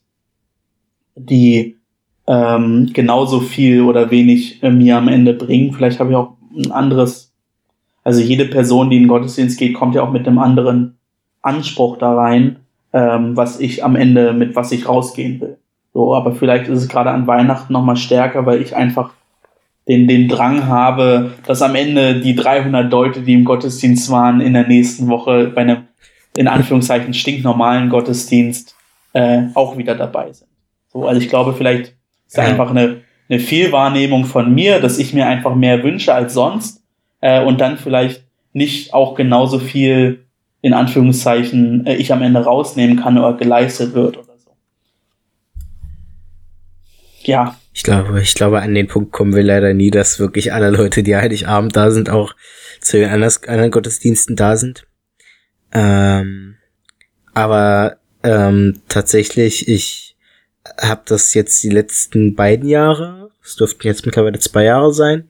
die 1.15 1.77
ähm, 2.25 2.89
genauso 2.93 3.39
viel 3.39 3.81
oder 3.81 4.09
wenig 4.09 4.63
äh, 4.63 4.71
mir 4.71 4.97
am 4.97 5.07
Ende 5.07 5.33
bringen. 5.33 5.73
Vielleicht 5.73 5.99
habe 5.99 6.11
ich 6.11 6.15
auch 6.15 6.33
ein 6.55 6.71
anderes, 6.71 7.31
also 8.03 8.21
jede 8.21 8.45
Person, 8.45 8.89
die 8.89 8.97
in 8.97 9.03
den 9.03 9.09
Gottesdienst 9.09 9.59
geht, 9.59 9.75
kommt 9.75 9.95
ja 9.95 10.01
auch 10.01 10.11
mit 10.11 10.27
einem 10.27 10.39
anderen 10.39 10.97
Anspruch 11.41 11.97
da 11.97 12.15
rein, 12.15 12.57
ähm, 12.93 13.37
was 13.37 13.59
ich 13.59 13.83
am 13.83 13.95
Ende, 13.95 14.33
mit 14.33 14.55
was 14.55 14.71
ich 14.71 14.87
rausgehen 14.87 15.39
will. 15.41 15.57
So, 15.93 16.15
aber 16.15 16.33
vielleicht 16.33 16.67
ist 16.67 16.79
es 16.79 16.89
gerade 16.89 17.11
an 17.11 17.27
Weihnachten 17.27 17.73
nochmal 17.73 17.97
stärker, 17.97 18.45
weil 18.45 18.61
ich 18.61 18.75
einfach 18.75 19.11
den, 19.87 20.07
den 20.07 20.27
Drang 20.29 20.67
habe, 20.67 21.33
dass 21.45 21.61
am 21.61 21.75
Ende 21.75 22.21
die 22.21 22.35
300 22.35 22.89
Leute, 22.91 23.21
die 23.21 23.33
im 23.33 23.43
Gottesdienst 23.43 24.09
waren, 24.09 24.39
in 24.39 24.53
der 24.53 24.67
nächsten 24.67 25.07
Woche 25.07 25.51
bei 25.53 25.61
einem, 25.61 25.87
in 26.37 26.47
Anführungszeichen, 26.47 27.13
stinknormalen 27.13 27.89
Gottesdienst 27.89 28.75
äh, 29.13 29.43
auch 29.53 29.77
wieder 29.77 29.95
dabei 29.95 30.31
sind. 30.31 30.49
So, 30.91 31.05
also 31.05 31.19
ich 31.19 31.29
glaube, 31.29 31.53
vielleicht 31.53 31.95
ist 32.27 32.37
ja. 32.37 32.43
einfach 32.43 32.69
eine, 32.69 33.01
eine 33.29 33.39
Fehlwahrnehmung 33.39 34.25
von 34.25 34.53
mir, 34.53 34.79
dass 34.79 34.99
ich 34.99 35.13
mir 35.13 35.27
einfach 35.27 35.55
mehr 35.55 35.83
wünsche 35.83 36.13
als 36.13 36.33
sonst 36.33 36.81
äh, 37.19 37.43
und 37.43 37.59
dann 37.59 37.77
vielleicht 37.77 38.23
nicht 38.53 38.93
auch 38.93 39.15
genauso 39.15 39.59
viel, 39.59 40.25
in 40.61 40.73
Anführungszeichen, 40.73 41.85
äh, 41.85 41.95
ich 41.95 42.13
am 42.13 42.21
Ende 42.21 42.43
rausnehmen 42.43 42.97
kann 42.97 43.17
oder 43.17 43.33
geleistet 43.33 43.93
wird 43.93 44.17
oder 44.17 44.37
so. 44.37 44.51
Ja, 47.23 47.55
ich 47.73 47.83
glaube, 47.83 48.21
ich 48.21 48.35
glaube, 48.35 48.61
an 48.61 48.75
den 48.75 48.87
Punkt 48.87 49.11
kommen 49.11 49.35
wir 49.35 49.43
leider 49.43 49.73
nie, 49.73 49.89
dass 49.89 50.19
wirklich 50.19 50.53
alle 50.53 50.69
Leute, 50.69 51.01
die 51.01 51.15
Heiligabend 51.15 51.75
da 51.75 51.89
sind, 51.89 52.09
auch 52.09 52.35
zu 52.81 52.97
den 52.97 53.09
anderen 53.09 53.71
Gottesdiensten 53.71 54.35
da 54.35 54.57
sind. 54.57 54.85
Ähm, 55.73 56.55
aber 57.33 57.97
ähm, 58.21 58.81
tatsächlich, 58.87 59.67
ich 59.67 60.15
habe 60.79 61.01
das 61.05 61.33
jetzt 61.33 61.63
die 61.63 61.69
letzten 61.69 62.35
beiden 62.35 62.69
Jahre, 62.69 63.31
es 63.43 63.55
dürften 63.55 63.87
jetzt 63.87 64.05
mittlerweile 64.05 64.39
zwei 64.39 64.65
Jahre 64.65 64.93
sein, 64.93 65.29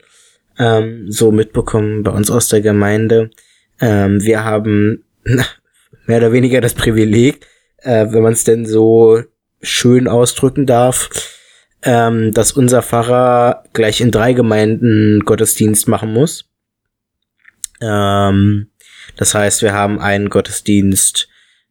ähm, 0.60 1.10
so 1.10 1.32
mitbekommen 1.32 2.04
bei 2.04 2.12
uns 2.12 2.30
aus 2.30 2.50
der 2.50 2.62
Gemeinde. 2.62 3.32
Ähm, 3.80 4.22
wir 4.22 4.44
haben 4.44 5.06
mehr 6.06 6.18
oder 6.18 6.34
weniger 6.34 6.60
das 6.60 6.74
Privileg, 6.74 7.48
äh, 7.78 8.08
wenn 8.10 8.22
man 8.22 8.34
es 8.34 8.44
denn 8.44 8.66
so 8.66 9.24
schön 9.62 10.10
ausdrücken 10.10 10.66
darf, 10.66 11.10
ähm, 11.84 12.34
dass 12.34 12.52
unser 12.52 12.82
Pfarrer 12.82 13.64
gleich 13.74 14.02
in 14.02 14.12
drei 14.12 14.34
Gemeinden 14.34 15.22
Gottesdienst 15.22 15.88
machen 15.88 16.14
muss. 16.14 16.46
Ähm, 17.82 18.70
das 19.18 19.36
heißt, 19.36 19.62
wir 19.62 19.74
haben 19.74 20.00
einen 20.00 20.30
Gottesdienst 20.30 21.28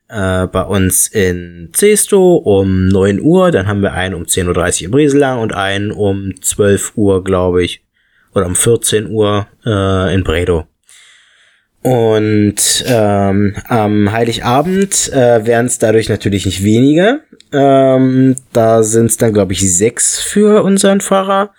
äh, 0.09 0.47
bei 0.47 0.63
uns 0.63 1.09
in 1.09 1.71
Zesto 1.73 2.37
um 2.37 2.89
9 2.89 3.21
Uhr, 3.21 3.51
dann 3.51 3.67
haben 3.67 3.81
wir 3.81 3.93
einen 3.93 4.15
um 4.15 4.25
10.30 4.25 4.49
Uhr 4.49 4.85
in 4.85 4.91
Brieselang 4.91 5.39
und 5.41 5.55
einen 5.55 5.91
um 5.91 6.35
12 6.41 6.93
Uhr, 6.97 7.25
glaube 7.25 7.65
ich, 7.65 7.83
oder 8.35 8.47
um 8.47 8.55
14 8.55 9.09
Uhr 9.09 9.47
äh, 9.65 10.15
in 10.15 10.23
Bredow. 10.23 10.67
Und 11.83 12.85
ähm, 12.87 13.57
am 13.67 14.13
Heiligabend 14.13 15.13
äh, 15.13 15.45
werden 15.45 15.67
es 15.67 15.79
dadurch 15.79 16.09
natürlich 16.09 16.47
nicht 16.47 16.63
weniger. 16.63 17.21
Ähm, 17.53 18.37
da 18.53 18.83
sind 18.83 19.07
es 19.07 19.17
dann, 19.17 19.33
glaube 19.33 19.53
ich, 19.53 19.77
sechs 19.77 20.21
für 20.21 20.63
unseren 20.63 21.01
Fahrer. 21.01 21.53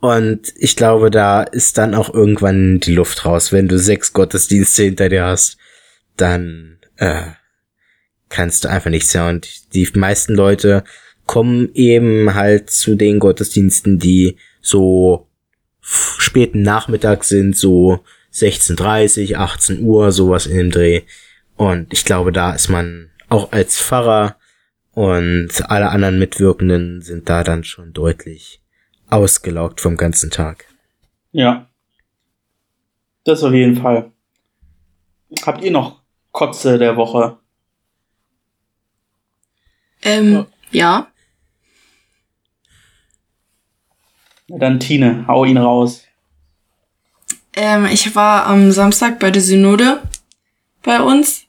Und 0.00 0.52
ich 0.56 0.76
glaube, 0.76 1.10
da 1.10 1.42
ist 1.42 1.78
dann 1.78 1.94
auch 1.94 2.12
irgendwann 2.12 2.80
die 2.80 2.94
Luft 2.94 3.24
raus. 3.24 3.52
Wenn 3.52 3.68
du 3.68 3.78
sechs 3.78 4.12
Gottesdienste 4.12 4.84
hinter 4.84 5.08
dir 5.08 5.24
hast, 5.26 5.58
dann 6.16 6.78
äh, 6.96 7.22
kannst 8.28 8.64
du 8.64 8.68
einfach 8.68 8.90
nichts 8.90 9.12
mehr. 9.12 9.28
Und 9.28 9.74
die 9.74 9.88
meisten 9.94 10.34
Leute 10.34 10.84
kommen 11.26 11.70
eben 11.74 12.34
halt 12.34 12.70
zu 12.70 12.94
den 12.94 13.18
Gottesdiensten, 13.18 13.98
die 13.98 14.36
so 14.60 15.28
späten 15.80 16.62
Nachmittag 16.62 17.24
sind, 17.24 17.56
so 17.56 18.00
16.30, 18.32 19.36
18 19.36 19.82
Uhr, 19.82 20.12
sowas 20.12 20.46
in 20.46 20.56
dem 20.56 20.70
Dreh. 20.70 21.02
Und 21.56 21.92
ich 21.92 22.04
glaube, 22.04 22.32
da 22.32 22.54
ist 22.54 22.68
man 22.68 23.10
auch 23.28 23.52
als 23.52 23.78
Pfarrer 23.78 24.36
und 24.92 25.70
alle 25.70 25.90
anderen 25.90 26.18
Mitwirkenden 26.18 27.02
sind 27.02 27.28
da 27.28 27.44
dann 27.44 27.64
schon 27.64 27.92
deutlich 27.92 28.60
ausgelaugt 29.08 29.80
vom 29.80 29.96
ganzen 29.96 30.30
Tag. 30.30 30.66
Ja. 31.32 31.68
Das 33.24 33.42
auf 33.42 33.52
jeden 33.52 33.76
Fall. 33.76 34.10
Habt 35.44 35.62
ihr 35.62 35.70
noch 35.70 36.02
Kotze 36.32 36.78
der 36.78 36.96
Woche? 36.96 37.38
Ähm, 40.02 40.46
ja. 40.70 41.08
Na 44.48 44.58
dann 44.58 44.80
Tine, 44.80 45.26
hau 45.28 45.44
ihn 45.44 45.58
raus. 45.58 46.04
Ähm, 47.52 47.86
ich 47.86 48.14
war 48.14 48.46
am 48.46 48.72
Samstag 48.72 49.20
bei 49.20 49.30
der 49.30 49.42
Synode 49.42 50.02
bei 50.82 51.00
uns. 51.00 51.44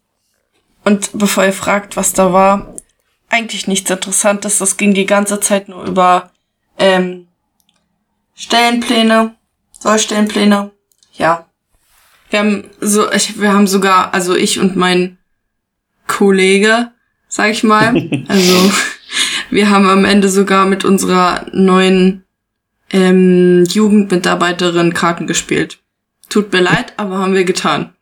Und 0.83 1.11
bevor 1.13 1.45
ihr 1.45 1.53
fragt, 1.53 1.95
was 1.95 2.13
da 2.13 2.33
war, 2.33 2.70
eigentlich 3.32 3.67
nichts 3.67 3.89
Interessantes. 3.89 4.59
Das 4.59 4.77
ging 4.77 4.93
die 4.93 5.05
ganze 5.05 5.39
Zeit 5.39 5.69
nur 5.69 5.86
über 5.86 6.32
ähm, 6.77 7.27
Stellenpläne, 8.36 9.36
Sollstellenpläne. 9.79 10.71
Ja. 11.13 11.47
Wir 12.29 12.39
haben 12.39 12.69
so, 12.79 13.11
ich, 13.11 13.39
wir 13.39 13.53
haben 13.53 13.67
sogar, 13.67 14.13
also 14.13 14.36
ich 14.36 14.59
und 14.59 14.75
mein 14.75 15.17
Kollege, 16.07 16.91
sag 17.27 17.51
ich 17.51 17.63
mal, 17.63 17.95
also 18.27 18.71
wir 19.49 19.69
haben 19.69 19.88
am 19.88 20.05
Ende 20.05 20.29
sogar 20.29 20.65
mit 20.65 20.86
unserer 20.86 21.45
neuen 21.51 22.23
ähm, 22.89 23.65
Jugendmitarbeiterin 23.65 24.93
Karten 24.93 25.27
gespielt. 25.27 25.79
Tut 26.29 26.51
mir 26.51 26.61
leid, 26.61 26.93
aber 26.97 27.17
haben 27.17 27.34
wir 27.34 27.43
getan. 27.43 27.93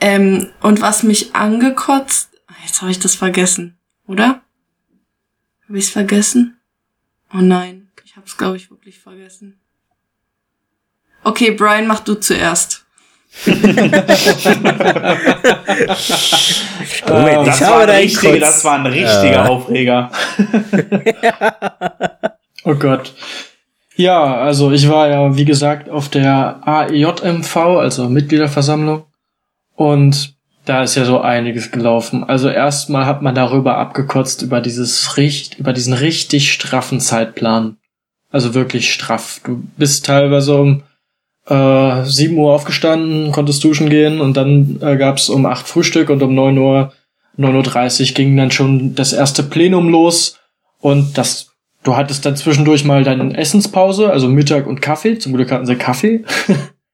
Ähm, 0.00 0.48
und 0.60 0.80
was 0.80 1.02
mich 1.02 1.34
angekotzt, 1.34 2.30
jetzt 2.64 2.80
habe 2.80 2.90
ich 2.90 2.98
das 2.98 3.14
vergessen, 3.14 3.78
oder? 4.06 4.42
Habe 5.68 5.78
ich 5.78 5.84
es 5.84 5.90
vergessen? 5.90 6.58
Oh 7.32 7.38
nein, 7.38 7.90
ich 8.04 8.16
habe 8.16 8.26
es 8.26 8.36
glaube 8.36 8.56
ich 8.56 8.70
wirklich 8.70 8.98
vergessen. 8.98 9.60
Okay, 11.24 11.52
Brian, 11.52 11.86
mach 11.86 12.00
du 12.00 12.14
zuerst. 12.14 12.84
Moment, 13.46 13.94
das, 17.46 17.62
war 17.62 17.80
ein 17.80 17.88
richtige, 17.88 18.38
das 18.38 18.62
war 18.64 18.74
ein 18.74 18.86
richtiger 18.86 19.44
äh. 19.44 19.48
Aufreger. 19.48 20.10
oh 22.64 22.74
Gott. 22.74 23.14
Ja, 23.96 24.36
also 24.36 24.70
ich 24.72 24.86
war 24.88 25.08
ja, 25.08 25.36
wie 25.36 25.46
gesagt, 25.46 25.88
auf 25.88 26.10
der 26.10 26.60
AEJMV, 26.66 27.56
also 27.56 28.08
Mitgliederversammlung. 28.08 29.06
Und 29.74 30.34
da 30.64 30.82
ist 30.82 30.94
ja 30.94 31.04
so 31.04 31.20
einiges 31.20 31.70
gelaufen. 31.70 32.24
Also 32.24 32.48
erstmal 32.48 33.06
hat 33.06 33.22
man 33.22 33.34
darüber 33.34 33.78
abgekotzt, 33.78 34.42
über 34.42 34.60
dieses 34.60 35.16
richt, 35.16 35.58
über 35.58 35.72
diesen 35.72 35.92
richtig 35.92 36.52
straffen 36.52 37.00
Zeitplan. 37.00 37.78
Also 38.30 38.54
wirklich 38.54 38.92
straff. 38.92 39.40
Du 39.44 39.62
bist 39.76 40.06
teilweise 40.06 40.56
um 40.56 40.82
äh, 41.46 42.04
7 42.04 42.36
Uhr 42.36 42.52
aufgestanden, 42.52 43.32
konntest 43.32 43.62
duschen 43.64 43.90
gehen 43.90 44.20
und 44.20 44.36
dann 44.36 44.78
äh, 44.80 44.96
gab's 44.96 45.28
um 45.28 45.46
8 45.46 45.66
Frühstück 45.66 46.08
und 46.08 46.22
um 46.22 46.34
9 46.34 46.56
Uhr, 46.56 46.92
9.30 47.38 48.10
Uhr 48.10 48.14
ging 48.14 48.36
dann 48.36 48.50
schon 48.50 48.94
das 48.94 49.12
erste 49.12 49.42
Plenum 49.42 49.88
los 49.88 50.38
und 50.78 51.18
das 51.18 51.52
Du 51.82 51.96
hattest 51.96 52.24
dann 52.24 52.36
zwischendurch 52.36 52.84
mal 52.84 53.02
deine 53.02 53.36
Essenspause, 53.36 54.10
also 54.10 54.28
Mittag 54.28 54.66
und 54.66 54.80
Kaffee. 54.80 55.18
Zum 55.18 55.32
Glück 55.32 55.50
hatten 55.50 55.66
sie 55.66 55.76
Kaffee. 55.76 56.24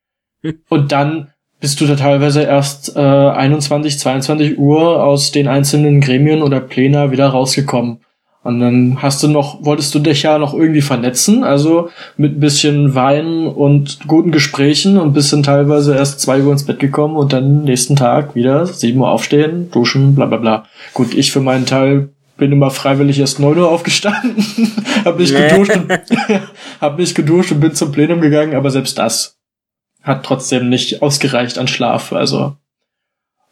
und 0.68 0.92
dann 0.92 1.32
bist 1.60 1.80
du 1.80 1.86
da 1.86 1.96
teilweise 1.96 2.42
erst 2.42 2.96
äh, 2.96 3.00
21, 3.00 3.98
22 3.98 4.58
Uhr 4.58 5.02
aus 5.02 5.32
den 5.32 5.48
einzelnen 5.48 6.00
Gremien 6.00 6.42
oder 6.42 6.60
Pläne 6.60 7.10
wieder 7.10 7.28
rausgekommen. 7.28 7.98
Und 8.44 8.60
dann 8.60 9.02
hast 9.02 9.22
du 9.22 9.28
noch, 9.28 9.64
wolltest 9.64 9.94
du 9.94 9.98
dich 9.98 10.22
ja 10.22 10.38
noch 10.38 10.54
irgendwie 10.54 10.80
vernetzen, 10.80 11.42
also 11.42 11.90
mit 12.16 12.36
ein 12.36 12.40
bisschen 12.40 12.94
Wein 12.94 13.46
und 13.46 13.98
guten 14.06 14.30
Gesprächen 14.30 14.96
und 14.96 15.12
bist 15.12 15.32
dann 15.32 15.42
teilweise 15.42 15.94
erst 15.94 16.20
zwei 16.20 16.40
Uhr 16.40 16.52
ins 16.52 16.64
Bett 16.64 16.78
gekommen 16.78 17.16
und 17.16 17.32
dann 17.32 17.64
nächsten 17.64 17.96
Tag 17.96 18.36
wieder 18.36 18.64
sieben 18.64 19.00
Uhr 19.00 19.10
aufstehen, 19.10 19.70
duschen, 19.72 20.14
bla 20.14 20.26
bla 20.26 20.38
bla. 20.38 20.64
Gut, 20.94 21.14
ich 21.14 21.32
für 21.32 21.40
meinen 21.40 21.66
Teil 21.66 22.10
bin 22.36 22.52
immer 22.52 22.70
freiwillig 22.70 23.18
erst 23.18 23.40
neun 23.40 23.58
Uhr 23.58 23.68
aufgestanden, 23.68 24.36
hab 25.04 25.18
nee. 25.18 25.26
geduscht 25.26 25.76
und 25.76 25.90
hab 26.80 26.96
mich 26.96 27.14
geduscht 27.16 27.50
und 27.50 27.60
bin 27.60 27.74
zum 27.74 27.90
Plenum 27.90 28.20
gegangen, 28.20 28.54
aber 28.54 28.70
selbst 28.70 28.96
das 28.98 29.37
hat 30.02 30.24
trotzdem 30.24 30.68
nicht 30.68 31.02
ausgereicht 31.02 31.58
an 31.58 31.68
Schlaf, 31.68 32.12
also. 32.12 32.56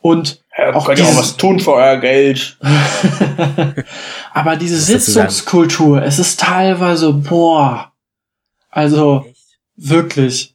Und 0.00 0.40
ja, 0.56 0.74
auch 0.74 0.86
könnt 0.86 1.00
ihr 1.00 1.06
auch 1.06 1.16
was 1.16 1.36
tun 1.36 1.58
für 1.58 1.72
euer 1.72 1.96
Geld. 1.96 2.56
aber 4.32 4.56
diese 4.56 4.80
Sitzungskultur, 4.80 6.02
es 6.02 6.18
ist 6.18 6.40
teilweise, 6.40 7.12
boah, 7.12 7.92
also 8.70 9.24
Echt? 9.26 9.36
wirklich, 9.76 10.54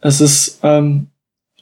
es 0.00 0.20
ist, 0.20 0.60
ähm, 0.62 1.08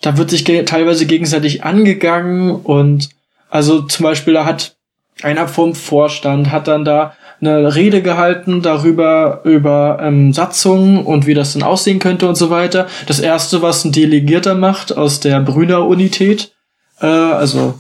da 0.00 0.16
wird 0.16 0.30
sich 0.30 0.44
ge 0.44 0.64
teilweise 0.64 1.06
gegenseitig 1.06 1.64
angegangen 1.64 2.50
und 2.50 3.10
also 3.50 3.82
zum 3.82 4.04
Beispiel 4.04 4.34
da 4.34 4.44
hat 4.44 4.76
einer 5.22 5.48
vom 5.48 5.74
Vorstand 5.74 6.50
hat 6.50 6.68
dann 6.68 6.84
da 6.84 7.16
eine 7.40 7.74
Rede 7.74 8.02
gehalten 8.02 8.62
darüber, 8.62 9.40
über 9.44 9.98
ähm, 10.02 10.32
Satzungen 10.32 11.04
und 11.04 11.26
wie 11.26 11.34
das 11.34 11.52
denn 11.52 11.62
aussehen 11.62 11.98
könnte 11.98 12.28
und 12.28 12.34
so 12.34 12.50
weiter. 12.50 12.86
Das 13.06 13.20
erste, 13.20 13.62
was 13.62 13.84
ein 13.84 13.92
Delegierter 13.92 14.54
macht 14.54 14.96
aus 14.96 15.20
der 15.20 15.40
Brüder 15.40 15.86
Unität, 15.86 16.52
äh, 17.00 17.06
also 17.06 17.74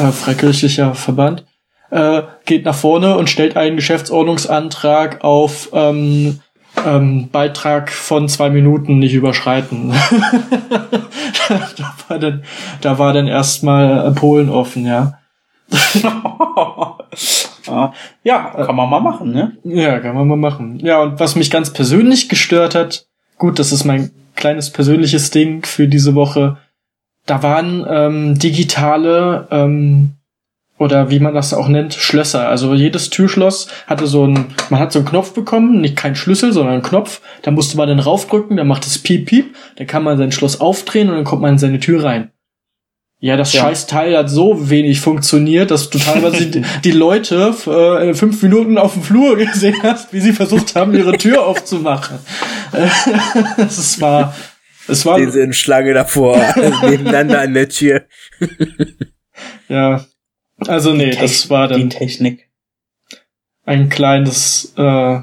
äh, 0.00 0.12
freikirchlicher 0.12 0.94
Verband, 0.94 1.44
äh, 1.90 2.22
geht 2.44 2.64
nach 2.64 2.74
vorne 2.74 3.16
und 3.16 3.28
stellt 3.28 3.56
einen 3.56 3.76
Geschäftsordnungsantrag 3.76 5.24
auf 5.24 5.70
ähm, 5.72 6.40
ähm, 6.86 7.28
Beitrag 7.30 7.90
von 7.90 8.28
zwei 8.28 8.48
Minuten 8.48 9.00
nicht 9.00 9.14
überschreiten. 9.14 9.92
da 11.48 11.94
war 12.08 12.18
dann, 12.18 12.44
da 12.80 12.98
war 12.98 13.12
dann 13.12 13.26
erstmal 13.26 14.12
Polen 14.12 14.50
offen, 14.50 14.86
ja. 14.86 15.18
ja, 18.22 18.50
kann 18.50 18.76
man 18.76 18.88
mal 18.88 19.00
machen, 19.00 19.32
ne? 19.32 19.56
Ja, 19.64 19.98
kann 20.00 20.14
man 20.14 20.28
mal 20.28 20.36
machen. 20.36 20.78
Ja, 20.80 21.02
und 21.02 21.20
was 21.20 21.36
mich 21.36 21.50
ganz 21.50 21.72
persönlich 21.72 22.28
gestört 22.28 22.74
hat, 22.74 23.06
gut, 23.38 23.58
das 23.58 23.72
ist 23.72 23.84
mein 23.84 24.10
kleines 24.36 24.70
persönliches 24.70 25.30
Ding 25.30 25.64
für 25.64 25.88
diese 25.88 26.14
Woche. 26.14 26.56
Da 27.26 27.42
waren 27.42 27.86
ähm, 27.88 28.38
digitale 28.38 29.46
ähm, 29.50 30.12
oder 30.80 31.10
wie 31.10 31.20
man 31.20 31.34
das 31.34 31.52
auch 31.52 31.68
nennt, 31.68 31.92
Schlösser. 31.92 32.48
Also 32.48 32.74
jedes 32.74 33.10
Türschloss 33.10 33.68
hatte 33.86 34.06
so 34.06 34.26
ein, 34.26 34.46
man 34.70 34.80
hat 34.80 34.92
so 34.92 35.00
einen 35.00 35.08
Knopf 35.08 35.34
bekommen, 35.34 35.82
nicht 35.82 35.94
kein 35.94 36.16
Schlüssel, 36.16 36.54
sondern 36.54 36.74
einen 36.74 36.82
Knopf. 36.82 37.20
Da 37.42 37.50
musste 37.50 37.76
man 37.76 37.86
dann 37.86 38.00
raufdrücken, 38.00 38.56
dann 38.56 38.66
macht 38.66 38.86
es 38.86 38.98
piep 38.98 39.26
piep, 39.26 39.54
dann 39.76 39.86
kann 39.86 40.02
man 40.02 40.16
sein 40.16 40.32
Schloss 40.32 40.58
aufdrehen 40.58 41.10
und 41.10 41.16
dann 41.16 41.24
kommt 41.24 41.42
man 41.42 41.52
in 41.52 41.58
seine 41.58 41.80
Tür 41.80 42.02
rein. 42.02 42.30
Ja, 43.22 43.36
das 43.36 43.52
ja. 43.52 43.60
scheiß 43.60 43.86
Teil 43.86 44.16
hat 44.16 44.30
so 44.30 44.70
wenig 44.70 45.00
funktioniert, 45.00 45.70
dass 45.70 45.90
du 45.90 45.98
teilweise 45.98 46.46
die, 46.46 46.64
die 46.84 46.90
Leute 46.90 47.54
äh, 47.66 48.14
fünf 48.14 48.42
Minuten 48.42 48.78
auf 48.78 48.94
dem 48.94 49.02
Flur 49.02 49.36
gesehen 49.36 49.76
hast, 49.82 50.14
wie 50.14 50.20
sie 50.20 50.32
versucht 50.32 50.74
haben, 50.74 50.94
ihre 50.94 51.16
Tür 51.18 51.44
aufzumachen. 51.46 52.18
es 53.58 54.00
war, 54.00 54.34
es 54.88 55.04
war. 55.04 55.18
Diese 55.18 55.42
in 55.42 55.52
Schlange 55.52 55.92
davor, 55.92 56.42
nebeneinander 56.82 57.42
an 57.42 57.52
der 57.52 57.68
Tür. 57.68 58.06
ja, 59.68 60.06
also 60.66 60.94
nee, 60.94 61.10
das 61.10 61.50
war 61.50 61.68
dann 61.68 61.90
die 61.90 61.96
Technik. 61.96 62.48
Ein 63.64 63.90
kleines 63.90 64.72
äh, 64.78 65.20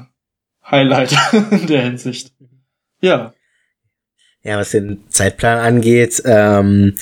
Highlight 0.70 1.16
in 1.50 1.66
der 1.66 1.82
Hinsicht. 1.82 2.32
Ja. 3.00 3.34
Ja, 4.42 4.56
was 4.56 4.70
den 4.70 5.04
Zeitplan 5.08 5.58
angeht, 5.58 6.22
ähm, 6.24 6.94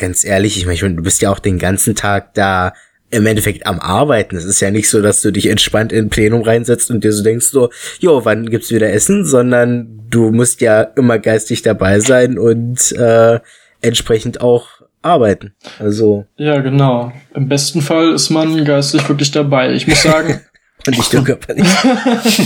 ganz 0.00 0.24
ehrlich, 0.24 0.58
ich 0.58 0.66
meine, 0.66 0.96
du 0.96 1.02
bist 1.02 1.22
ja 1.22 1.30
auch 1.30 1.38
den 1.38 1.58
ganzen 1.58 1.94
Tag 1.94 2.34
da 2.34 2.72
im 3.10 3.26
Endeffekt 3.26 3.66
am 3.66 3.80
Arbeiten. 3.80 4.36
Es 4.36 4.44
ist 4.44 4.60
ja 4.60 4.70
nicht 4.70 4.88
so, 4.88 5.02
dass 5.02 5.20
du 5.20 5.30
dich 5.30 5.46
entspannt 5.46 5.92
in 5.92 6.06
ein 6.06 6.10
Plenum 6.10 6.42
reinsetzt 6.42 6.90
und 6.90 7.04
dir 7.04 7.12
so 7.12 7.22
denkst 7.22 7.46
so, 7.46 7.70
jo, 7.98 8.24
wann 8.24 8.48
gibt's 8.48 8.70
wieder 8.70 8.92
Essen, 8.92 9.24
sondern 9.24 10.00
du 10.08 10.30
musst 10.30 10.60
ja 10.60 10.82
immer 10.82 11.18
geistig 11.18 11.62
dabei 11.62 12.00
sein 12.00 12.38
und 12.38 12.92
äh, 12.92 13.40
entsprechend 13.80 14.40
auch 14.40 14.68
arbeiten. 15.02 15.54
Also. 15.78 16.26
Ja, 16.36 16.60
genau. 16.60 17.12
Im 17.34 17.48
besten 17.48 17.82
Fall 17.82 18.12
ist 18.12 18.30
man 18.30 18.64
geistig 18.64 19.08
wirklich 19.08 19.30
dabei. 19.30 19.72
Ich 19.72 19.86
muss 19.86 20.02
sagen. 20.02 20.40
und 20.86 20.96
nicht 20.96 21.12
nur 21.12 21.24
körperlich. 21.24 21.68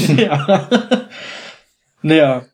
ja. 0.16 0.68
Naja 2.02 2.46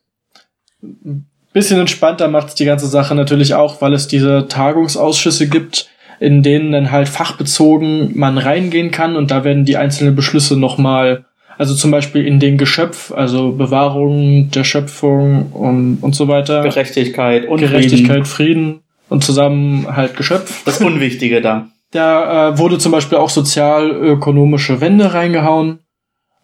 bisschen 1.53 1.79
entspannter 1.79 2.27
macht 2.27 2.59
die 2.59 2.65
ganze 2.65 2.87
Sache 2.87 3.15
natürlich 3.15 3.53
auch, 3.53 3.81
weil 3.81 3.93
es 3.93 4.07
diese 4.07 4.47
Tagungsausschüsse 4.47 5.47
gibt, 5.49 5.89
in 6.19 6.43
denen 6.43 6.71
dann 6.71 6.91
halt 6.91 7.09
fachbezogen 7.09 8.11
man 8.15 8.37
reingehen 8.37 8.91
kann 8.91 9.15
und 9.15 9.31
da 9.31 9.43
werden 9.43 9.65
die 9.65 9.77
einzelnen 9.77 10.15
Beschlüsse 10.15 10.57
nochmal, 10.57 11.25
also 11.57 11.73
zum 11.73 11.91
Beispiel 11.91 12.25
in 12.25 12.39
den 12.39 12.57
Geschöpf, 12.57 13.11
also 13.11 13.51
Bewahrung 13.51 14.51
der 14.51 14.63
Schöpfung 14.63 15.51
und, 15.51 15.97
und 16.01 16.15
so 16.15 16.27
weiter. 16.27 16.61
Gerechtigkeit 16.63 17.47
und 17.47 17.59
Gerechtigkeit, 17.59 18.27
Frieden. 18.27 18.63
Frieden 18.65 18.79
und 19.09 19.23
zusammen 19.23 19.87
halt 19.95 20.15
Geschöpf. 20.15 20.63
Das 20.63 20.79
Unwichtige 20.79 21.41
da. 21.41 21.67
Da 21.91 22.49
äh, 22.49 22.57
wurde 22.57 22.77
zum 22.77 22.93
Beispiel 22.93 23.17
auch 23.17 23.29
sozialökonomische 23.29 24.79
Wende 24.79 25.13
reingehauen. 25.13 25.79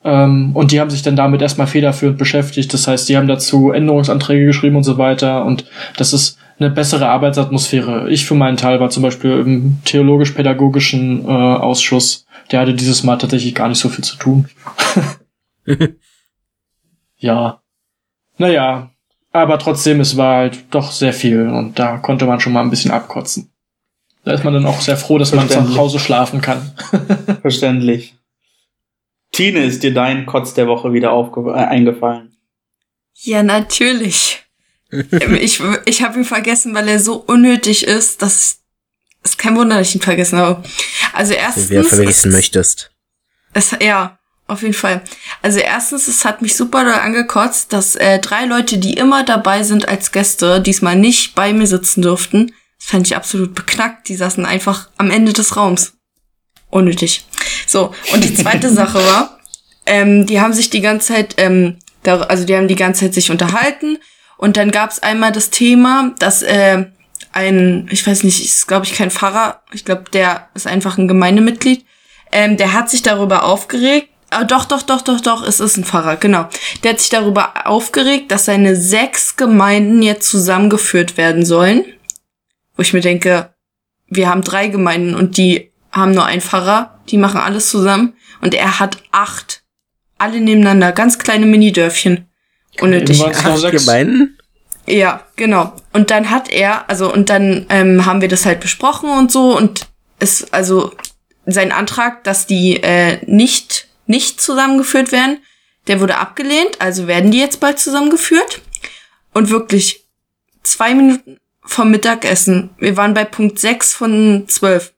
Ähm, 0.08 0.52
und 0.54 0.72
die 0.72 0.80
haben 0.80 0.90
sich 0.90 1.02
dann 1.02 1.18
damit 1.18 1.42
erstmal 1.42 1.68
federführend 1.68 2.18
beschäftigt. 2.18 2.74
Das 2.74 2.88
heißt, 2.88 3.10
die 3.10 3.18
haben 3.18 3.28
dazu 3.28 3.72
Änderungsanträge 3.72 4.46
geschrieben 4.46 4.78
und 4.78 4.86
so 4.86 4.98
weiter. 4.98 5.44
Und 5.44 5.66
das 5.98 6.14
ist 6.14 6.38
eine 6.60 6.70
bessere 6.70 7.10
Arbeitsatmosphäre. 7.10 8.10
Ich 8.10 8.26
für 8.26 8.34
meinen 8.34 8.56
Teil 8.56 8.80
war 8.80 8.90
zum 8.90 9.04
Beispiel 9.04 9.32
im 9.32 9.80
theologisch-pädagogischen 9.84 11.26
äh, 11.26 11.28
Ausschuss. 11.28 12.26
Der 12.52 12.62
hatte 12.62 12.74
dieses 12.74 13.04
Mal 13.04 13.18
tatsächlich 13.18 13.54
gar 13.54 13.68
nicht 13.68 13.80
so 13.80 13.90
viel 13.90 14.06
zu 14.06 14.16
tun. 14.16 14.48
ja. 17.18 17.62
Naja. 18.38 18.92
Aber 19.34 19.60
trotzdem, 19.60 20.00
es 20.00 20.16
war 20.16 20.38
halt 20.38 20.74
doch 20.74 20.92
sehr 20.92 21.12
viel 21.12 21.50
und 21.50 21.78
da 21.78 21.98
konnte 21.98 22.26
man 22.26 22.40
schon 22.40 22.54
mal 22.54 22.62
ein 22.62 22.70
bisschen 22.70 22.92
abkotzen. 22.92 23.52
Da 24.24 24.32
ist 24.32 24.46
man 24.46 24.54
dann 24.54 24.66
auch 24.66 24.80
sehr 24.80 24.98
froh, 24.98 25.18
dass 25.18 25.34
man 25.34 25.50
zu 25.50 25.76
Hause 25.76 26.00
schlafen 26.00 26.40
kann. 26.40 26.72
Verständlich. 27.42 28.16
Tine, 29.38 29.64
ist 29.64 29.84
dir 29.84 29.94
dein 29.94 30.26
Kotz 30.26 30.56
der 30.56 30.66
Woche 30.66 30.94
wieder 30.94 31.12
aufge 31.12 31.52
äh, 31.52 31.54
eingefallen? 31.54 32.36
Ja, 33.14 33.44
natürlich. 33.44 34.44
ich 34.92 35.62
ich 35.86 36.02
habe 36.02 36.18
ihn 36.18 36.26
vergessen, 36.26 36.74
weil 36.74 36.88
er 36.88 37.00
so 37.00 37.18
unnötig 37.18 37.86
ist, 37.86 38.24
dass 38.24 38.62
es 39.22 39.38
kein 39.38 39.56
Wunder, 39.56 39.78
dass 39.78 39.90
ich 39.90 39.96
ihn 39.96 40.02
vergessen 40.02 40.40
habe. 40.40 40.64
Also 41.14 41.34
erstens. 41.34 41.70
Wer 41.70 41.84
vergessen 41.84 42.32
möchtest. 42.32 42.90
Es, 43.54 43.76
ja, 43.80 44.18
auf 44.48 44.64
jeden 44.64 44.74
Fall. 44.74 45.04
Also 45.44 45.60
erstens, 45.60 46.08
es 46.08 46.26
hat 46.26 46.42
mich 46.42 46.56
super 46.56 46.84
doll 46.84 46.94
angekotzt, 46.94 47.72
dass 47.72 47.96
äh, 47.96 48.18
drei 48.18 48.46
Leute, 48.46 48.80
die 48.80 48.94
immer 48.94 49.24
dabei 49.24 49.62
sind 49.62 49.88
als 49.88 50.12
Gäste, 50.12 50.62
diesmal 50.62 50.96
nicht 50.96 51.36
bei 51.36 51.54
mir 51.54 51.68
sitzen 51.68 52.02
durften. 52.02 52.54
Das 52.80 52.90
fand 52.90 53.06
ich 53.06 53.16
absolut 53.16 53.54
beknackt. 53.54 54.10
Die 54.10 54.16
saßen 54.16 54.48
einfach 54.48 54.90
am 54.98 55.12
Ende 55.12 55.32
des 55.32 55.56
Raums. 55.56 55.94
Unnötig. 56.72 57.27
So, 57.66 57.94
und 58.14 58.24
die 58.24 58.34
zweite 58.34 58.70
Sache 58.70 59.00
war, 59.00 59.40
ähm, 59.86 60.26
die 60.26 60.42
haben 60.42 60.54
sich 60.54 60.70
die 60.70 60.82
ganze 60.82 61.14
Zeit, 61.14 61.36
ähm, 61.38 61.78
da, 62.04 62.22
also 62.22 62.46
die 62.46 62.56
haben 62.56 62.68
die 62.68 62.76
ganze 62.76 63.06
Zeit 63.06 63.14
sich 63.14 63.32
unterhalten 63.32 63.98
und 64.38 64.58
dann 64.58 64.72
gab 64.72 64.92
es 64.92 65.02
einmal 65.02 65.32
das 65.32 65.50
Thema, 65.50 66.14
dass 66.20 66.44
äh, 66.44 66.86
ein, 67.32 67.88
ich 67.92 68.06
weiß 68.06 68.24
nicht, 68.24 68.44
ist 68.44 68.68
glaube 68.68 68.86
ich 68.86 68.94
kein 68.94 69.12
Pfarrer, 69.12 69.62
ich 69.74 69.86
glaube, 69.86 70.06
der 70.12 70.50
ist 70.54 70.68
einfach 70.68 70.98
ein 70.98 71.08
Gemeindemitglied, 71.08 71.86
ähm, 72.32 72.58
der 72.58 72.74
hat 72.74 72.90
sich 72.90 73.02
darüber 73.02 73.44
aufgeregt, 73.44 74.10
Ah, 74.30 74.44
doch, 74.44 74.66
doch, 74.66 74.82
doch, 74.82 75.02
doch, 75.02 75.22
doch, 75.22 75.48
es 75.48 75.62
ist 75.62 75.78
ein 75.78 75.86
Pfarrer, 75.86 76.18
genau. 76.18 76.50
Der 76.84 76.92
hat 76.92 77.00
sich 77.00 77.10
darüber 77.10 77.66
aufgeregt, 77.66 78.30
dass 78.30 78.46
seine 78.46 78.76
sechs 78.76 79.38
Gemeinden 79.38 80.02
jetzt 80.02 80.30
zusammengeführt 80.30 81.16
werden 81.16 81.46
sollen. 81.46 81.86
Wo 82.76 82.82
ich 82.82 82.92
mir 82.92 83.00
denke, 83.00 83.54
wir 84.08 84.30
haben 84.30 84.42
drei 84.42 84.68
Gemeinden 84.68 85.16
und 85.16 85.38
die 85.38 85.72
haben 85.98 86.12
nur 86.12 86.26
einen 86.26 86.42
Pfarrer, 86.42 87.00
die 87.10 87.18
machen 87.18 87.40
alles 87.40 87.70
zusammen. 87.70 88.14
Und 88.42 88.54
er 88.54 88.80
hat 88.80 88.98
acht. 89.12 89.64
Alle 90.18 90.40
nebeneinander, 90.40 90.92
ganz 90.94 91.20
kleine 91.20 91.46
Mini-Dörfchen. 91.46 92.28
Unnötig. 92.80 93.24
Acht 93.24 93.72
Gemeinden? 93.72 94.38
Ja, 94.88 95.24
genau. 95.36 95.74
Und 95.94 96.12
dann 96.12 96.30
hat 96.30 96.50
er, 96.50 96.90
also, 96.90 97.12
und 97.12 97.30
dann 97.30 97.66
ähm, 97.70 98.06
haben 98.06 98.22
wir 98.22 98.28
das 98.28 98.46
halt 98.46 98.60
besprochen 98.60 99.10
und 99.10 99.32
so. 99.32 99.56
Und 99.56 99.88
es, 100.20 100.52
also, 100.54 100.94
sein 101.46 101.72
Antrag, 101.72 102.24
dass 102.24 102.48
die 102.48 102.82
äh, 102.82 103.20
nicht 103.26 103.88
nicht 104.08 104.42
zusammengeführt 104.42 105.12
werden. 105.12 105.40
Der 105.88 106.00
wurde 106.00 106.18
abgelehnt, 106.18 106.80
also 106.80 107.08
werden 107.08 107.32
die 107.32 107.40
jetzt 107.40 107.60
bald 107.60 107.80
zusammengeführt. 107.80 108.62
Und 109.34 109.50
wirklich 109.50 110.06
zwei 110.64 110.94
Minuten 110.96 111.38
vom 111.64 111.92
Mittagessen. 111.92 112.72
Wir 112.78 112.98
waren 112.98 113.14
bei 113.14 113.26
Punkt 113.26 113.60
6 113.60 113.94
von 113.94 114.46
12. 114.48 114.94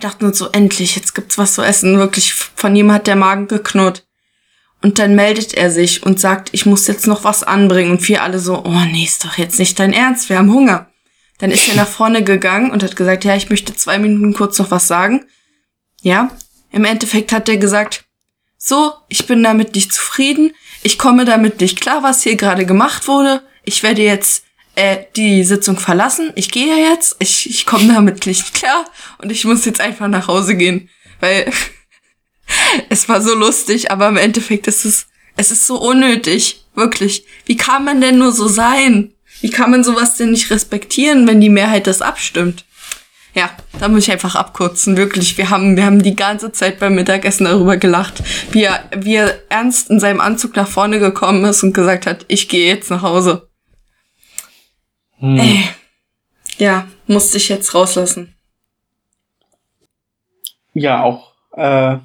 Dachten 0.00 0.24
uns 0.26 0.38
so, 0.38 0.50
endlich, 0.50 0.96
jetzt 0.96 1.14
gibt's 1.14 1.38
was 1.38 1.54
zu 1.54 1.62
essen. 1.62 1.98
Wirklich, 1.98 2.34
von 2.34 2.74
ihm 2.74 2.92
hat 2.92 3.06
der 3.06 3.16
Magen 3.16 3.48
geknurrt. 3.48 4.06
Und 4.82 4.98
dann 4.98 5.14
meldet 5.14 5.54
er 5.54 5.70
sich 5.70 6.02
und 6.02 6.20
sagt, 6.20 6.50
ich 6.52 6.66
muss 6.66 6.86
jetzt 6.86 7.06
noch 7.06 7.24
was 7.24 7.42
anbringen. 7.42 7.92
Und 7.92 8.06
wir 8.06 8.22
alle 8.22 8.38
so, 8.38 8.64
oh 8.64 8.84
nee, 8.92 9.04
ist 9.04 9.24
doch 9.24 9.38
jetzt 9.38 9.58
nicht 9.58 9.78
dein 9.78 9.92
Ernst, 9.92 10.28
wir 10.28 10.36
haben 10.36 10.52
Hunger. 10.52 10.90
Dann 11.38 11.50
ist 11.50 11.68
er 11.68 11.76
nach 11.76 11.88
vorne 11.88 12.22
gegangen 12.22 12.70
und 12.70 12.82
hat 12.82 12.96
gesagt, 12.96 13.24
ja, 13.24 13.34
ich 13.34 13.50
möchte 13.50 13.74
zwei 13.74 13.98
Minuten 13.98 14.34
kurz 14.34 14.58
noch 14.58 14.70
was 14.70 14.86
sagen. 14.86 15.24
Ja, 16.02 16.30
im 16.70 16.84
Endeffekt 16.84 17.32
hat 17.32 17.48
er 17.48 17.56
gesagt, 17.56 18.04
so, 18.58 18.92
ich 19.08 19.26
bin 19.26 19.42
damit 19.42 19.74
nicht 19.74 19.92
zufrieden, 19.92 20.52
ich 20.82 20.98
komme 20.98 21.24
damit 21.24 21.60
nicht 21.60 21.80
klar, 21.80 22.02
was 22.02 22.22
hier 22.22 22.36
gerade 22.36 22.66
gemacht 22.66 23.08
wurde, 23.08 23.42
ich 23.62 23.82
werde 23.82 24.02
jetzt 24.02 24.44
äh, 24.74 25.04
die 25.16 25.44
Sitzung 25.44 25.78
verlassen, 25.78 26.32
ich 26.34 26.50
gehe 26.50 26.68
ja 26.68 26.90
jetzt, 26.90 27.16
ich, 27.18 27.48
ich 27.48 27.66
komme 27.66 27.92
damit 27.92 28.26
nicht 28.26 28.54
klar 28.54 28.84
und 29.18 29.30
ich 29.30 29.44
muss 29.44 29.64
jetzt 29.64 29.80
einfach 29.80 30.08
nach 30.08 30.28
Hause 30.28 30.56
gehen, 30.56 30.88
weil 31.20 31.50
es 32.88 33.08
war 33.08 33.20
so 33.20 33.34
lustig, 33.34 33.90
aber 33.90 34.08
im 34.08 34.16
Endeffekt 34.16 34.66
ist 34.66 34.84
es, 34.84 35.06
es 35.36 35.50
ist 35.50 35.66
so 35.66 35.80
unnötig, 35.80 36.64
wirklich. 36.74 37.24
Wie 37.46 37.56
kann 37.56 37.84
man 37.84 38.00
denn 38.00 38.18
nur 38.18 38.32
so 38.32 38.48
sein? 38.48 39.12
Wie 39.40 39.50
kann 39.50 39.70
man 39.70 39.84
sowas 39.84 40.16
denn 40.16 40.30
nicht 40.30 40.50
respektieren, 40.50 41.26
wenn 41.26 41.40
die 41.40 41.50
Mehrheit 41.50 41.86
das 41.86 42.02
abstimmt? 42.02 42.64
Ja, 43.34 43.50
da 43.80 43.88
muss 43.88 44.04
ich 44.04 44.12
einfach 44.12 44.36
abkürzen, 44.36 44.96
wirklich. 44.96 45.36
Wir 45.36 45.50
haben, 45.50 45.76
wir 45.76 45.84
haben 45.84 46.02
die 46.02 46.14
ganze 46.14 46.52
Zeit 46.52 46.78
beim 46.78 46.94
Mittagessen 46.94 47.46
darüber 47.46 47.76
gelacht, 47.76 48.22
wie 48.52 48.62
er, 48.62 48.88
wie 48.96 49.16
er 49.16 49.42
ernst 49.48 49.90
in 49.90 49.98
seinem 49.98 50.20
Anzug 50.20 50.54
nach 50.54 50.68
vorne 50.68 51.00
gekommen 51.00 51.44
ist 51.44 51.64
und 51.64 51.72
gesagt 51.72 52.06
hat, 52.06 52.24
ich 52.28 52.48
gehe 52.48 52.72
jetzt 52.72 52.90
nach 52.90 53.02
Hause. 53.02 53.48
Hm. 55.24 55.38
Ey. 55.38 55.54
Äh, 56.58 56.62
ja, 56.62 56.86
musste 57.06 57.38
ich 57.38 57.48
jetzt 57.48 57.74
rauslassen. 57.74 58.34
Ja, 60.74 61.02
auch 61.02 61.32
äh, 61.52 61.96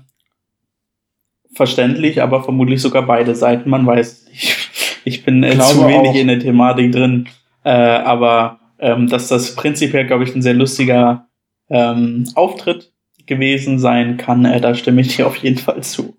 verständlich, 1.54 2.22
aber 2.22 2.44
vermutlich 2.44 2.82
sogar 2.82 3.02
beide 3.02 3.36
Seiten. 3.36 3.70
Man 3.70 3.86
weiß 3.86 4.26
nicht. 4.28 4.56
Ich 5.04 5.26
bin 5.26 5.44
äh, 5.44 5.60
zu 5.60 5.86
wenig 5.86 6.12
auch. 6.12 6.16
in 6.16 6.28
der 6.28 6.40
Thematik 6.40 6.94
drin. 6.94 7.28
Äh, 7.64 7.72
aber 7.72 8.60
ähm, 8.80 9.08
dass 9.08 9.28
das 9.28 9.54
prinzipiell, 9.56 10.08
glaube 10.08 10.24
ich, 10.24 10.34
ein 10.34 10.42
sehr 10.42 10.54
lustiger 10.54 11.28
ähm, 11.70 12.30
Auftritt 12.36 12.94
gewesen 13.26 13.80
sein 13.80 14.16
kann. 14.16 14.46
Äh, 14.46 14.62
da 14.62 14.76
stimme 14.76 15.02
ich 15.02 15.18
dir 15.18 15.28
auf 15.28 15.36
jeden 15.38 15.58
Fall 15.58 15.84
zu. 15.84 16.16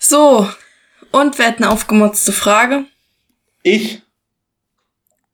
So, 0.00 0.48
und 1.12 1.38
wer 1.38 1.46
hat 1.46 1.58
eine 1.58 1.70
aufgemotzte 1.70 2.32
Frage? 2.32 2.86
Ich. 3.62 4.02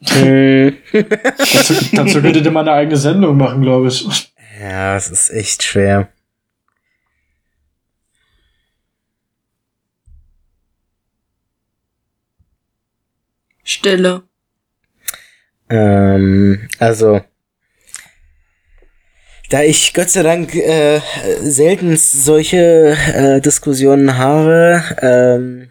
dazu, 0.92 1.74
dazu 1.92 2.20
könntet 2.20 2.44
ihr 2.44 2.50
mal 2.50 2.60
eine 2.60 2.72
eigene 2.72 2.96
Sendung 2.96 3.36
machen, 3.36 3.62
glaube 3.62 3.88
ich. 3.88 4.32
Ja, 4.60 4.96
es 4.96 5.10
ist 5.10 5.30
echt 5.30 5.62
schwer. 5.62 6.12
Stille. 13.64 14.22
Ähm, 15.68 16.68
also 16.78 17.20
da 19.50 19.62
ich 19.62 19.94
Gott 19.94 20.10
sei 20.10 20.22
Dank 20.22 20.54
äh, 20.54 21.00
selten 21.40 21.96
solche 21.96 22.96
äh, 23.14 23.40
Diskussionen 23.40 24.16
habe, 24.18 24.82
ähm, 25.00 25.70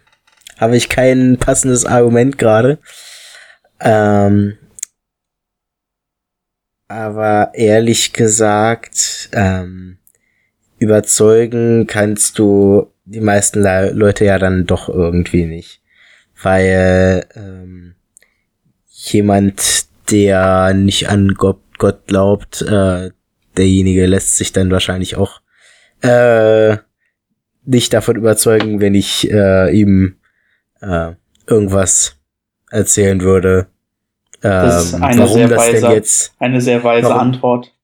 habe 0.58 0.76
ich 0.76 0.88
kein 0.88 1.38
passendes 1.38 1.84
Argument 1.84 2.38
gerade. 2.38 2.78
Ähm, 3.80 4.56
aber 6.88 7.50
ehrlich 7.54 8.12
gesagt, 8.12 9.28
ähm, 9.32 9.98
überzeugen 10.78 11.86
kannst 11.86 12.38
du 12.38 12.92
die 13.04 13.20
meisten 13.20 13.60
Le 13.60 13.90
Leute 13.90 14.24
ja 14.24 14.38
dann 14.38 14.64
doch 14.66 14.88
irgendwie 14.88 15.46
nicht. 15.46 15.82
Weil 16.42 17.26
ähm, 17.34 17.94
jemand, 18.88 19.86
der 20.10 20.74
nicht 20.74 21.08
an 21.08 21.34
Gott, 21.34 21.60
Gott 21.78 22.06
glaubt, 22.06 22.62
äh, 22.62 23.10
derjenige 23.56 24.06
lässt 24.06 24.36
sich 24.36 24.52
dann 24.52 24.70
wahrscheinlich 24.70 25.16
auch 25.16 25.40
äh, 26.02 26.76
nicht 27.64 27.92
davon 27.92 28.16
überzeugen, 28.16 28.80
wenn 28.80 28.94
ich 28.94 29.30
äh, 29.30 29.70
ihm 29.70 30.16
äh, 30.80 31.12
irgendwas 31.46 32.16
erzählen 32.70 33.20
würde. 33.20 33.66
das 34.40 34.86
ist 34.86 34.92
ähm, 34.94 35.02
eine 35.02 35.20
warum 35.22 35.34
sehr 35.34 35.48
das 35.48 35.58
weise, 35.58 35.80
denn 35.80 35.90
jetzt 35.92 36.34
eine 36.38 36.60
sehr 36.60 36.84
weise 36.84 37.08
warum, 37.08 37.20
Antwort. 37.20 37.74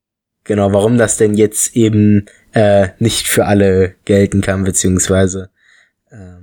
Genau, 0.44 0.72
warum 0.72 0.98
das 0.98 1.16
denn 1.16 1.34
jetzt 1.34 1.76
eben 1.76 2.26
äh, 2.52 2.88
nicht 2.98 3.28
für 3.28 3.46
alle 3.46 3.94
gelten 4.04 4.40
kann, 4.40 4.64
beziehungsweise 4.64 5.50
ähm, 6.10 6.39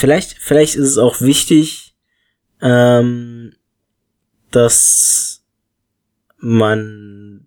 vielleicht, 0.00 0.38
vielleicht 0.38 0.74
ist 0.76 0.88
es 0.88 0.98
auch 0.98 1.20
wichtig, 1.20 1.94
ähm, 2.60 3.54
dass 4.50 5.42
man 6.38 7.46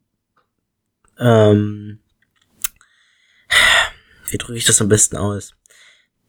ähm, 1.19 1.99
wie 4.27 4.37
drücke 4.37 4.57
ich 4.57 4.65
das 4.65 4.81
am 4.81 4.89
besten 4.89 5.17
aus? 5.17 5.53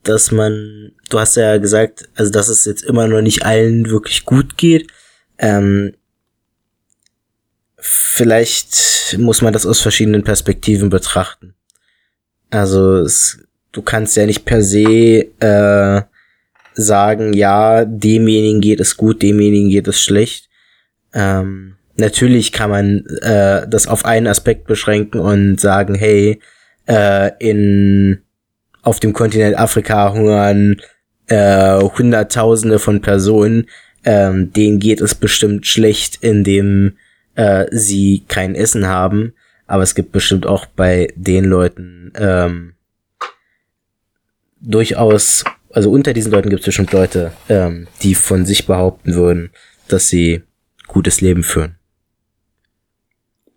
Dass 0.03 0.31
man, 0.31 0.93
du 1.09 1.19
hast 1.19 1.37
ja 1.37 1.57
gesagt, 1.57 2.09
also 2.15 2.31
dass 2.31 2.49
es 2.49 2.65
jetzt 2.65 2.85
immer 2.85 3.07
noch 3.09 3.23
nicht 3.23 3.45
allen 3.45 3.89
wirklich 3.89 4.25
gut 4.25 4.57
geht. 4.57 4.91
Ähm, 5.39 5.95
vielleicht 7.79 9.17
muss 9.19 9.43
man 9.43 9.53
das 9.53 9.67
aus 9.67 9.81
verschiedenen 9.81 10.23
Perspektiven 10.23 10.91
betrachten. 10.91 11.55
Also 12.51 12.99
es, 12.99 13.39
du 13.73 13.83
kannst 13.83 14.17
ja 14.17 14.27
nicht 14.27 14.45
per 14.45 14.63
se 14.63 15.31
äh, 15.41 16.03
sagen, 16.75 17.33
ja, 17.33 17.85
demjenigen 17.85 18.61
geht 18.61 18.81
es 18.81 18.97
gut, 18.97 19.23
demjenigen 19.23 19.71
geht 19.71 19.89
es 19.89 20.01
schlecht. 20.03 20.49
Ähm, 21.13 21.77
natürlich 21.97 22.53
kann 22.53 22.71
man 22.71 23.07
äh, 23.23 23.67
das 23.69 23.87
auf 23.87 24.05
einen 24.05 24.27
Aspekt 24.27 24.67
beschränken 24.67 25.21
und 25.21 25.61
sagen, 25.61 25.95
hey, 25.95 26.41
äh, 26.87 27.31
in 27.39 28.21
auf 28.83 29.01
dem 29.01 29.13
Kontinent 29.13 29.59
Afrika 29.59 30.13
hungern 30.13 30.77
äh, 31.29 31.81
Hunderttausende 31.81 32.79
von 32.79 33.01
Personen, 33.01 33.67
ähm, 34.05 34.53
denen 34.53 34.79
geht 34.79 35.01
es 35.01 35.15
bestimmt 35.15 35.67
schlecht, 35.67 36.19
indem 36.21 36.97
äh, 37.35 37.67
sie 37.71 38.25
kein 38.29 38.55
Essen 38.55 38.87
haben. 38.87 39.33
Aber 39.67 39.83
es 39.83 39.95
gibt 39.95 40.13
bestimmt 40.13 40.47
auch 40.47 40.67
bei 40.67 41.09
den 41.17 41.45
Leuten 41.45 42.13
ähm, 42.17 42.75
durchaus, 44.61 45.45
also 45.75 45.91
unter 45.91 46.13
diesen 46.13 46.33
Leuten 46.33 46.51
gibt 46.51 46.61
es 46.61 46.67
bestimmt 46.67 46.93
Leute, 46.93 47.33
ähm, 47.49 47.89
die 48.03 48.15
von 48.15 48.47
sich 48.47 48.67
behaupten 48.67 49.15
würden, 49.15 49.51
dass 49.89 50.09
sie 50.09 50.43
gutes 50.87 51.21
Leben 51.21 51.43
führen. 51.43 51.77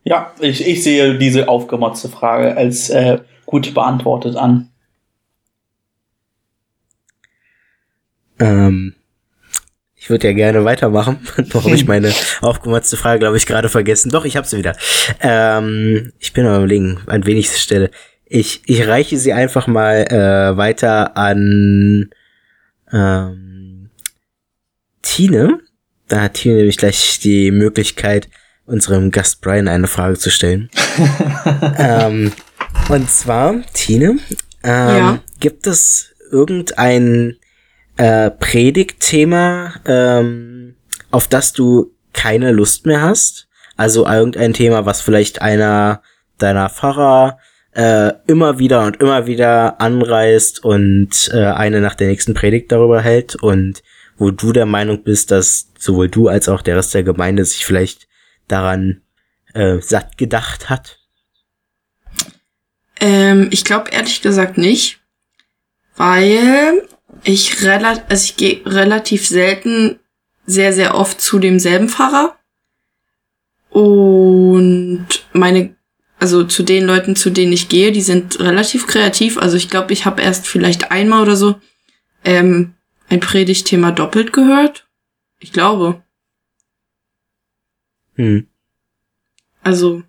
Ja, 0.03 0.33
ich, 0.39 0.65
ich 0.65 0.83
sehe 0.83 1.17
diese 1.17 1.47
aufgemotzte 1.47 2.09
Frage 2.09 2.55
als 2.57 2.89
äh, 2.89 3.19
gut 3.45 3.73
beantwortet 3.73 4.35
an. 4.35 4.69
Ähm, 8.39 8.95
ich 9.95 10.09
würde 10.09 10.27
ja 10.27 10.33
gerne 10.33 10.63
weitermachen. 10.63 11.19
Doch 11.49 11.65
habe 11.65 11.75
ich 11.75 11.85
meine 11.87 12.13
aufgemotzte 12.41 12.97
Frage, 12.97 13.19
glaube 13.19 13.37
ich, 13.37 13.45
gerade 13.45 13.69
vergessen. 13.69 14.09
Doch, 14.09 14.25
ich 14.25 14.37
habe 14.37 14.47
sie 14.47 14.57
wieder. 14.57 14.75
Ähm, 15.19 16.13
ich 16.19 16.33
bin 16.33 16.45
am 16.47 16.55
überlegen, 16.55 16.99
an 17.07 17.25
wen 17.25 17.37
ich 17.37 17.55
stelle. 17.55 17.91
Ich, 18.29 18.61
ich 18.65 18.87
reiche 18.87 19.17
sie 19.17 19.33
einfach 19.33 19.67
mal 19.67 20.05
äh, 20.11 20.57
weiter 20.57 21.15
an 21.15 22.09
ähm, 22.91 23.89
Tine. 25.01 25.59
Da 26.07 26.21
hat 26.21 26.35
Tine 26.35 26.55
nämlich 26.55 26.77
gleich 26.77 27.19
die 27.19 27.51
Möglichkeit, 27.51 28.29
unserem 28.65 29.11
Gast 29.11 29.41
Brian 29.41 29.67
eine 29.67 29.87
Frage 29.87 30.17
zu 30.17 30.29
stellen. 30.29 30.69
ähm, 31.77 32.33
und 32.89 33.09
zwar, 33.09 33.61
Tine, 33.73 34.19
ähm, 34.63 34.97
ja. 34.97 35.19
gibt 35.39 35.67
es 35.67 36.13
irgendein 36.31 37.37
äh, 37.95 38.29
Predigtthema, 38.29 39.73
ähm, 39.85 40.75
auf 41.11 41.27
das 41.27 41.53
du 41.53 41.93
keine 42.13 42.51
Lust 42.51 42.85
mehr 42.85 43.01
hast? 43.01 43.47
Also 43.77 44.05
irgendein 44.05 44.53
Thema, 44.53 44.85
was 44.85 45.01
vielleicht 45.01 45.41
einer 45.41 46.01
deiner 46.37 46.69
Pfarrer 46.69 47.39
äh, 47.77 48.13
immer 48.25 48.57
wieder 48.57 48.85
und 48.85 48.97
immer 48.97 49.27
wieder 49.27 49.79
anreißt 49.79 50.63
und 50.63 51.29
äh, 51.31 51.45
eine 51.45 51.79
nach 51.79 51.93
der 51.93 52.07
nächsten 52.07 52.33
Predigt 52.33 52.71
darüber 52.71 53.01
hält 53.01 53.35
und 53.35 53.83
wo 54.17 54.31
du 54.31 54.51
der 54.51 54.65
Meinung 54.65 55.03
bist, 55.03 55.29
dass 55.29 55.71
sowohl 55.77 56.09
du 56.09 56.27
als 56.27 56.49
auch 56.49 56.63
der 56.63 56.75
Rest 56.75 56.95
der 56.95 57.03
Gemeinde 57.03 57.45
sich 57.45 57.67
vielleicht 57.67 58.07
daran 58.47 59.03
äh, 59.53 59.77
satt 59.79 60.17
gedacht 60.17 60.71
hat? 60.71 60.97
Ähm, 62.99 63.49
ich 63.51 63.63
glaube 63.63 63.91
ehrlich 63.91 64.23
gesagt 64.23 64.57
nicht, 64.57 64.99
weil 65.97 66.81
ich 67.23 67.63
relativ, 67.63 68.05
also 68.09 68.23
ich 68.23 68.37
gehe 68.37 68.61
relativ 68.65 69.27
selten 69.27 69.99
sehr, 70.47 70.73
sehr 70.73 70.95
oft 70.95 71.21
zu 71.21 71.37
demselben 71.37 71.89
Fahrer. 71.89 72.35
Und 73.69 75.05
meine, 75.31 75.76
also 76.19 76.43
zu 76.43 76.63
den 76.63 76.85
Leuten, 76.85 77.15
zu 77.15 77.29
denen 77.29 77.53
ich 77.53 77.69
gehe, 77.69 77.91
die 77.91 78.01
sind 78.01 78.39
relativ 78.39 78.87
kreativ. 78.87 79.37
Also 79.37 79.55
ich 79.57 79.69
glaube, 79.69 79.93
ich 79.93 80.05
habe 80.05 80.21
erst 80.21 80.47
vielleicht 80.47 80.91
einmal 80.91 81.21
oder 81.21 81.35
so 81.35 81.59
ähm, 82.23 82.73
ein 83.09 83.19
Predigtthema 83.19 83.91
doppelt 83.91 84.33
gehört. 84.33 84.87
Ich 85.39 85.53
glaube. 85.53 86.03
Hm. 88.15 88.47
Also, 89.61 90.03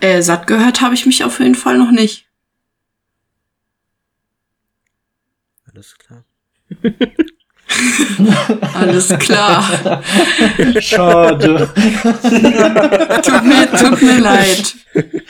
äh, 0.00 0.20
satt 0.20 0.46
gehört 0.46 0.80
habe 0.80 0.94
ich 0.94 1.06
mich 1.06 1.24
auf 1.24 1.38
jeden 1.38 1.54
Fall 1.54 1.78
noch 1.78 1.90
nicht. 1.90 2.26
Alles 5.64 5.96
klar. 5.96 6.24
Alles 8.74 9.08
klar. 9.18 10.02
Schade. 10.80 11.70
tut, 13.22 13.44
mir, 13.44 13.72
tut 13.72 14.02
mir 14.02 14.20
leid. 14.20 14.74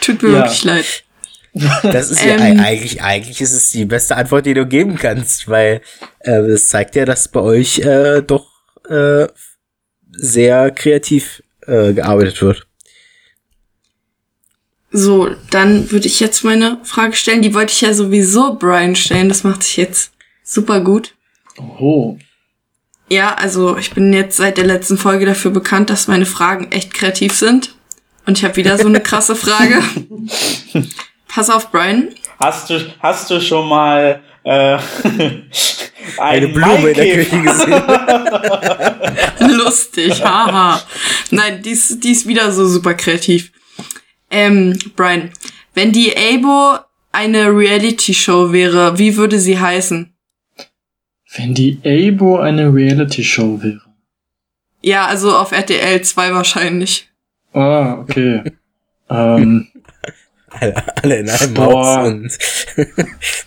Tut 0.00 0.22
mir 0.22 0.30
ja. 0.30 0.34
wirklich 0.38 0.64
leid. 0.64 1.04
Das 1.82 2.10
ist 2.10 2.24
ja 2.24 2.38
ähm, 2.38 2.60
eigentlich, 2.60 3.02
eigentlich 3.02 3.40
ist 3.40 3.52
es 3.52 3.70
die 3.70 3.84
beste 3.84 4.16
Antwort, 4.16 4.46
die 4.46 4.54
du 4.54 4.66
geben 4.66 4.96
kannst, 4.96 5.48
weil 5.48 5.82
äh, 6.20 6.42
das 6.48 6.68
zeigt 6.68 6.96
ja, 6.96 7.04
dass 7.04 7.28
bei 7.28 7.40
euch 7.40 7.80
äh, 7.80 8.22
doch 8.22 8.46
äh, 8.88 9.26
sehr 10.12 10.70
kreativ 10.70 11.42
äh, 11.66 11.92
gearbeitet 11.92 12.40
wird. 12.40 12.66
So, 14.90 15.30
dann 15.50 15.90
würde 15.90 16.06
ich 16.06 16.20
jetzt 16.20 16.44
meine 16.44 16.78
Frage 16.84 17.14
stellen. 17.14 17.42
Die 17.42 17.54
wollte 17.54 17.72
ich 17.72 17.80
ja 17.80 17.94
sowieso 17.94 18.54
Brian 18.56 18.94
stellen. 18.94 19.28
Das 19.28 19.42
macht 19.42 19.62
sich 19.62 19.78
jetzt 19.78 20.12
super 20.44 20.80
gut. 20.80 21.14
Oh. 21.58 22.18
Ja, 23.12 23.34
also 23.34 23.76
ich 23.76 23.90
bin 23.90 24.10
jetzt 24.14 24.38
seit 24.38 24.56
der 24.56 24.64
letzten 24.64 24.96
Folge 24.96 25.26
dafür 25.26 25.50
bekannt, 25.50 25.90
dass 25.90 26.08
meine 26.08 26.24
Fragen 26.24 26.72
echt 26.72 26.94
kreativ 26.94 27.34
sind. 27.34 27.74
Und 28.24 28.38
ich 28.38 28.44
habe 28.44 28.56
wieder 28.56 28.78
so 28.78 28.86
eine 28.86 29.00
krasse 29.02 29.36
Frage. 29.36 29.82
Pass 31.28 31.50
auf, 31.50 31.70
Brian. 31.70 32.08
Hast 32.40 32.70
du, 32.70 32.80
hast 33.00 33.30
du 33.30 33.38
schon 33.38 33.68
mal 33.68 34.22
äh, 34.44 34.78
eine 36.16 36.48
Blume 36.48 36.88
in 36.88 36.94
der 36.94 37.16
Küche 37.16 37.42
gesehen? 37.42 37.82
Lustig, 39.58 40.24
haha. 40.24 40.80
Nein, 41.30 41.60
die 41.60 41.72
ist, 41.72 42.02
die 42.02 42.12
ist 42.12 42.26
wieder 42.26 42.50
so 42.50 42.66
super 42.66 42.94
kreativ. 42.94 43.52
Ähm, 44.30 44.78
Brian, 44.96 45.30
wenn 45.74 45.92
die 45.92 46.16
Abo 46.16 46.78
eine 47.12 47.54
Reality-Show 47.54 48.52
wäre, 48.52 48.98
wie 48.98 49.18
würde 49.18 49.38
sie 49.38 49.60
heißen? 49.60 50.11
Wenn 51.34 51.54
die 51.54 51.80
Abo 51.84 52.38
eine 52.38 52.72
Reality-Show 52.72 53.62
wäre. 53.62 53.80
Ja, 54.82 55.06
also 55.06 55.36
auf 55.36 55.52
RTL 55.52 56.02
2 56.02 56.34
wahrscheinlich. 56.34 57.08
Ah, 57.52 57.98
okay. 58.00 58.42
ähm, 59.08 59.68
alle, 60.50 60.96
alle 61.02 61.16
in 61.18 61.30
einem 61.30 61.54
Boah. 61.54 62.02
Haus 62.02 62.08
und 62.08 62.38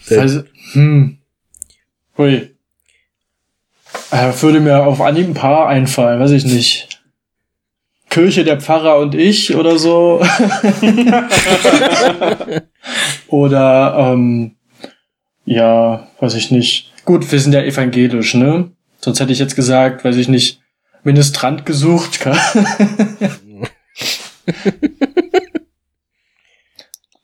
also, 0.17 0.43
hm. 0.73 1.17
Hui. 2.17 2.55
Äh, 4.11 4.41
würde 4.41 4.59
mir 4.59 4.83
auf 4.83 5.01
Anhieb 5.01 5.27
ein 5.27 5.33
paar 5.33 5.67
einfallen, 5.67 6.19
weiß 6.19 6.31
ich 6.31 6.45
nicht. 6.45 7.01
Kirche 8.09 8.43
der 8.43 8.61
Pfarrer 8.61 8.97
und 8.97 9.13
ich 9.13 9.55
oder 9.55 9.77
so. 9.77 10.21
oder 13.27 13.95
ähm, 13.97 14.55
ja, 15.45 16.07
weiß 16.19 16.36
ich 16.36 16.51
nicht. 16.51 16.93
Gut, 17.05 17.31
wir 17.31 17.39
sind 17.39 17.53
ja 17.53 17.61
evangelisch, 17.61 18.33
ne? 18.33 18.71
Sonst 18.99 19.19
hätte 19.19 19.31
ich 19.31 19.39
jetzt 19.39 19.55
gesagt, 19.55 20.03
weiß 20.03 20.17
ich 20.17 20.27
nicht, 20.27 20.59
Ministrant 21.03 21.65
gesucht. 21.65 22.19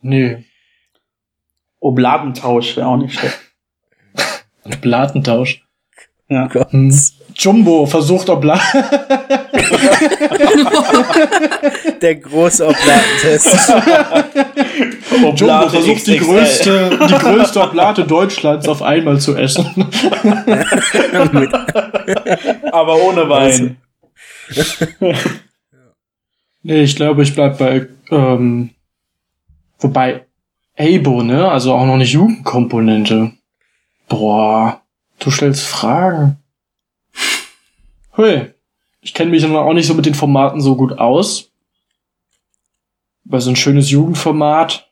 nee. 0.01 0.45
Oblatentausch 1.79 2.77
wäre 2.77 2.85
auch 2.87 2.97
nicht 2.97 3.19
schlecht. 3.19 3.39
Oblatentausch. 4.63 5.65
Ja. 6.29 6.47
Hm. 6.69 6.95
Jumbo 7.35 7.85
versucht 7.87 8.29
Oblat. 8.29 8.61
Der 12.01 12.15
große 12.15 12.67
Oblatentest. 12.67 13.73
Jumbo 15.11 15.69
versucht 15.69 16.07
die 16.07 16.17
größte, 16.17 16.97
die 17.09 17.13
größte 17.13 17.61
Oblate 17.61 18.05
Deutschlands 18.05 18.67
auf 18.67 18.81
einmal 18.81 19.19
zu 19.19 19.35
essen. 19.35 19.65
Aber 22.71 22.95
ohne 23.01 23.29
Wein. 23.29 23.77
nee, 26.63 26.83
ich 26.83 26.95
glaube, 26.95 27.23
ich 27.23 27.33
bleib 27.33 27.57
bei, 27.57 27.87
ähm, 28.09 28.71
wobei, 29.79 30.25
Abo, 30.77 31.23
ne? 31.23 31.49
Also 31.49 31.73
auch 31.73 31.85
noch 31.85 31.97
nicht 31.97 32.13
Jugendkomponente. 32.13 33.33
Boah, 34.07 34.81
du 35.19 35.31
stellst 35.31 35.65
Fragen. 35.65 36.37
Hui. 38.17 38.53
Ich 39.03 39.13
kenne 39.13 39.31
mich 39.31 39.43
auch 39.45 39.73
nicht 39.73 39.87
so 39.87 39.95
mit 39.95 40.05
den 40.05 40.13
Formaten 40.13 40.61
so 40.61 40.75
gut 40.75 40.99
aus. 40.99 41.49
Aber 43.27 43.41
so 43.41 43.49
ein 43.49 43.55
schönes 43.55 43.89
Jugendformat. 43.89 44.90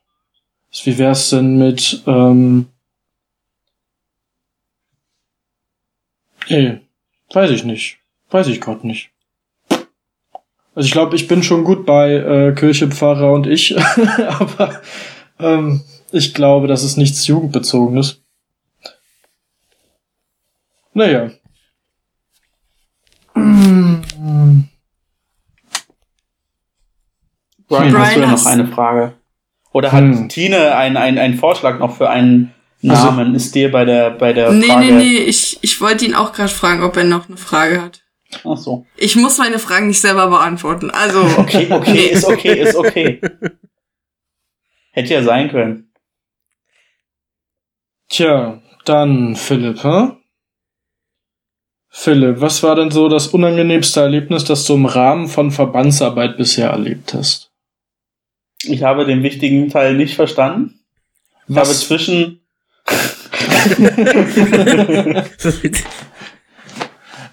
Wie 0.72 0.98
wär's 0.98 1.30
denn 1.32 1.58
mit, 1.58 2.04
ähm, 2.06 2.68
Ey, 6.50 6.82
weiß 7.32 7.52
ich 7.52 7.64
nicht. 7.64 8.00
Weiß 8.32 8.48
ich 8.48 8.60
Gott 8.60 8.84
nicht. 8.84 9.12
Also 10.76 10.86
ich 10.86 10.92
glaube, 10.92 11.16
ich 11.16 11.28
bin 11.28 11.44
schon 11.44 11.64
gut 11.64 11.86
bei 11.86 12.14
äh, 12.14 12.56
Kirche, 12.56 12.90
Pfarrer 12.90 13.32
und 13.34 13.46
ich, 13.46 13.78
aber 14.28 14.82
ähm, 15.40 15.82
ich 16.12 16.34
glaube, 16.34 16.68
das 16.68 16.84
ist 16.84 16.98
nichts 16.98 17.28
Jugendbezogenes. 17.28 18.22
Naja. 20.94 21.32
Brian, 23.34 24.00
Brian, 27.68 27.98
hast 28.00 28.16
du 28.16 28.20
ja 28.22 28.32
noch 28.32 28.46
eine 28.46 28.68
Frage? 28.68 29.19
Oder 29.72 29.92
hat 29.92 30.02
Hm. 30.04 30.30
Tine 30.30 30.76
einen 30.76 30.98
einen 30.98 31.36
Vorschlag 31.38 31.80
noch 31.80 31.96
für 31.98 32.10
einen 32.10 32.54
Also- 32.88 33.06
Namen? 33.12 33.36
ist 33.36 33.54
dir 33.56 33.72
bei 33.72 33.86
der, 33.86 34.12
bei 34.12 34.34
der 34.34 34.52
Nee, 34.52 34.68
Frage... 34.68 34.86
nee, 34.86 34.92
nee, 34.94 35.18
ich, 35.18 35.60
ich 35.62 35.80
wollte 35.82 36.06
ihn 36.06 36.16
auch 36.16 36.32
gerade 36.34 36.50
fragen, 36.50 36.82
ob 36.84 36.96
er 36.98 37.04
noch 37.04 37.28
eine 37.28 37.38
Frage 37.38 37.82
hat. 37.82 38.02
Ach 38.46 38.58
so. 38.58 38.86
Ich 38.96 39.16
muss 39.16 39.38
meine 39.38 39.58
Fragen 39.60 39.88
nicht 39.88 40.02
selber 40.02 40.28
beantworten. 40.28 40.90
Also, 40.92 41.22
Okay, 41.38 41.68
okay, 41.72 42.08
ist 42.08 42.26
okay, 42.26 42.60
ist 42.62 42.76
okay. 42.76 43.22
Hätte 44.92 45.14
ja 45.14 45.24
sein 45.24 45.50
können. 45.50 45.92
Tja, 48.10 48.62
dann 48.86 49.36
Philipp, 49.36 49.84
hä? 49.84 50.12
Philipp, 51.92 52.40
was 52.42 52.62
war 52.64 52.76
denn 52.76 52.92
so 52.92 53.08
das 53.10 53.28
unangenehmste 53.28 54.02
Erlebnis, 54.02 54.44
das 54.46 54.66
du 54.66 54.76
im 54.76 54.86
Rahmen 54.86 55.28
von 55.28 55.52
Verbandsarbeit 55.52 56.38
bisher 56.38 56.70
erlebt 56.70 57.14
hast? 57.14 57.49
Ich 58.64 58.84
habe 58.84 59.06
den 59.06 59.24
wichtigen 59.24 59.70
Teil 59.70 59.96
nicht 59.96 60.16
verstanden. 60.16 60.80
Ich 61.48 61.56
habe 61.56 61.70
Was? 61.70 61.82
zwischen... 61.82 62.42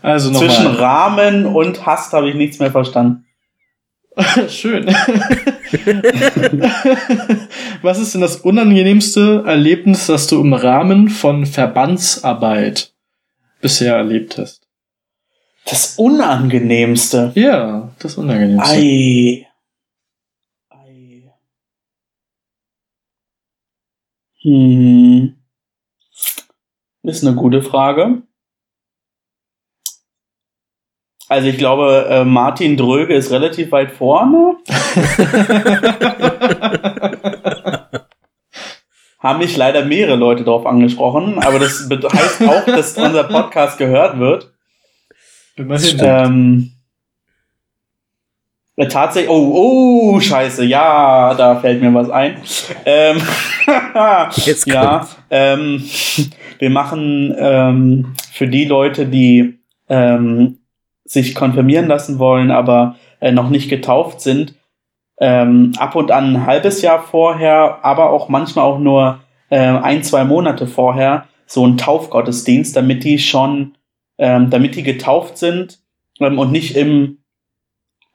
Also 0.03 0.31
Zwischen 0.31 0.65
nochmal. 0.65 0.81
Rahmen 0.81 1.47
und 1.47 1.85
Hast 1.85 2.13
habe 2.13 2.31
ich 2.31 2.37
nichts 2.37 2.61
mehr 2.61 2.71
verstanden. 2.71 3.25
Schön. 4.49 4.87
Was 7.83 7.99
ist 7.99 8.15
denn 8.15 8.21
das 8.21 8.37
unangenehmste 8.37 9.43
Erlebnis, 9.45 10.07
das 10.07 10.29
du 10.29 10.41
im 10.41 10.53
Rahmen 10.53 11.09
von 11.09 11.45
Verbandsarbeit 11.45 12.93
bisher 13.61 13.97
erlebt 13.97 14.39
hast? 14.39 14.63
Das 15.65 15.95
Unangenehmste. 15.97 17.33
Ja, 17.35 17.91
das 17.99 18.15
Unangenehmste. 18.15 18.77
Ei. 18.77 19.49
Hm. 24.47 25.35
Ist 27.03 27.27
eine 27.27 27.35
gute 27.35 27.63
Frage. 27.63 28.23
Also 31.29 31.49
ich 31.49 31.59
glaube, 31.59 32.07
äh, 32.09 32.25
Martin 32.25 32.77
Dröge 32.77 33.15
ist 33.15 33.33
relativ 33.33 33.73
weit 33.73 33.91
vorne. 33.91 34.59
Haben 39.19 39.41
mich 39.41 39.57
leider 39.57 39.85
mehrere 39.85 40.15
Leute 40.15 40.45
darauf 40.45 40.65
angesprochen, 40.65 41.41
aber 41.41 41.59
das 41.59 41.91
heißt 41.91 42.43
auch, 42.43 42.67
dass 42.67 42.97
unser 42.97 43.25
Podcast 43.25 43.79
gehört 43.79 44.21
wird. 44.21 44.55
Immerhin. 45.57 45.99
Ähm, 46.01 46.71
äh, 46.71 46.76
tatsächlich, 48.85 49.31
oh, 49.31 50.15
oh, 50.15 50.21
scheiße, 50.21 50.65
ja, 50.65 51.35
da 51.35 51.57
fällt 51.57 51.81
mir 51.81 51.93
was 51.95 52.11
ein. 52.11 52.37
Ähm, 52.85 53.21
Jetzt 54.45 54.67
ja, 54.67 55.09
ähm, 55.31 55.83
wir 56.59 56.71
machen 56.71 57.35
ähm, 57.39 58.15
für 58.33 58.47
die 58.47 58.67
Leute, 58.67 59.07
die 59.07 59.59
ähm, 59.89 60.59
sich 61.05 61.35
konfirmieren 61.35 61.87
lassen 61.87 62.19
wollen, 62.19 62.51
aber 62.51 62.97
äh, 63.21 63.33
noch 63.33 63.49
nicht 63.49 63.71
getauft 63.71 64.21
sind, 64.21 64.55
ähm, 65.19 65.73
ab 65.79 65.95
und 65.95 66.11
an 66.11 66.37
ein 66.37 66.47
halbes 66.47 66.83
Jahr 66.83 67.03
vorher, 67.03 67.79
aber 67.83 68.11
auch 68.11 68.29
manchmal 68.29 68.67
auch 68.67 68.79
nur 68.79 69.21
äh, 69.49 69.59
ein, 69.59 70.03
zwei 70.03 70.25
Monate 70.25 70.67
vorher 70.67 71.27
so 71.47 71.67
ein 71.67 71.79
Taufgottesdienst, 71.79 72.77
damit 72.77 73.05
die 73.05 73.19
schon, 73.19 73.77
ähm, 74.19 74.51
damit 74.51 74.75
die 74.75 74.83
getauft 74.83 75.39
sind 75.39 75.79
ähm, 76.21 76.39
und 76.39 76.53
nicht 76.53 76.77
im 76.77 77.19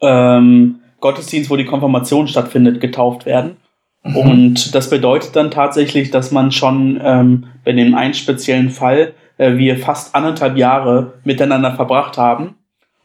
ähm, 0.01 0.81
Gottesdienst, 0.99 1.49
wo 1.49 1.55
die 1.55 1.65
Konfirmation 1.65 2.27
stattfindet, 2.27 2.81
getauft 2.81 3.25
werden. 3.25 3.57
Mhm. 4.03 4.17
Und 4.17 4.75
das 4.75 4.89
bedeutet 4.89 5.35
dann 5.35 5.51
tatsächlich, 5.51 6.11
dass 6.11 6.31
man 6.31 6.51
schon 6.51 6.99
ähm, 7.03 7.47
bei 7.63 7.71
dem 7.73 7.95
einen 7.95 8.13
speziellen 8.13 8.69
Fall 8.69 9.13
äh, 9.37 9.57
wir 9.57 9.77
fast 9.77 10.15
anderthalb 10.15 10.57
Jahre 10.57 11.13
miteinander 11.23 11.73
verbracht 11.73 12.17
haben. 12.17 12.55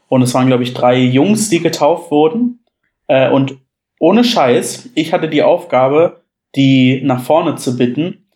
Und 0.07 0.21
es 0.21 0.33
waren, 0.33 0.47
glaube 0.47 0.63
ich, 0.63 0.73
drei 0.73 0.97
Jungs, 0.97 1.49
die 1.49 1.59
getauft 1.59 2.11
wurden. 2.11 2.59
Äh, 3.07 3.29
und 3.29 3.57
ohne 3.99 4.23
Scheiß, 4.23 4.89
ich 4.95 5.13
hatte 5.13 5.29
die 5.29 5.43
Aufgabe, 5.43 6.21
die 6.55 7.01
nach 7.03 7.21
vorne 7.21 7.55
zu 7.55 7.77
bitten. 7.77 8.27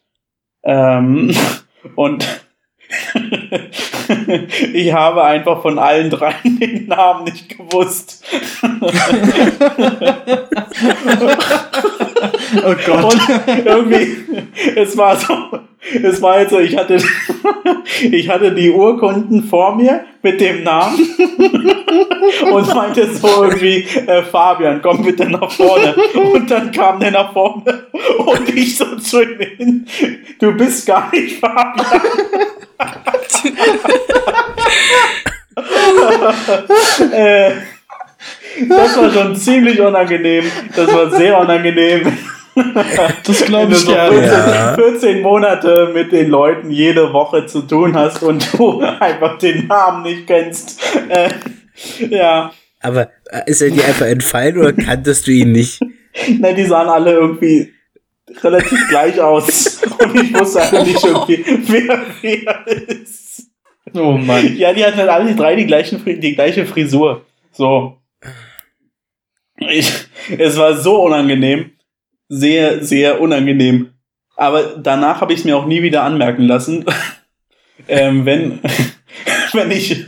Ähm, 0.64 1.34
und 1.96 2.28
ich 4.74 4.94
habe 4.94 5.24
einfach 5.24 5.62
von 5.62 5.80
allen 5.80 6.10
drei 6.10 6.36
den 6.44 6.88
Namen 6.88 7.26
nicht 7.26 7.50
gewusst. 7.50 8.24
oh 12.66 12.76
Gott. 12.86 13.14
Und 13.14 13.22
irgendwie, 13.66 14.18
es 14.76 14.98
war 14.98 15.16
so, 15.16 15.60
es 15.82 16.22
war 16.22 16.40
jetzt 16.40 16.52
so, 16.52 16.60
ich 16.60 16.78
hatte, 16.78 16.98
ich 18.02 18.30
hatte 18.30 18.54
die 18.54 18.70
Urkunden 18.70 19.44
vor 19.44 19.76
mir 19.76 20.06
mit 20.22 20.40
dem 20.40 20.64
Namen 20.64 21.00
und 22.52 22.76
meinte 22.76 23.12
so 23.14 23.44
irgendwie, 23.44 23.86
äh, 24.06 24.22
Fabian, 24.24 24.82
komm 24.82 25.04
bitte 25.04 25.30
nach 25.30 25.52
vorne. 25.52 25.96
Und 26.14 26.50
dann 26.52 26.72
kam 26.72 27.00
der 27.00 27.12
nach 27.12 27.34
vorne 27.34 27.88
und 28.18 28.50
ich 28.50 28.78
so 28.78 28.96
zu 28.98 29.24
ihm 29.24 29.40
hin, 29.40 29.88
du 30.40 30.52
bist 30.54 30.86
gar 30.86 31.10
nicht 31.12 31.40
Fabian. 31.40 32.02
äh, 37.12 37.52
das 38.70 38.98
war 38.98 39.12
schon 39.12 39.36
ziemlich 39.36 39.82
unangenehm. 39.82 40.46
Das 40.76 40.94
war 40.94 41.10
sehr 41.10 41.40
unangenehm. 41.40 42.16
Das 43.26 43.46
glaube 43.46 43.64
Wenn 43.64 43.70
du 43.70 43.76
ich 43.76 43.82
so 43.82 43.92
gerne. 43.92 44.20
14, 44.20 44.32
Ja. 44.32 44.74
14 44.76 45.22
Monate 45.22 45.92
mit 45.94 46.12
den 46.12 46.30
Leuten 46.30 46.70
jede 46.72 47.14
Woche 47.14 47.46
zu 47.46 47.62
tun 47.62 47.96
hast 47.96 48.24
und 48.24 48.46
du 48.58 48.82
einfach 49.00 49.38
den 49.38 49.68
Namen 49.68 50.04
nicht 50.04 50.28
kennst. 50.28 50.82
Äh, 51.10 51.30
ja, 52.10 52.52
Aber 52.82 53.10
äh, 53.32 53.42
ist 53.46 53.62
er 53.62 53.72
dir 53.72 53.86
einfach 53.86 54.08
entfallen 54.08 54.58
oder 54.58 54.74
kanntest 54.74 55.28
du 55.28 55.32
ihn 55.32 55.52
nicht? 55.52 55.82
ne, 56.40 56.54
die 56.54 56.66
sahen 56.66 56.90
alle 56.90 57.14
irgendwie 57.14 57.72
relativ 58.44 58.80
gleich 58.90 59.20
aus. 59.20 59.82
Und 60.00 60.16
ich 60.16 60.34
wusste 60.34 60.62
einfach 60.62 60.86
nicht 60.86 61.04
irgendwie, 61.04 61.44
wer 61.68 62.02
wer 62.22 62.68
ist. 62.68 63.50
Oh 63.94 64.14
Mann. 64.14 64.56
Ja, 64.58 64.74
die 64.74 64.86
hatten 64.86 64.98
halt 64.98 65.10
alle 65.10 65.36
drei 65.36 65.56
die, 65.56 65.66
gleichen, 65.66 66.02
die 66.06 66.36
gleiche 66.36 66.66
Frisur. 66.66 67.26
So. 67.52 67.98
Ich, 69.58 69.92
es 70.38 70.58
war 70.58 70.76
so 70.78 71.04
unangenehm. 71.04 71.72
Sehr, 72.34 72.82
sehr 72.82 73.20
unangenehm. 73.20 73.90
Aber 74.38 74.78
danach 74.82 75.20
habe 75.20 75.34
ich 75.34 75.40
es 75.40 75.46
mir 75.46 75.58
auch 75.58 75.66
nie 75.66 75.82
wieder 75.82 76.04
anmerken 76.04 76.44
lassen. 76.44 76.86
ähm, 77.90 78.26
wenn, 78.26 78.62
wenn 79.52 79.70
ich 79.70 80.06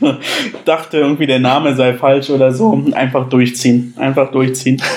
dachte, 0.64 1.00
irgendwie 1.00 1.28
der 1.28 1.40
Name 1.40 1.76
sei 1.76 1.95
falsch 1.95 2.30
oder 2.30 2.54
so, 2.54 2.82
einfach 2.94 3.28
durchziehen. 3.28 3.94
Einfach 3.98 4.32
durchziehen. 4.32 4.82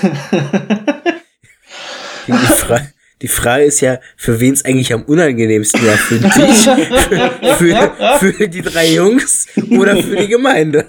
Die, 2.28 2.32
Fra 2.32 2.80
Die 3.22 3.28
Frage 3.28 3.64
ist 3.64 3.80
ja, 3.80 3.98
für 4.16 4.38
wen 4.38 4.52
es 4.52 4.64
eigentlich 4.64 4.92
am 4.92 5.02
unangenehmsten 5.02 5.82
wäre, 5.82 5.96
für 5.96 6.20
dich, 6.20 6.32
für, 6.32 7.92
für, 8.20 8.32
für, 8.32 8.48
die 8.48 8.62
drei 8.62 8.92
Jungs 8.94 9.48
oder 9.70 9.96
für 9.96 10.16
die 10.16 10.28
Gemeinde. 10.28 10.86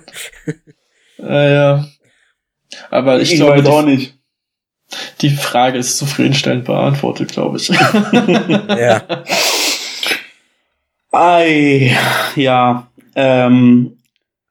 Äh, 1.19 1.53
ja. 1.53 1.87
Aber 2.91 3.19
ich, 3.21 3.33
ich 3.33 3.39
glaube 3.39 3.67
auch 3.67 3.83
nicht. 3.83 4.16
Die 5.21 5.29
Frage 5.29 5.77
ist 5.77 5.97
zufriedenstellend 5.97 6.65
beantwortet, 6.65 7.31
glaube 7.31 7.57
ich. 7.57 7.67
ja. 7.69 9.03
Ei, 11.11 11.97
ja. 12.35 12.87
Ähm, 13.15 13.97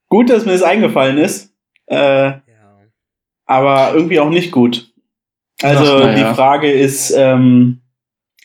gut, 0.09 0.31
dass 0.31 0.45
mir 0.45 0.53
das 0.53 0.63
eingefallen 0.63 1.19
ist. 1.19 1.53
Äh, 1.87 1.97
ja. 1.97 2.41
Aber 3.47 3.93
irgendwie 3.95 4.21
auch 4.21 4.31
nicht 4.31 4.53
gut. 4.53 4.91
Also 5.63 5.97
Ach, 5.97 6.07
ja. 6.07 6.15
die 6.15 6.35
Frage 6.35 6.71
ist 6.71 7.13
ähm, 7.17 7.81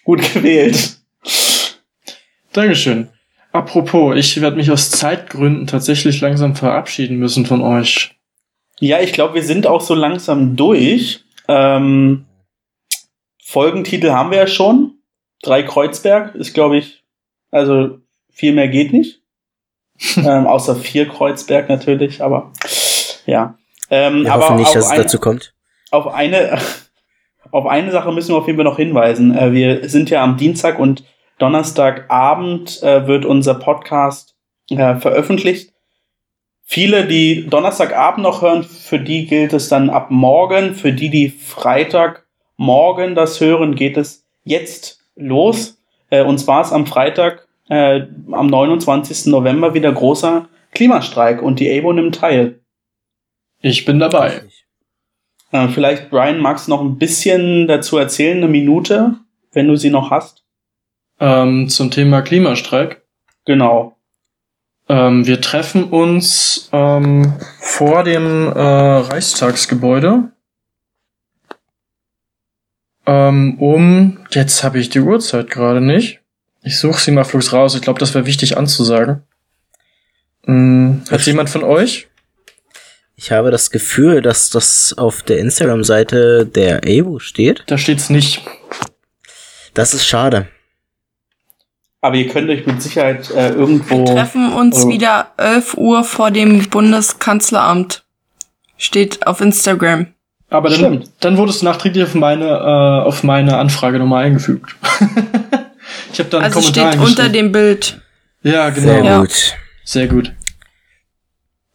gut 0.04 0.34
gewählt. 0.34 0.98
Dankeschön. 2.54 3.10
Apropos, 3.52 4.16
ich 4.16 4.40
werde 4.40 4.56
mich 4.56 4.72
aus 4.72 4.92
Zeitgründen 4.92 5.68
tatsächlich 5.68 6.22
langsam 6.22 6.56
verabschieden 6.56 7.18
müssen 7.18 7.46
von 7.46 7.62
euch. 7.62 8.12
Ja, 8.80 9.02
ich 9.02 9.12
glaube, 9.14 9.36
wir 9.36 9.44
sind 9.44 9.68
auch 9.68 9.82
so 9.82 9.94
langsam 9.94 10.56
durch. 10.56 11.24
Ähm, 11.52 12.26
Folgentitel 13.44 14.12
haben 14.12 14.32
wir 14.32 14.38
ja 14.38 14.48
schon. 14.48 14.96
Drei 15.44 15.64
Kreuzberg 15.64 16.36
ist, 16.36 16.54
glaube 16.54 16.78
ich, 16.78 17.04
also 17.52 17.98
viel 18.32 18.54
mehr 18.54 18.70
geht 18.70 18.94
nicht. 18.94 19.22
ähm, 20.16 20.48
außer 20.48 20.76
vier 20.76 21.08
Kreuzberg 21.08 21.68
natürlich, 21.68 22.24
aber 22.24 22.54
ja. 23.26 23.58
Ähm, 23.90 24.24
wir 24.24 24.34
aber 24.34 24.44
hoffen 24.46 24.56
nicht, 24.58 24.74
dass 24.74 24.90
es 24.90 24.96
dazu 24.96 25.20
kommt. 25.20 25.54
Auf 25.92 26.08
eine, 26.08 26.58
auf 27.52 27.66
eine 27.66 27.92
Sache 27.92 28.12
müssen 28.12 28.34
wir 28.34 28.38
auf 28.38 28.48
jeden 28.48 28.58
Fall 28.58 28.66
noch 28.66 28.78
hinweisen. 28.78 29.38
Äh, 29.38 29.52
wir 29.52 29.90
sind 29.90 30.10
ja 30.10 30.24
am 30.24 30.38
Dienstag 30.38 30.80
und 30.80 31.04
Donnerstagabend 31.38 32.82
äh, 32.84 33.08
wird 33.08 33.26
unser 33.26 33.56
Podcast 33.56 34.36
äh, 34.70 34.96
veröffentlicht. 34.96 35.71
Viele, 36.74 37.06
die 37.06 37.48
Donnerstagabend 37.50 38.24
noch 38.24 38.42
hören, 38.42 38.64
für 38.64 38.98
die 38.98 39.26
gilt 39.26 39.52
es 39.52 39.68
dann 39.68 39.90
ab 39.90 40.10
morgen. 40.10 40.74
Für 40.74 40.94
die, 40.94 41.10
die 41.10 41.28
Freitagmorgen 41.28 43.14
das 43.14 43.42
hören, 43.42 43.76
geht 43.76 43.98
es 43.98 44.26
jetzt 44.46 45.02
los. 45.18 45.82
Äh, 46.10 46.24
und 46.24 46.38
zwar 46.38 46.62
ist 46.62 46.72
am 46.72 46.88
Freitag, 46.88 47.46
äh, 47.68 48.04
am 48.32 48.48
29. 48.48 49.26
November, 49.26 49.74
wieder 49.74 49.92
großer 49.92 50.48
Klimastreik 50.72 51.42
und 51.42 51.60
die 51.60 51.78
ABO 51.78 51.92
nimmt 51.92 52.16
teil. 52.16 52.62
Ich 53.60 53.84
bin 53.84 54.00
dabei. 54.00 54.44
Äh, 55.52 55.68
vielleicht, 55.68 56.10
Brian, 56.10 56.40
magst 56.40 56.68
du 56.68 56.72
noch 56.72 56.80
ein 56.80 56.98
bisschen 56.98 57.68
dazu 57.68 57.98
erzählen, 57.98 58.38
eine 58.38 58.48
Minute, 58.48 59.16
wenn 59.52 59.68
du 59.68 59.76
sie 59.76 59.90
noch 59.90 60.10
hast? 60.10 60.46
Ähm, 61.20 61.68
zum 61.68 61.92
Thema 61.92 62.22
Klimastreik. 62.22 63.02
Genau. 63.44 63.98
Ähm, 64.92 65.26
wir 65.26 65.40
treffen 65.40 65.86
uns 65.86 66.68
ähm, 66.74 67.32
vor 67.62 68.04
dem 68.04 68.52
äh, 68.52 68.60
Reichstagsgebäude. 68.60 70.34
Ähm, 73.06 73.58
um, 73.58 74.20
jetzt 74.32 74.66
habe 74.66 74.80
ich 74.80 74.90
die 74.90 75.00
Uhrzeit 75.00 75.50
gerade 75.50 75.80
nicht. 75.80 76.20
Ich 76.62 76.78
suche 76.78 77.00
sie 77.00 77.12
mal 77.12 77.24
flugs 77.24 77.54
raus. 77.54 77.74
Ich 77.74 77.82
glaube, 77.82 78.02
das 78.02 78.14
wäre 78.14 78.26
wichtig 78.26 78.58
anzusagen. 78.58 79.24
Hm, 80.44 81.04
hat 81.10 81.22
jemand 81.22 81.50
von 81.50 81.64
euch? 81.64 82.10
Ich 83.16 83.32
habe 83.32 83.50
das 83.50 83.72
Gefühl, 83.72 84.22
dass 84.22 84.50
das 84.50 84.94
auf 84.98 85.24
der 85.24 85.38
Instagram-Seite 85.38 86.46
der 86.46 86.86
Evo 86.86 87.20
steht. 87.20 87.64
Da 87.68 87.78
steht's 87.78 88.10
nicht. 88.10 88.42
Das 89.74 89.94
ist 89.94 90.06
schade. 90.06 90.50
Aber 92.02 92.16
ihr 92.16 92.28
könnt 92.28 92.50
euch 92.50 92.66
mit 92.66 92.82
Sicherheit 92.82 93.30
äh, 93.30 93.50
irgendwo. 93.50 94.00
Wir 94.00 94.16
treffen 94.16 94.52
uns 94.54 94.86
oh. 94.86 94.90
wieder 94.90 95.28
11 95.38 95.76
Uhr 95.78 96.04
vor 96.04 96.32
dem 96.32 96.68
Bundeskanzleramt. 96.68 98.04
Steht 98.78 99.28
auf 99.28 99.40
Instagram. 99.40 100.08
Aber 100.50 100.70
dann, 100.70 101.06
dann 101.20 101.38
wurde 101.38 101.52
es 101.52 101.62
nachträglich 101.62 102.04
auf 102.04 102.16
meine, 102.16 102.46
äh, 102.46 103.08
auf 103.08 103.24
meine 103.24 103.58
Anfrage 103.58 104.00
nochmal 104.00 104.26
eingefügt. 104.26 104.76
ich 106.12 106.20
habe 106.20 106.30
dann 106.30 106.44
also 106.44 106.60
Kommentar 106.60 106.92
steht 106.92 107.02
unter 107.02 107.30
dem 107.30 107.52
Bild. 107.52 108.02
Ja, 108.42 108.72
genau. 108.72 108.88
Sehr 108.92 109.20
gut. 109.20 109.56
Sehr 109.84 110.08
gut. 110.08 110.34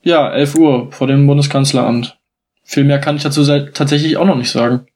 Ja, 0.02 0.30
11 0.30 0.54
Uhr 0.56 0.92
vor 0.92 1.06
dem 1.06 1.26
Bundeskanzleramt. 1.26 2.18
Viel 2.64 2.84
mehr 2.84 2.98
kann 2.98 3.16
ich 3.16 3.22
dazu 3.22 3.44
tatsächlich 3.44 4.16
auch 4.16 4.26
noch 4.26 4.36
nicht 4.36 4.50
sagen. 4.50 4.86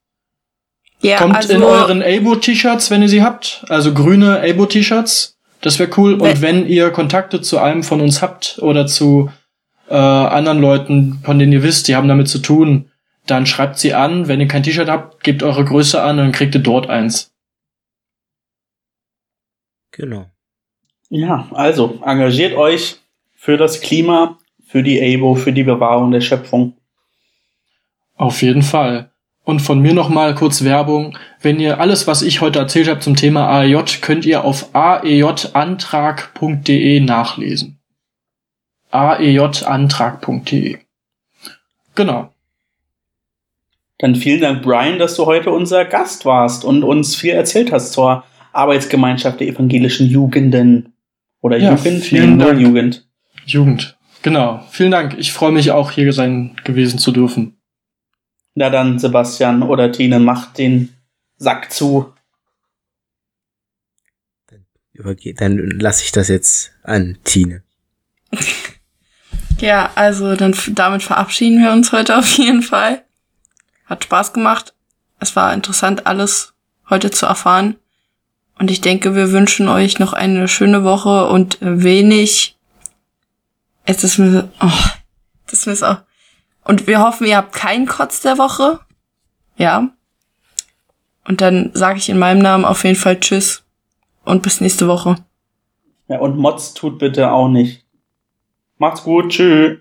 Ja, 1.03 1.19
Kommt 1.19 1.37
also 1.37 1.55
in 1.55 1.63
euren 1.63 2.03
Abo-T-Shirts, 2.03 2.91
wenn 2.91 3.03
ihr 3.03 3.09
sie 3.09 3.23
habt. 3.23 3.65
Also 3.69 3.95
grüne 3.95 4.43
Abo-T-Shirts. 4.43 5.39
Das 5.61 5.79
wäre 5.79 5.91
cool. 5.97 6.15
Und 6.15 6.43
wenn 6.43 6.67
ihr 6.67 6.91
Kontakte 6.91 7.41
zu 7.41 7.59
einem 7.59 7.83
von 7.83 8.01
uns 8.01 8.23
habt 8.23 8.59
oder 8.61 8.87
zu 8.87 9.31
äh, 9.89 9.95
anderen 9.95 10.61
Leuten, 10.61 11.21
von 11.25 11.39
denen 11.39 11.53
ihr 11.53 11.63
wisst, 11.63 11.89
die 11.89 11.97
haben 11.97 12.09
damit 12.09 12.29
zu 12.29 12.39
tun, 12.39 12.91
dann 13.27 13.47
schreibt 13.47 13.79
sie 13.79 13.95
an. 13.95 14.29
Wenn 14.29 14.41
ihr 14.41 14.49
kein 14.49 14.63
T-Shirt 14.63 14.89
habt, 14.89 15.23
gebt 15.23 15.43
eure 15.43 15.65
Größe 15.65 16.03
an 16.03 16.19
und 16.19 16.25
dann 16.27 16.33
kriegt 16.33 16.55
ihr 16.55 16.63
dort 16.63 16.89
eins. 16.89 17.33
Genau. 19.93 20.27
Ja, 21.09 21.49
also 21.53 21.99
engagiert 22.05 22.55
euch 22.55 22.97
für 23.35 23.57
das 23.57 23.81
Klima 23.81 24.39
für 24.71 24.85
die 24.85 25.03
ABO, 25.03 25.35
für 25.35 25.53
die 25.53 25.65
Bewahrung 25.65 26.13
der 26.13 26.21
Schöpfung. 26.21 26.75
Auf 28.15 28.41
jeden 28.43 28.63
Fall. 28.63 29.11
Und 29.45 29.61
von 29.61 29.79
mir 29.81 29.95
nochmal 29.95 30.35
kurz 30.35 30.65
Werbung. 30.65 31.17
Wenn 31.41 31.61
ihr 31.61 31.81
alles, 31.81 32.07
was 32.07 32.21
ich 32.23 32.41
heute 32.41 32.59
erzählt 32.59 32.89
habe 32.89 33.01
zum 33.01 33.17
Thema 33.17 33.49
AEJ, 33.49 34.01
könnt 34.01 34.25
ihr 34.27 34.45
auf 34.45 34.75
aejantrag.de 34.75 37.01
nachlesen. 37.01 37.79
aejantrag.de. 38.91 40.79
Genau. 41.95 42.33
Dann 43.99 44.15
vielen 44.15 44.41
Dank, 44.41 44.63
Brian, 44.63 44.99
dass 44.99 45.17
du 45.17 45.27
heute 45.27 45.51
unser 45.51 45.85
Gast 45.85 46.25
warst 46.25 46.65
und 46.65 46.85
uns 46.85 47.17
viel 47.17 47.33
erzählt 47.33 47.73
hast 47.73 47.93
zur 47.93 48.25
Arbeitsgemeinschaft 48.53 49.41
der 49.41 49.49
evangelischen 49.49 50.09
Jugenden. 50.09 50.95
Oder 51.43 51.59
ja, 51.59 51.75
Jugend? 51.75 52.03
Vielen 52.03 52.39
Dank. 52.39 52.61
Jugend. 52.61 53.07
Jugend. 53.45 53.99
Genau. 54.23 54.65
Vielen 54.71 54.91
Dank. 54.91 55.17
Ich 55.19 55.33
freue 55.33 55.53
mich 55.53 55.71
auch, 55.71 55.91
hier 55.91 56.13
sein 56.13 56.57
gewesen 56.65 56.99
zu 56.99 57.13
dürfen. 57.13 57.60
Na 58.55 58.71
dann, 58.71 58.99
Sebastian 58.99 59.63
oder 59.63 59.93
Tine, 59.93 60.19
macht 60.19 60.59
den 60.59 60.95
Sack 61.37 61.73
zu. 61.73 62.13
Dann, 64.47 65.17
dann 65.37 65.81
lasse 65.81 66.05
ich 66.05 66.13
das 66.13 66.29
jetzt 66.29 66.73
an 66.83 67.19
Tine. 67.25 67.63
ja, 69.61 69.91
also 69.95 70.37
dann 70.37 70.55
damit 70.73 71.03
verabschieden 71.03 71.63
wir 71.63 71.73
uns 71.73 71.93
heute 71.93 72.19
auf 72.19 72.29
jeden 72.39 72.63
Fall. 72.63 73.05
Hat 73.87 74.05
Spaß 74.05 74.33
gemacht. 74.33 74.75
Es 75.21 75.37
war 75.37 75.55
interessant, 75.55 76.07
alles 76.07 76.55
heute 76.89 77.11
zu 77.11 77.27
erfahren. 77.27 77.77
Und 78.59 78.71
ich 78.71 78.81
denke, 78.81 79.15
wir 79.15 79.33
wünschen 79.33 79.69
euch 79.69 79.99
noch 79.99 80.13
eine 80.13 80.49
schöne 80.49 80.85
Woche 80.85 81.29
und 81.29 81.59
wenig 81.61 82.59
es 83.91 84.05
ist 84.05 84.19
mir, 84.19 84.49
oh, 84.61 84.71
das 85.47 85.67
ist 85.67 85.83
mir 85.83 85.89
auch. 85.89 86.03
Und 86.71 86.87
wir 86.87 87.01
hoffen, 87.01 87.27
ihr 87.27 87.37
habt 87.37 87.53
keinen 87.53 87.85
Kotz 87.85 88.21
der 88.21 88.39
Woche. 88.39 88.79
Ja. 89.57 89.89
Und 91.27 91.41
dann 91.41 91.73
sage 91.75 91.99
ich 91.99 92.09
in 92.09 92.17
meinem 92.17 92.41
Namen 92.41 92.65
auf 92.65 92.85
jeden 92.85 92.95
Fall 92.95 93.19
Tschüss 93.19 93.65
und 94.25 94.45
bis 94.45 94.61
nächste 94.61 94.87
Woche. 94.87 95.17
Ja, 96.07 96.21
und 96.21 96.37
Mods 96.39 96.73
tut 96.75 97.01
bitte 97.01 97.33
auch 97.33 97.49
nicht. 97.49 97.85
Macht's 98.79 99.03
gut, 99.03 99.31
tschüss. 99.31 99.79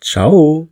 Ciao. 0.00 0.71